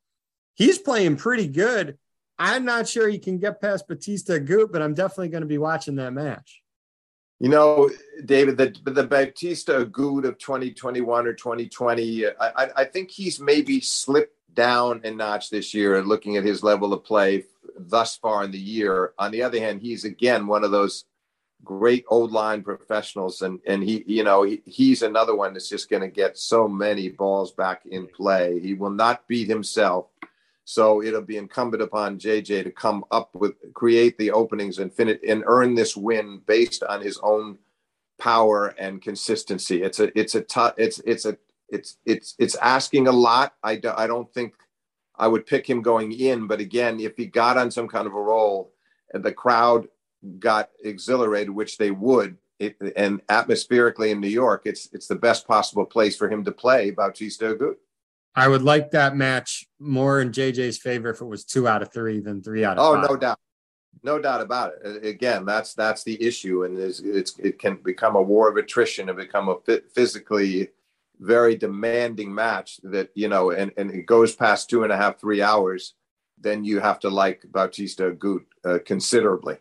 he's 0.55 0.79
playing 0.79 1.17
pretty 1.17 1.49
good. 1.49 1.99
I'm 2.39 2.65
not 2.65 2.89
sure 2.89 3.09
he 3.09 3.19
can 3.19 3.39
get 3.39 3.61
past 3.61 3.87
Bautista 3.87 4.41
Agut, 4.41 4.73
but 4.73 4.81
I'm 4.83 4.95
definitely 4.95 5.29
going 5.29 5.43
to 5.43 5.47
be 5.47 5.59
watching 5.59 5.97
that 5.97 6.13
match. 6.13 6.63
You 7.39 7.49
know, 7.49 7.91
David, 8.25 8.59
the 8.59 8.75
the 8.91 9.05
Bautista 9.05 9.85
Agut 9.85 10.25
of 10.25 10.39
2021 10.39 11.27
or 11.27 11.33
2020, 11.33 12.27
I, 12.27 12.33
I 12.77 12.85
think 12.85 13.11
he's 13.11 13.41
maybe 13.41 13.81
slipped 13.81 14.37
down 14.55 15.01
a 15.05 15.11
notch 15.11 15.49
this 15.51 15.73
year. 15.73 15.97
And 15.99 16.07
Looking 16.07 16.37
at 16.37 16.45
his 16.45 16.63
level 16.63 16.93
of 16.93 17.05
play 17.05 17.45
thus 17.79 18.17
far 18.17 18.45
in 18.45 18.51
the 18.51 18.59
year, 18.59 19.15
on 19.19 19.31
the 19.31 19.43
other 19.43 19.59
hand, 19.59 19.81
he's 19.81 20.05
again 20.05 20.47
one 20.47 20.65
of 20.65 20.71
those 20.71 21.05
great 21.65 22.05
old 22.09 22.33
line 22.33 22.63
professionals. 22.63 23.43
And 23.43 23.61
and 23.67 23.83
he 23.83 24.05
you 24.07 24.25
know 24.25 24.43
he, 24.43 24.63
he's 24.65 25.03
another 25.03 25.35
one 25.35 25.53
that's 25.53 25.69
just 25.69 25.91
going 25.91 26.03
to 26.03 26.09
get 26.09 26.39
so 26.39 26.69
many 26.69 27.09
balls 27.09 27.53
back 27.53 27.83
in 27.87 28.07
play. 28.07 28.61
He 28.61 28.75
will 28.75 28.91
not 28.91 29.27
beat 29.29 29.49
himself. 29.49 30.07
So 30.65 31.03
it'll 31.03 31.23
be 31.23 31.37
incumbent 31.37 31.83
upon 31.83 32.19
jj 32.19 32.63
to 32.63 32.71
come 32.71 33.05
up 33.11 33.35
with 33.35 33.55
create 33.75 34.17
the 34.19 34.31
openings 34.31 34.79
and 34.79 34.93
finish 34.93 35.19
and 35.27 35.43
earn 35.47 35.75
this 35.75 35.97
win 35.97 36.43
based 36.47 36.83
on 36.85 37.01
his 37.03 37.19
own 37.23 37.59
power 38.19 38.69
and 38.79 39.03
consistency. 39.03 39.83
It's 39.83 40.01
a 40.01 40.17
it's 40.19 40.35
a 40.35 40.43
tough 40.43 40.75
it's 40.77 41.01
it's 41.01 41.25
a 41.25 41.37
it's 41.69 41.97
it's 42.05 42.35
it's 42.39 42.55
asking 42.57 43.09
a 43.09 43.13
lot. 43.13 43.55
I 43.63 43.77
do, 43.77 43.93
i 43.97 44.07
don't 44.07 44.33
think 44.33 44.55
i 45.17 45.27
would 45.29 45.47
pick 45.47 45.69
him 45.69 45.83
going 45.83 46.13
in 46.13 46.47
but 46.47 46.61
again 46.61 46.99
if 46.99 47.17
he 47.17 47.27
got 47.27 47.59
on 47.59 47.71
some 47.71 47.87
kind 47.87 48.07
of 48.07 48.15
a 48.15 48.21
roll 48.21 48.73
and 49.13 49.23
the 49.23 49.33
crowd 49.33 49.87
got 50.39 50.71
exhilarated, 50.83 51.51
which 51.51 51.79
they 51.79 51.91
would, 51.91 52.37
it, 52.59 52.77
and 52.97 53.23
atmospherically 53.29 54.11
in 54.11 54.21
New 54.21 54.29
York, 54.29 54.63
it's 54.65 54.89
it's 54.93 55.07
the 55.07 55.15
best 55.15 55.49
possible 55.49 55.87
place 55.87 56.17
for 56.17 56.31
him 56.31 56.45
to 56.45 56.53
play 56.53 56.91
Bautista 56.91 57.55
Agut. 57.55 57.77
I 58.35 58.49
would 58.49 58.63
like 58.63 58.93
that 58.93 59.17
match 59.17 59.67
more 59.79 60.21
in 60.21 60.31
JJ's 60.31 60.79
favor 60.79 61.11
if 61.11 61.21
it 61.21 61.27
was 61.27 61.45
two 61.45 61.67
out 61.67 61.83
of 61.83 61.93
three 61.93 62.21
than 62.21 62.43
three 62.43 62.65
out 62.65 62.79
of 62.79 62.85
oh, 62.85 62.95
five. 63.01 63.11
no 63.11 63.17
doubt, 63.17 63.39
no 64.03 64.19
doubt 64.19 64.41
about 64.41 64.73
it. 64.85 65.05
Again, 65.05 65.45
that's 65.45 65.75
that's 65.75 66.05
the 66.05 66.23
issue, 66.23 66.65
and 66.65 66.79
it's, 66.79 67.01
it's 67.01 67.39
it 67.39 67.59
can 67.59 67.77
become 67.77 68.15
a 68.15 68.23
war 68.23 68.49
of 68.49 68.57
attrition 68.57 69.09
and 69.09 69.19
become 69.19 69.49
a 69.49 69.57
physically 69.95 70.69
very 71.19 71.57
demanding 71.57 72.33
match 72.33 72.79
that 72.85 73.11
you 73.15 73.29
know, 73.29 73.51
and 73.51 73.73
and 73.77 73.91
it 73.91 74.07
goes 74.07 74.37
past 74.37 74.71
two 74.71 74.85
and 74.85 74.93
a 74.93 74.97
half, 74.97 75.19
three 75.19 75.43
hours. 75.43 75.95
Then 76.39 76.65
you 76.65 76.81
have 76.81 77.01
to 77.01 77.11
like 77.11 77.45
Bautista 77.51 78.13
Agut 78.13 78.45
uh, 78.65 78.79
considerably. 78.85 79.59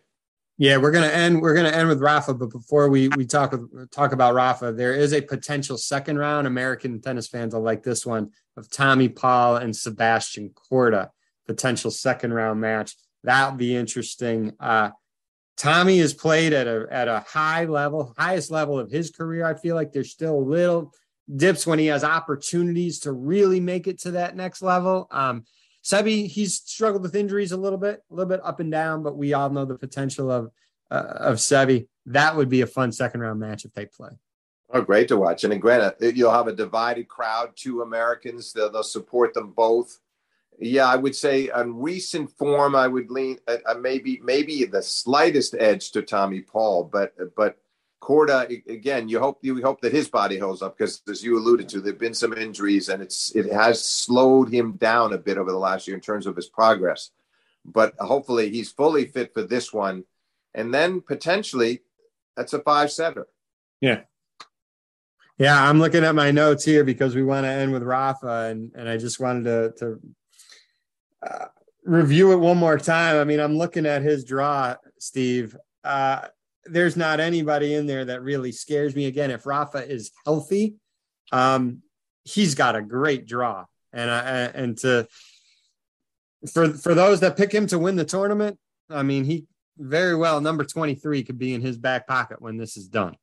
Yeah, 0.60 0.76
we're 0.76 0.90
gonna 0.90 1.06
end. 1.06 1.40
We're 1.40 1.54
gonna 1.54 1.70
end 1.70 1.88
with 1.88 2.02
Rafa, 2.02 2.34
but 2.34 2.50
before 2.50 2.90
we 2.90 3.08
we 3.16 3.24
talk 3.24 3.52
with, 3.52 3.90
talk 3.90 4.12
about 4.12 4.34
Rafa, 4.34 4.72
there 4.72 4.92
is 4.92 5.14
a 5.14 5.22
potential 5.22 5.78
second 5.78 6.18
round. 6.18 6.46
American 6.46 7.00
tennis 7.00 7.28
fans 7.28 7.54
will 7.54 7.62
like 7.62 7.82
this 7.82 8.04
one 8.04 8.32
of 8.58 8.70
Tommy 8.70 9.08
Paul 9.08 9.56
and 9.56 9.74
Sebastian 9.74 10.50
Korda. 10.50 11.08
Potential 11.46 11.90
second 11.90 12.34
round 12.34 12.60
match 12.60 12.94
that'll 13.24 13.56
be 13.56 13.74
interesting. 13.74 14.52
Uh, 14.60 14.90
Tommy 15.56 15.98
has 15.98 16.12
played 16.12 16.52
at 16.52 16.66
a 16.66 16.86
at 16.90 17.08
a 17.08 17.20
high 17.20 17.64
level, 17.64 18.14
highest 18.18 18.50
level 18.50 18.78
of 18.78 18.90
his 18.90 19.10
career. 19.10 19.46
I 19.46 19.54
feel 19.54 19.74
like 19.74 19.92
there's 19.92 20.10
still 20.10 20.46
little 20.46 20.92
dips 21.34 21.66
when 21.66 21.78
he 21.78 21.86
has 21.86 22.04
opportunities 22.04 23.00
to 23.00 23.12
really 23.12 23.60
make 23.60 23.86
it 23.86 24.00
to 24.00 24.10
that 24.10 24.36
next 24.36 24.60
level. 24.60 25.08
Um, 25.10 25.44
Sebi, 25.82 26.26
he's 26.26 26.56
struggled 26.56 27.02
with 27.02 27.16
injuries 27.16 27.52
a 27.52 27.56
little 27.56 27.78
bit, 27.78 28.02
a 28.10 28.14
little 28.14 28.28
bit 28.28 28.40
up 28.44 28.60
and 28.60 28.70
down, 28.70 29.02
but 29.02 29.16
we 29.16 29.32
all 29.32 29.50
know 29.50 29.64
the 29.64 29.78
potential 29.78 30.30
of 30.30 30.50
uh, 30.90 31.14
of 31.16 31.36
Sebi. 31.36 31.88
That 32.06 32.36
would 32.36 32.48
be 32.48 32.60
a 32.60 32.66
fun 32.66 32.92
second 32.92 33.20
round 33.20 33.40
match 33.40 33.64
if 33.64 33.72
they 33.72 33.86
play. 33.86 34.10
Oh, 34.72 34.82
great 34.82 35.08
to 35.08 35.16
watch! 35.16 35.44
And 35.44 35.60
granted, 35.60 36.16
you'll 36.16 36.32
have 36.32 36.48
a 36.48 36.54
divided 36.54 37.08
crowd. 37.08 37.52
Two 37.56 37.82
Americans, 37.82 38.52
they'll, 38.52 38.70
they'll 38.70 38.82
support 38.82 39.34
them 39.34 39.52
both. 39.52 39.98
Yeah, 40.58 40.86
I 40.86 40.96
would 40.96 41.16
say 41.16 41.48
on 41.48 41.80
recent 41.80 42.30
form, 42.30 42.76
I 42.76 42.86
would 42.86 43.10
lean 43.10 43.38
uh, 43.48 43.56
uh 43.66 43.74
maybe 43.74 44.20
maybe 44.22 44.64
the 44.66 44.82
slightest 44.82 45.54
edge 45.58 45.92
to 45.92 46.02
Tommy 46.02 46.42
Paul, 46.42 46.84
but 46.84 47.14
but 47.34 47.56
Korda 48.00 48.66
again. 48.68 49.08
You 49.08 49.20
hope 49.20 49.38
you 49.42 49.60
hope 49.62 49.80
that 49.82 49.92
his 49.92 50.08
body 50.08 50.38
holds 50.38 50.62
up 50.62 50.76
because, 50.76 51.02
as 51.08 51.22
you 51.22 51.38
alluded 51.38 51.68
to, 51.70 51.80
there've 51.80 51.98
been 51.98 52.14
some 52.14 52.32
injuries 52.32 52.88
and 52.88 53.02
it's 53.02 53.34
it 53.36 53.52
has 53.52 53.84
slowed 53.84 54.52
him 54.52 54.72
down 54.72 55.12
a 55.12 55.18
bit 55.18 55.38
over 55.38 55.50
the 55.50 55.58
last 55.58 55.86
year 55.86 55.96
in 55.96 56.00
terms 56.00 56.26
of 56.26 56.36
his 56.36 56.48
progress. 56.48 57.10
But 57.64 57.94
hopefully, 57.98 58.50
he's 58.50 58.72
fully 58.72 59.06
fit 59.06 59.34
for 59.34 59.42
this 59.42 59.72
one, 59.72 60.04
and 60.54 60.72
then 60.72 61.02
potentially 61.02 61.82
that's 62.36 62.54
a 62.54 62.60
five 62.60 62.90
setter. 62.90 63.26
Yeah. 63.80 64.02
Yeah, 65.36 65.62
I'm 65.68 65.78
looking 65.78 66.04
at 66.04 66.14
my 66.14 66.30
notes 66.30 66.66
here 66.66 66.84
because 66.84 67.14
we 67.14 67.22
want 67.22 67.44
to 67.44 67.50
end 67.50 67.72
with 67.72 67.82
Rafa, 67.82 68.48
and 68.50 68.72
and 68.74 68.88
I 68.88 68.96
just 68.96 69.20
wanted 69.20 69.44
to 69.44 69.72
to 69.78 70.00
uh, 71.22 71.46
review 71.84 72.32
it 72.32 72.36
one 72.36 72.56
more 72.56 72.78
time. 72.78 73.16
I 73.16 73.24
mean, 73.24 73.40
I'm 73.40 73.56
looking 73.56 73.86
at 73.86 74.02
his 74.02 74.24
draw, 74.24 74.76
Steve. 74.98 75.56
Uh, 75.82 76.28
there's 76.70 76.96
not 76.96 77.20
anybody 77.20 77.74
in 77.74 77.86
there 77.86 78.04
that 78.04 78.22
really 78.22 78.52
scares 78.52 78.94
me. 78.94 79.06
Again, 79.06 79.30
if 79.30 79.46
Rafa 79.46 79.78
is 79.90 80.10
healthy, 80.24 80.76
um, 81.32 81.82
he's 82.24 82.54
got 82.54 82.76
a 82.76 82.82
great 82.82 83.26
draw, 83.26 83.64
and 83.92 84.10
I, 84.10 84.22
and 84.22 84.78
to 84.78 85.06
for 86.52 86.68
for 86.72 86.94
those 86.94 87.20
that 87.20 87.36
pick 87.36 87.52
him 87.52 87.66
to 87.68 87.78
win 87.78 87.96
the 87.96 88.04
tournament, 88.04 88.58
I 88.88 89.02
mean, 89.02 89.24
he 89.24 89.46
very 89.78 90.14
well 90.14 90.40
number 90.40 90.64
23 90.64 91.22
could 91.24 91.38
be 91.38 91.54
in 91.54 91.62
his 91.62 91.78
back 91.78 92.06
pocket 92.06 92.40
when 92.40 92.56
this 92.56 92.76
is 92.76 92.88
done. 92.88 93.16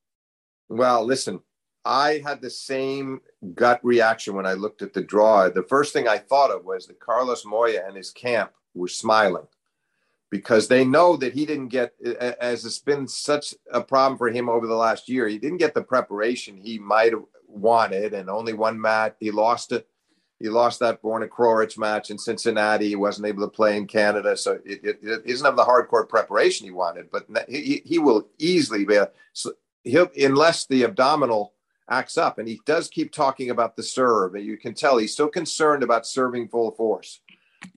Well, 0.70 1.06
listen, 1.06 1.40
I 1.86 2.22
had 2.26 2.42
the 2.42 2.50
same 2.50 3.22
gut 3.54 3.80
reaction 3.84 4.34
when 4.36 4.46
I 4.46 4.54
looked 4.54 4.82
at 4.82 4.94
the 4.94 5.02
draw. 5.02 5.50
The 5.50 5.64
first 5.64 5.94
thing 5.94 6.08
I 6.08 6.18
thought 6.18 6.52
of 6.52 6.66
was 6.66 6.88
that 6.88 7.00
Carlos 7.00 7.46
Moya 7.46 7.84
and 7.88 7.96
his 7.96 8.12
camp 8.12 8.52
were 8.74 8.88
smiling 8.88 9.48
because 10.30 10.68
they 10.68 10.84
know 10.84 11.16
that 11.18 11.34
he 11.34 11.46
didn't 11.46 11.70
get, 11.70 11.94
as 12.42 12.66
it's 12.66 12.80
been 12.80 13.08
such 13.08 13.54
a 13.72 13.82
problem 13.82 14.18
for 14.18 14.30
him 14.30 14.50
over 14.50 14.68
the 14.68 14.76
last 14.76 15.08
year, 15.08 15.28
he 15.28 15.38
didn't 15.38 15.58
get 15.58 15.74
the 15.74 15.82
preparation 15.82 16.58
he 16.58 16.78
might 16.78 17.13
have 17.13 17.24
wanted, 17.48 18.13
and 18.13 18.30
only 18.30 18.54
one 18.54 18.80
match 18.80 19.16
he 19.20 19.32
lost 19.32 19.72
it. 19.72 19.88
He 20.40 20.50
lost 20.50 20.80
that 20.82 21.02
Borna 21.02 21.28
Coric 21.28 21.80
match 21.80 22.12
in 22.12 22.18
Cincinnati. 22.18 22.90
He 22.90 22.96
wasn't 22.96 23.28
able 23.28 23.44
to 23.44 23.50
play 23.50 23.76
in 23.76 23.88
Canada, 23.88 24.38
so 24.38 24.60
it, 24.66 24.82
it, 24.84 25.00
it 25.02 25.22
isn't 25.26 25.46
have 25.46 25.56
the 25.56 25.66
hardcore 25.66 26.08
preparation 26.08 26.66
he 26.66 26.72
wanted. 26.72 27.10
But 27.12 27.26
he, 27.50 27.82
he 27.84 27.98
will 27.98 28.28
easily 28.38 28.86
be 28.86 28.98
a, 28.98 29.10
he'll 29.84 30.12
unless 30.16 30.68
the 30.68 30.84
abdominal 30.84 31.54
acts 31.90 32.18
up, 32.18 32.38
and 32.38 32.48
he 32.48 32.60
does 32.66 32.88
keep 32.88 33.12
talking 33.12 33.50
about 33.50 33.76
the 33.76 33.82
serve, 33.82 34.36
and 34.36 34.46
you 34.46 34.58
can 34.58 34.76
tell 34.76 34.98
he's 34.98 35.13
still 35.13 35.30
concerned 35.30 35.82
about 35.82 36.06
serving 36.06 36.50
full 36.50 36.72
force. 36.72 37.22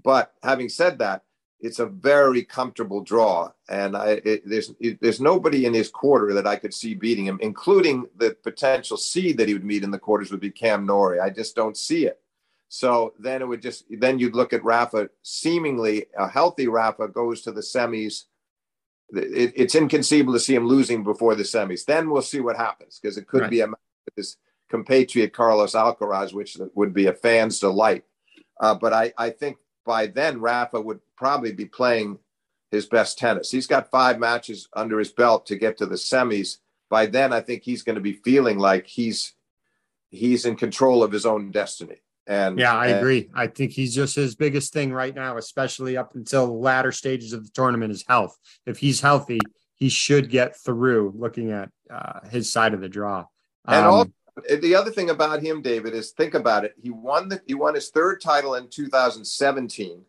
But 0.02 0.34
having 0.42 0.68
said 0.68 0.98
that, 0.98 1.22
it's 1.60 1.78
a 1.78 1.86
very 1.86 2.42
comfortable 2.42 3.02
draw, 3.02 3.52
and 3.68 3.96
I, 3.96 4.20
it, 4.24 4.42
there's 4.48 4.72
it, 4.80 5.00
there's 5.00 5.20
nobody 5.20 5.66
in 5.66 5.74
his 5.74 5.88
quarter 5.88 6.32
that 6.34 6.46
I 6.46 6.56
could 6.56 6.74
see 6.74 6.94
beating 6.94 7.26
him, 7.26 7.38
including 7.42 8.06
the 8.16 8.36
potential 8.42 8.96
seed 8.96 9.36
that 9.38 9.48
he 9.48 9.54
would 9.54 9.64
meet 9.64 9.84
in 9.84 9.90
the 9.90 9.98
quarters 9.98 10.30
would 10.30 10.40
be 10.40 10.50
Cam 10.50 10.86
Norrie. 10.86 11.20
I 11.20 11.30
just 11.30 11.54
don't 11.54 11.76
see 11.76 12.06
it. 12.06 12.20
So 12.68 13.14
then 13.18 13.42
it 13.42 13.48
would 13.48 13.62
just 13.62 13.84
then 13.90 14.18
you'd 14.18 14.36
look 14.36 14.52
at 14.52 14.64
Rafa. 14.64 15.10
Seemingly 15.22 16.06
a 16.16 16.28
healthy 16.28 16.68
Rafa 16.68 17.08
goes 17.08 17.42
to 17.42 17.52
the 17.52 17.60
semis. 17.60 18.24
It, 19.12 19.52
it's 19.56 19.74
inconceivable 19.74 20.34
to 20.34 20.40
see 20.40 20.54
him 20.54 20.66
losing 20.66 21.02
before 21.02 21.34
the 21.34 21.42
semis. 21.42 21.84
Then 21.84 22.10
we'll 22.10 22.22
see 22.22 22.40
what 22.40 22.56
happens 22.56 22.98
because 23.00 23.18
it 23.18 23.26
could 23.26 23.42
right. 23.42 23.50
be 23.50 23.60
a 23.60 23.68
his 24.16 24.36
compatriot 24.70 25.32
Carlos 25.32 25.74
Alcaraz, 25.74 26.32
which 26.32 26.56
would 26.74 26.94
be 26.94 27.06
a 27.06 27.12
fan's 27.12 27.58
delight. 27.60 28.04
Uh, 28.60 28.74
but 28.74 28.92
I, 28.92 29.12
I 29.18 29.30
think 29.30 29.56
by 29.84 30.06
then 30.06 30.40
Rafa 30.40 30.80
would 30.80 31.00
probably 31.16 31.52
be 31.52 31.66
playing 31.66 32.18
his 32.70 32.86
best 32.86 33.18
tennis. 33.18 33.50
He's 33.50 33.66
got 33.66 33.90
five 33.90 34.18
matches 34.18 34.68
under 34.74 34.98
his 34.98 35.12
belt 35.12 35.46
to 35.46 35.56
get 35.56 35.78
to 35.78 35.86
the 35.86 35.96
semis. 35.96 36.58
By 36.88 37.06
then, 37.06 37.32
I 37.32 37.40
think 37.40 37.62
he's 37.62 37.82
going 37.82 37.96
to 37.96 38.00
be 38.00 38.12
feeling 38.12 38.58
like 38.58 38.86
he's 38.86 39.34
he's 40.10 40.44
in 40.44 40.56
control 40.56 41.02
of 41.02 41.12
his 41.12 41.26
own 41.26 41.50
destiny. 41.50 42.02
And 42.26 42.58
yeah, 42.58 42.74
I 42.74 42.88
and, 42.88 42.98
agree. 42.98 43.28
I 43.34 43.46
think 43.48 43.72
he's 43.72 43.94
just 43.94 44.14
his 44.14 44.36
biggest 44.36 44.72
thing 44.72 44.92
right 44.92 45.14
now, 45.14 45.36
especially 45.36 45.96
up 45.96 46.14
until 46.14 46.46
the 46.46 46.52
latter 46.52 46.92
stages 46.92 47.32
of 47.32 47.44
the 47.44 47.50
tournament, 47.52 47.92
is 47.92 48.04
health. 48.06 48.36
If 48.66 48.78
he's 48.78 49.00
healthy, 49.00 49.40
he 49.74 49.88
should 49.88 50.30
get 50.30 50.56
through. 50.56 51.14
Looking 51.16 51.50
at 51.50 51.70
uh, 51.90 52.20
his 52.28 52.52
side 52.52 52.74
of 52.74 52.80
the 52.80 52.88
draw, 52.88 53.24
and 53.66 53.84
um, 53.84 53.92
all 53.92 54.06
the 54.60 54.74
other 54.74 54.90
thing 54.90 55.10
about 55.10 55.42
him, 55.42 55.62
David, 55.62 55.94
is 55.94 56.10
think 56.10 56.34
about 56.34 56.64
it. 56.64 56.74
He 56.80 56.90
won 56.90 57.28
the 57.28 57.40
he 57.46 57.54
won 57.54 57.74
his 57.74 57.90
third 57.90 58.20
title 58.20 58.54
in 58.54 58.68
2017. 58.68 60.02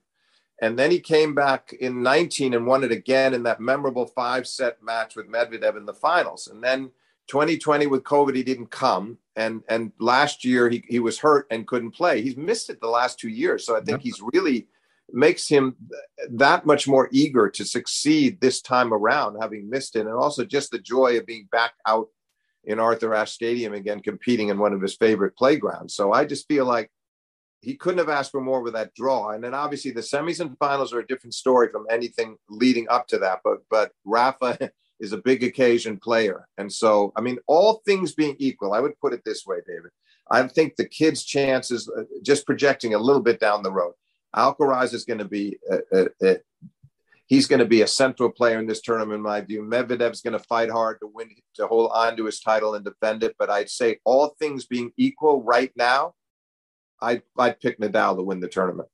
And 0.62 0.78
then 0.78 0.92
he 0.92 1.00
came 1.00 1.34
back 1.34 1.74
in 1.74 2.04
19 2.04 2.54
and 2.54 2.68
won 2.68 2.84
it 2.84 2.92
again 2.92 3.34
in 3.34 3.42
that 3.44 3.60
memorable 3.60 4.06
five 4.06 4.48
set 4.48 4.82
match 4.84 5.16
with 5.16 5.28
Medvedev 5.28 5.76
in 5.76 5.88
the 5.88 5.94
finals. 5.94 6.48
And 6.48 6.64
then 6.64 6.92
2020 7.28 7.88
with 7.88 8.04
COVID, 8.04 8.36
he 8.36 8.44
didn't 8.44 8.70
come. 8.70 9.18
And 9.36 9.64
and 9.70 9.92
last 10.00 10.46
year 10.46 10.70
he, 10.70 10.84
he 10.88 11.00
was 11.00 11.18
hurt 11.18 11.48
and 11.50 11.68
couldn't 11.68 11.92
play. 11.92 12.22
He's 12.22 12.38
missed 12.38 12.70
it 12.70 12.80
the 12.80 12.88
last 12.88 13.20
two 13.20 13.30
years. 13.30 13.66
So 13.66 13.76
I 13.76 13.80
think 13.80 13.90
yep. 13.90 14.02
he's 14.02 14.22
really 14.34 14.68
makes 15.14 15.48
him 15.48 15.76
that 16.30 16.66
much 16.66 16.88
more 16.88 17.10
eager 17.12 17.50
to 17.50 17.66
succeed 17.66 18.40
this 18.40 18.62
time 18.62 18.94
around, 18.94 19.42
having 19.42 19.70
missed 19.70 19.96
it. 19.96 20.06
And 20.06 20.16
also 20.16 20.46
just 20.46 20.72
the 20.72 20.80
joy 20.80 21.18
of 21.18 21.26
being 21.26 21.48
back 21.52 21.74
out 21.88 22.08
in 22.64 22.80
Arthur 22.80 23.14
Ashe 23.14 23.32
Stadium 23.32 23.74
again, 23.74 24.00
competing 24.00 24.50
in 24.50 24.60
one 24.60 24.74
of 24.74 24.82
his 24.82 24.96
favorite 24.96 25.36
playgrounds. 25.36 25.96
So 25.96 26.14
I 26.14 26.26
just 26.26 26.48
feel 26.48 26.66
like 26.66 26.92
he 27.62 27.76
couldn't 27.76 28.00
have 28.00 28.10
asked 28.10 28.32
for 28.32 28.42
more 28.42 28.62
with 28.62 28.74
that 28.74 28.94
draw. 28.96 29.32
And 29.32 29.44
then 29.44 29.54
obviously 29.54 29.92
the 29.92 30.02
semis 30.02 30.40
and 30.40 30.58
finals 30.58 30.94
are 30.94 31.00
a 31.00 31.08
different 31.08 31.34
story 31.34 31.70
from 31.72 31.86
anything 31.90 32.38
leading 32.50 32.88
up 32.90 33.08
to 33.08 33.20
that. 33.20 33.40
But 33.44 33.60
but 33.70 33.92
Rafa 34.06 34.72
is 35.00 35.14
a 35.14 35.18
big 35.18 35.44
occasion 35.44 35.98
player. 35.98 36.48
And 36.58 36.72
so, 36.72 37.12
I 37.16 37.22
mean, 37.22 37.40
all 37.48 37.82
things 37.86 38.14
being 38.14 38.36
equal, 38.40 38.74
I 38.74 38.80
would 38.80 39.00
put 39.00 39.14
it 39.14 39.24
this 39.26 39.46
way, 39.46 39.58
David. 39.68 39.92
I 40.30 40.48
think 40.48 40.76
the 40.76 40.88
kid's 40.88 41.24
chances, 41.24 41.90
uh, 41.90 42.04
just 42.22 42.46
projecting 42.46 42.94
a 42.94 43.00
little 43.00 43.22
bit 43.22 43.40
down 43.40 43.64
the 43.64 43.72
road, 43.72 43.94
Alcaraz 44.36 44.94
is 44.94 45.04
going 45.04 45.18
to 45.18 45.26
be 45.26 45.58
uh, 45.70 46.06
uh, 46.24 46.36
he's 47.32 47.48
going 47.48 47.60
to 47.60 47.66
be 47.66 47.82
a 47.82 47.88
central 47.88 48.30
player 48.30 48.60
in 48.60 48.68
this 48.68 48.82
tournament, 48.82 49.16
in 49.16 49.22
my 49.22 49.40
view. 49.40 49.64
Medvedev's 49.64 50.20
going 50.20 50.38
to 50.38 50.46
fight 50.50 50.70
hard 50.70 51.00
to 51.00 51.08
win, 51.08 51.30
to 51.56 51.66
hold 51.66 51.90
on 51.94 52.18
to 52.18 52.26
his 52.26 52.42
title 52.42 52.76
and 52.76 52.84
defend 52.84 53.24
it. 53.24 53.38
But 53.40 53.50
I'd 53.50 53.70
say 53.70 54.00
all 54.04 54.36
things 54.38 54.66
being 54.66 54.92
equal 54.98 55.42
right 55.42 55.72
now, 55.78 56.12
I'd, 57.02 57.22
I'd 57.40 57.62
pick 57.62 57.80
Nadal 57.80 58.18
to 58.18 58.22
win 58.22 58.42
the 58.42 58.50
tournament. 58.50 58.90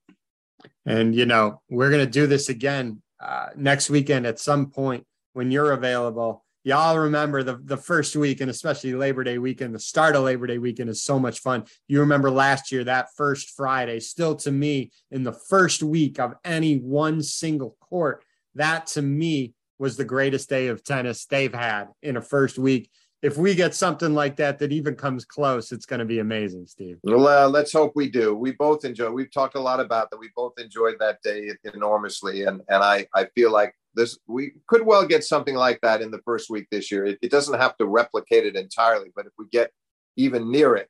And, 0.86 1.15
you 1.15 1.26
know, 1.26 1.62
we're 1.67 1.89
going 1.89 2.06
to 2.06 2.12
do 2.12 2.28
this 2.28 2.47
again 2.47 3.02
uh, 3.19 3.47
next 3.56 3.89
weekend 3.89 4.28
at 4.28 4.38
some 4.38 4.69
point 4.69 5.04
when 5.34 5.50
you're 5.50 5.71
available. 5.71 6.45
Y'all 6.63 7.00
remember 7.00 7.41
the, 7.41 7.60
the 7.63 7.78
first 7.78 8.15
week 8.15 8.41
and 8.41 8.52
especially 8.52 8.93
Labor 8.93 9.23
Day 9.23 9.39
weekend, 9.39 9.73
the 9.73 9.80
start 9.80 10.15
of 10.15 10.23
Labor 10.23 10.45
Day 10.45 10.60
weekend 10.60 10.91
is 10.91 11.02
so 11.02 11.17
much 11.17 11.39
fun. 11.39 11.63
You 11.88 12.02
remember 12.02 12.30
last 12.30 12.71
year, 12.71 12.84
that 12.84 13.08
first 13.15 13.56
Friday, 13.56 14.00
still 14.00 14.36
to 14.36 14.52
me, 14.52 14.91
in 15.10 15.23
the 15.23 15.34
first 15.34 15.82
week 15.82 16.19
of 16.19 16.36
any 16.43 16.76
one 16.78 17.23
single 17.23 17.76
court, 17.80 18.21
that 18.57 18.87
to 18.87 19.01
me 19.01 19.53
was 19.79 19.97
the 19.97 20.05
greatest 20.05 20.49
day 20.49 20.67
of 20.67 20.83
tennis 20.83 21.25
they've 21.25 21.53
had 21.53 21.85
in 22.01 22.17
a 22.17 22.21
first 22.21 22.57
week. 22.57 22.89
If 23.23 23.35
we 23.35 23.55
get 23.55 23.73
something 23.73 24.13
like 24.13 24.35
that 24.35 24.59
that 24.59 24.71
even 24.71 24.95
comes 24.95 25.25
close, 25.25 25.71
it's 25.71 25.87
going 25.87 25.99
to 25.99 26.05
be 26.05 26.19
amazing, 26.19 26.67
Steve. 26.67 26.99
Well, 27.03 27.27
uh, 27.27 27.49
let's 27.49 27.73
hope 27.73 27.93
we 27.95 28.09
do. 28.09 28.35
We 28.35 28.51
both 28.51 28.85
enjoy. 28.85 29.09
We've 29.09 29.31
talked 29.31 29.55
a 29.55 29.59
lot 29.59 29.79
about 29.79 30.11
that. 30.11 30.19
We 30.19 30.29
both 30.35 30.53
enjoyed 30.59 30.97
that 30.99 31.21
day 31.23 31.51
enormously, 31.73 32.43
and 32.43 32.61
and 32.69 32.83
I 32.83 33.07
I 33.15 33.25
feel 33.33 33.51
like 33.51 33.73
this 33.95 34.19
we 34.27 34.53
could 34.67 34.85
well 34.85 35.05
get 35.05 35.23
something 35.23 35.55
like 35.55 35.81
that 35.81 36.01
in 36.01 36.11
the 36.11 36.21
first 36.25 36.49
week 36.51 36.67
this 36.69 36.91
year. 36.91 37.05
It, 37.05 37.17
it 37.23 37.31
doesn't 37.31 37.59
have 37.59 37.75
to 37.77 37.87
replicate 37.87 38.45
it 38.45 38.55
entirely, 38.55 39.11
but 39.15 39.25
if 39.25 39.33
we 39.39 39.45
get 39.51 39.71
even 40.15 40.51
near 40.51 40.75
it, 40.75 40.87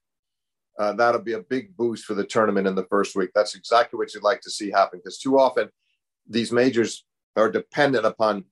uh, 0.78 0.94
that'll 0.94 1.22
be 1.22 1.34
a 1.34 1.40
big 1.40 1.78
boost 1.78 2.04
for 2.04 2.14
the 2.14 2.26
tournament 2.26 2.68
in 2.68 2.76
the 2.76 2.86
first 2.90 3.16
week. 3.16 3.30
That's 3.34 3.56
exactly 3.56 3.98
what 3.98 4.14
you'd 4.14 4.24
like 4.24 4.42
to 4.42 4.52
see 4.52 4.70
happen 4.70 5.00
because 5.00 5.18
too 5.18 5.40
often 5.40 5.70
these 6.30 6.52
majors 6.52 7.06
are 7.38 7.52
dependent 7.52 8.06
upon 8.06 8.46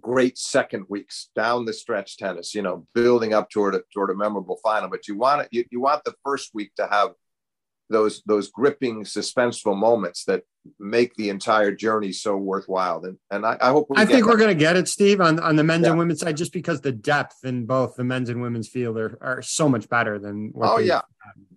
great 0.00 0.38
second 0.38 0.86
weeks 0.88 1.28
down 1.36 1.64
the 1.64 1.72
stretch 1.72 2.16
tennis, 2.16 2.54
you 2.54 2.62
know, 2.62 2.86
building 2.94 3.34
up 3.34 3.50
toward 3.50 3.74
a, 3.74 3.82
toward 3.92 4.10
a 4.10 4.14
memorable 4.14 4.58
final. 4.62 4.88
But 4.88 5.08
you 5.08 5.16
want 5.16 5.42
it, 5.42 5.48
you, 5.50 5.64
you 5.70 5.80
want 5.80 6.04
the 6.04 6.14
first 6.24 6.50
week 6.54 6.74
to 6.76 6.86
have 6.86 7.10
those 7.90 8.22
those 8.24 8.50
gripping, 8.50 9.04
suspenseful 9.04 9.76
moments 9.76 10.24
that 10.24 10.42
make 10.78 11.14
the 11.14 11.28
entire 11.28 11.72
journey 11.72 12.12
so 12.12 12.36
worthwhile. 12.36 13.04
And 13.04 13.18
and 13.30 13.44
I, 13.44 13.58
I 13.60 13.70
hope 13.70 13.88
I 13.94 14.04
think 14.04 14.26
we're 14.26 14.36
going 14.36 14.48
to 14.48 14.54
get 14.54 14.76
it, 14.76 14.88
Steve, 14.88 15.20
on 15.20 15.38
on 15.38 15.56
the 15.56 15.64
men's 15.64 15.84
yeah. 15.84 15.90
and 15.90 15.98
women's 15.98 16.20
side, 16.20 16.36
just 16.36 16.52
because 16.52 16.80
the 16.80 16.92
depth 16.92 17.44
in 17.44 17.66
both 17.66 17.96
the 17.96 18.04
men's 18.04 18.30
and 18.30 18.40
women's 18.40 18.68
field 18.68 18.96
are, 18.96 19.18
are 19.20 19.42
so 19.42 19.68
much 19.68 19.88
better 19.88 20.18
than. 20.18 20.52
oh 20.60 20.78
yeah, 20.78 21.02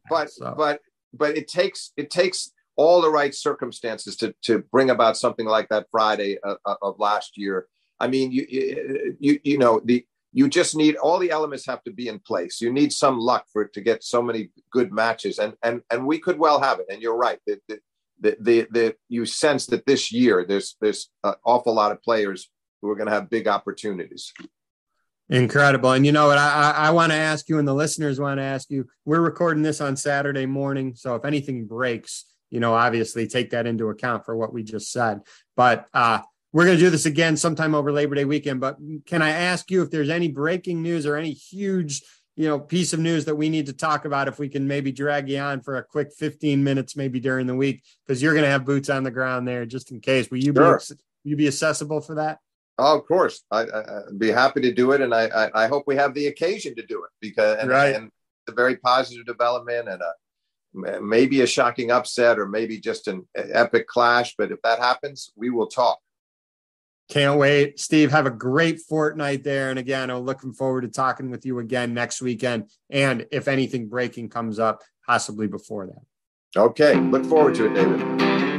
but 0.09 0.29
so. 0.29 0.53
but 0.57 0.81
but 1.13 1.37
it 1.37 1.47
takes 1.47 1.91
it 1.95 2.09
takes 2.09 2.51
all 2.75 3.01
the 3.01 3.09
right 3.09 3.33
circumstances 3.33 4.15
to 4.17 4.33
to 4.43 4.59
bring 4.71 4.89
about 4.89 5.17
something 5.17 5.45
like 5.45 5.69
that 5.69 5.87
Friday 5.91 6.37
of, 6.39 6.57
uh, 6.65 6.71
uh, 6.71 6.75
of 6.81 6.99
last 6.99 7.37
year. 7.37 7.67
I 7.99 8.07
mean, 8.07 8.31
you 8.31 8.45
you 9.19 9.39
you 9.43 9.57
know 9.57 9.81
the 9.83 10.05
you 10.33 10.49
just 10.49 10.75
need 10.75 10.97
all 10.97 11.17
the 11.17 11.31
elements 11.31 11.65
have 11.65 11.83
to 11.85 11.91
be 11.91 12.09
in 12.09 12.19
place. 12.19 12.59
You 12.59 12.71
need 12.71 12.91
some 12.91 13.17
luck 13.17 13.45
for 13.53 13.61
it 13.61 13.73
to 13.73 13.81
get 13.81 14.03
so 14.03 14.21
many 14.21 14.49
good 14.71 14.91
matches, 14.91 15.39
and 15.39 15.53
and 15.63 15.81
and 15.89 16.05
we 16.05 16.19
could 16.19 16.37
well 16.37 16.59
have 16.59 16.79
it. 16.79 16.87
And 16.89 17.01
you're 17.01 17.17
right. 17.17 17.39
The 17.47 17.59
the 17.67 17.79
the, 18.19 18.37
the, 18.39 18.67
the 18.71 18.95
you 19.09 19.25
sense 19.25 19.65
that 19.67 19.85
this 19.85 20.11
year 20.11 20.45
there's 20.47 20.75
there's 20.81 21.09
an 21.23 21.35
awful 21.45 21.73
lot 21.73 21.91
of 21.91 22.01
players 22.01 22.49
who 22.81 22.89
are 22.89 22.95
going 22.95 23.07
to 23.07 23.13
have 23.13 23.29
big 23.29 23.47
opportunities. 23.47 24.33
Incredible. 25.29 25.91
And 25.91 26.05
you 26.05 26.11
know 26.11 26.27
what? 26.27 26.37
I, 26.37 26.71
I, 26.71 26.87
I 26.87 26.91
want 26.91 27.11
to 27.11 27.17
ask 27.17 27.49
you, 27.49 27.57
and 27.57 27.67
the 27.67 27.73
listeners 27.73 28.19
want 28.19 28.37
to 28.37 28.43
ask 28.43 28.69
you. 28.69 28.87
We're 29.05 29.21
recording 29.21 29.63
this 29.63 29.81
on 29.81 29.95
Saturday 29.95 30.45
morning, 30.45 30.95
so 30.95 31.15
if 31.15 31.25
anything 31.25 31.65
breaks 31.65 32.25
you 32.49 32.59
know, 32.59 32.73
obviously 32.73 33.27
take 33.27 33.51
that 33.51 33.67
into 33.67 33.89
account 33.89 34.25
for 34.25 34.35
what 34.35 34.53
we 34.53 34.63
just 34.63 34.91
said. 34.91 35.21
But 35.55 35.87
uh, 35.93 36.19
we're 36.51 36.65
going 36.65 36.77
to 36.77 36.83
do 36.83 36.89
this 36.89 37.05
again 37.05 37.37
sometime 37.37 37.75
over 37.75 37.91
Labor 37.91 38.15
Day 38.15 38.25
weekend. 38.25 38.59
But 38.59 38.77
can 39.05 39.21
I 39.21 39.31
ask 39.31 39.69
you 39.69 39.81
if 39.81 39.91
there's 39.91 40.09
any 40.09 40.29
breaking 40.29 40.81
news 40.81 41.05
or 41.05 41.17
any 41.17 41.31
huge, 41.31 42.01
you 42.35 42.47
know, 42.47 42.59
piece 42.59 42.93
of 42.93 42.99
news 42.99 43.25
that 43.25 43.35
we 43.35 43.49
need 43.49 43.65
to 43.65 43.73
talk 43.73 44.05
about? 44.05 44.27
If 44.27 44.39
we 44.39 44.47
can 44.47 44.67
maybe 44.67 44.91
drag 44.91 45.27
you 45.29 45.39
on 45.39 45.61
for 45.61 45.77
a 45.77 45.83
quick 45.83 46.13
15 46.17 46.63
minutes, 46.63 46.95
maybe 46.95 47.19
during 47.19 47.47
the 47.47 47.55
week, 47.55 47.83
because 48.05 48.21
you're 48.21 48.33
going 48.33 48.45
to 48.45 48.49
have 48.49 48.65
boots 48.65 48.89
on 48.89 49.03
the 49.03 49.11
ground 49.11 49.47
there 49.47 49.65
just 49.65 49.91
in 49.91 49.99
case. 49.99 50.31
Will 50.31 50.37
you 50.37 50.53
sure. 50.53 50.79
be 50.79 50.95
you 51.25 51.35
be 51.35 51.47
accessible 51.47 52.01
for 52.01 52.15
that? 52.15 52.39
Oh, 52.77 52.97
of 52.97 53.05
course, 53.05 53.43
I, 53.51 53.63
would 54.07 54.19
be 54.19 54.31
happy 54.31 54.61
to 54.61 54.73
do 54.73 54.91
it, 54.91 55.01
and 55.01 55.13
I, 55.13 55.27
I, 55.27 55.63
I, 55.63 55.67
hope 55.67 55.85
we 55.87 55.95
have 55.95 56.13
the 56.13 56.27
occasion 56.27 56.75
to 56.75 56.85
do 56.85 57.05
it 57.05 57.09
because 57.21 57.57
and, 57.59 57.69
right. 57.69 57.95
and 57.95 58.11
a 58.49 58.51
very 58.51 58.75
positive 58.75 59.25
development 59.25 59.87
and 59.87 60.01
a 60.01 60.13
maybe 60.75 61.41
a 61.41 61.47
shocking 61.47 61.91
upset 61.91 62.37
or 62.37 62.47
maybe 62.47 62.79
just 62.79 63.07
an 63.07 63.27
epic 63.35 63.87
clash. 63.87 64.35
But 64.37 64.51
if 64.51 64.61
that 64.63 64.79
happens, 64.79 65.31
we 65.35 65.49
will 65.49 65.67
talk. 65.67 65.99
Can't 67.09 67.37
wait. 67.37 67.79
Steve, 67.79 68.11
have 68.11 68.25
a 68.25 68.31
great 68.31 68.79
fortnight 68.81 69.43
there. 69.43 69.69
And 69.69 69.77
again, 69.77 70.09
I'm 70.09 70.21
looking 70.21 70.53
forward 70.53 70.81
to 70.81 70.87
talking 70.87 71.29
with 71.29 71.45
you 71.45 71.59
again 71.59 71.93
next 71.93 72.21
weekend. 72.21 72.69
And 72.89 73.27
if 73.31 73.47
anything 73.47 73.89
breaking 73.89 74.29
comes 74.29 74.57
up, 74.57 74.81
possibly 75.05 75.47
before 75.47 75.85
that. 75.87 76.59
Okay. 76.59 76.95
Look 76.95 77.25
forward 77.25 77.55
to 77.55 77.67
it, 77.67 77.75
David. 77.75 78.54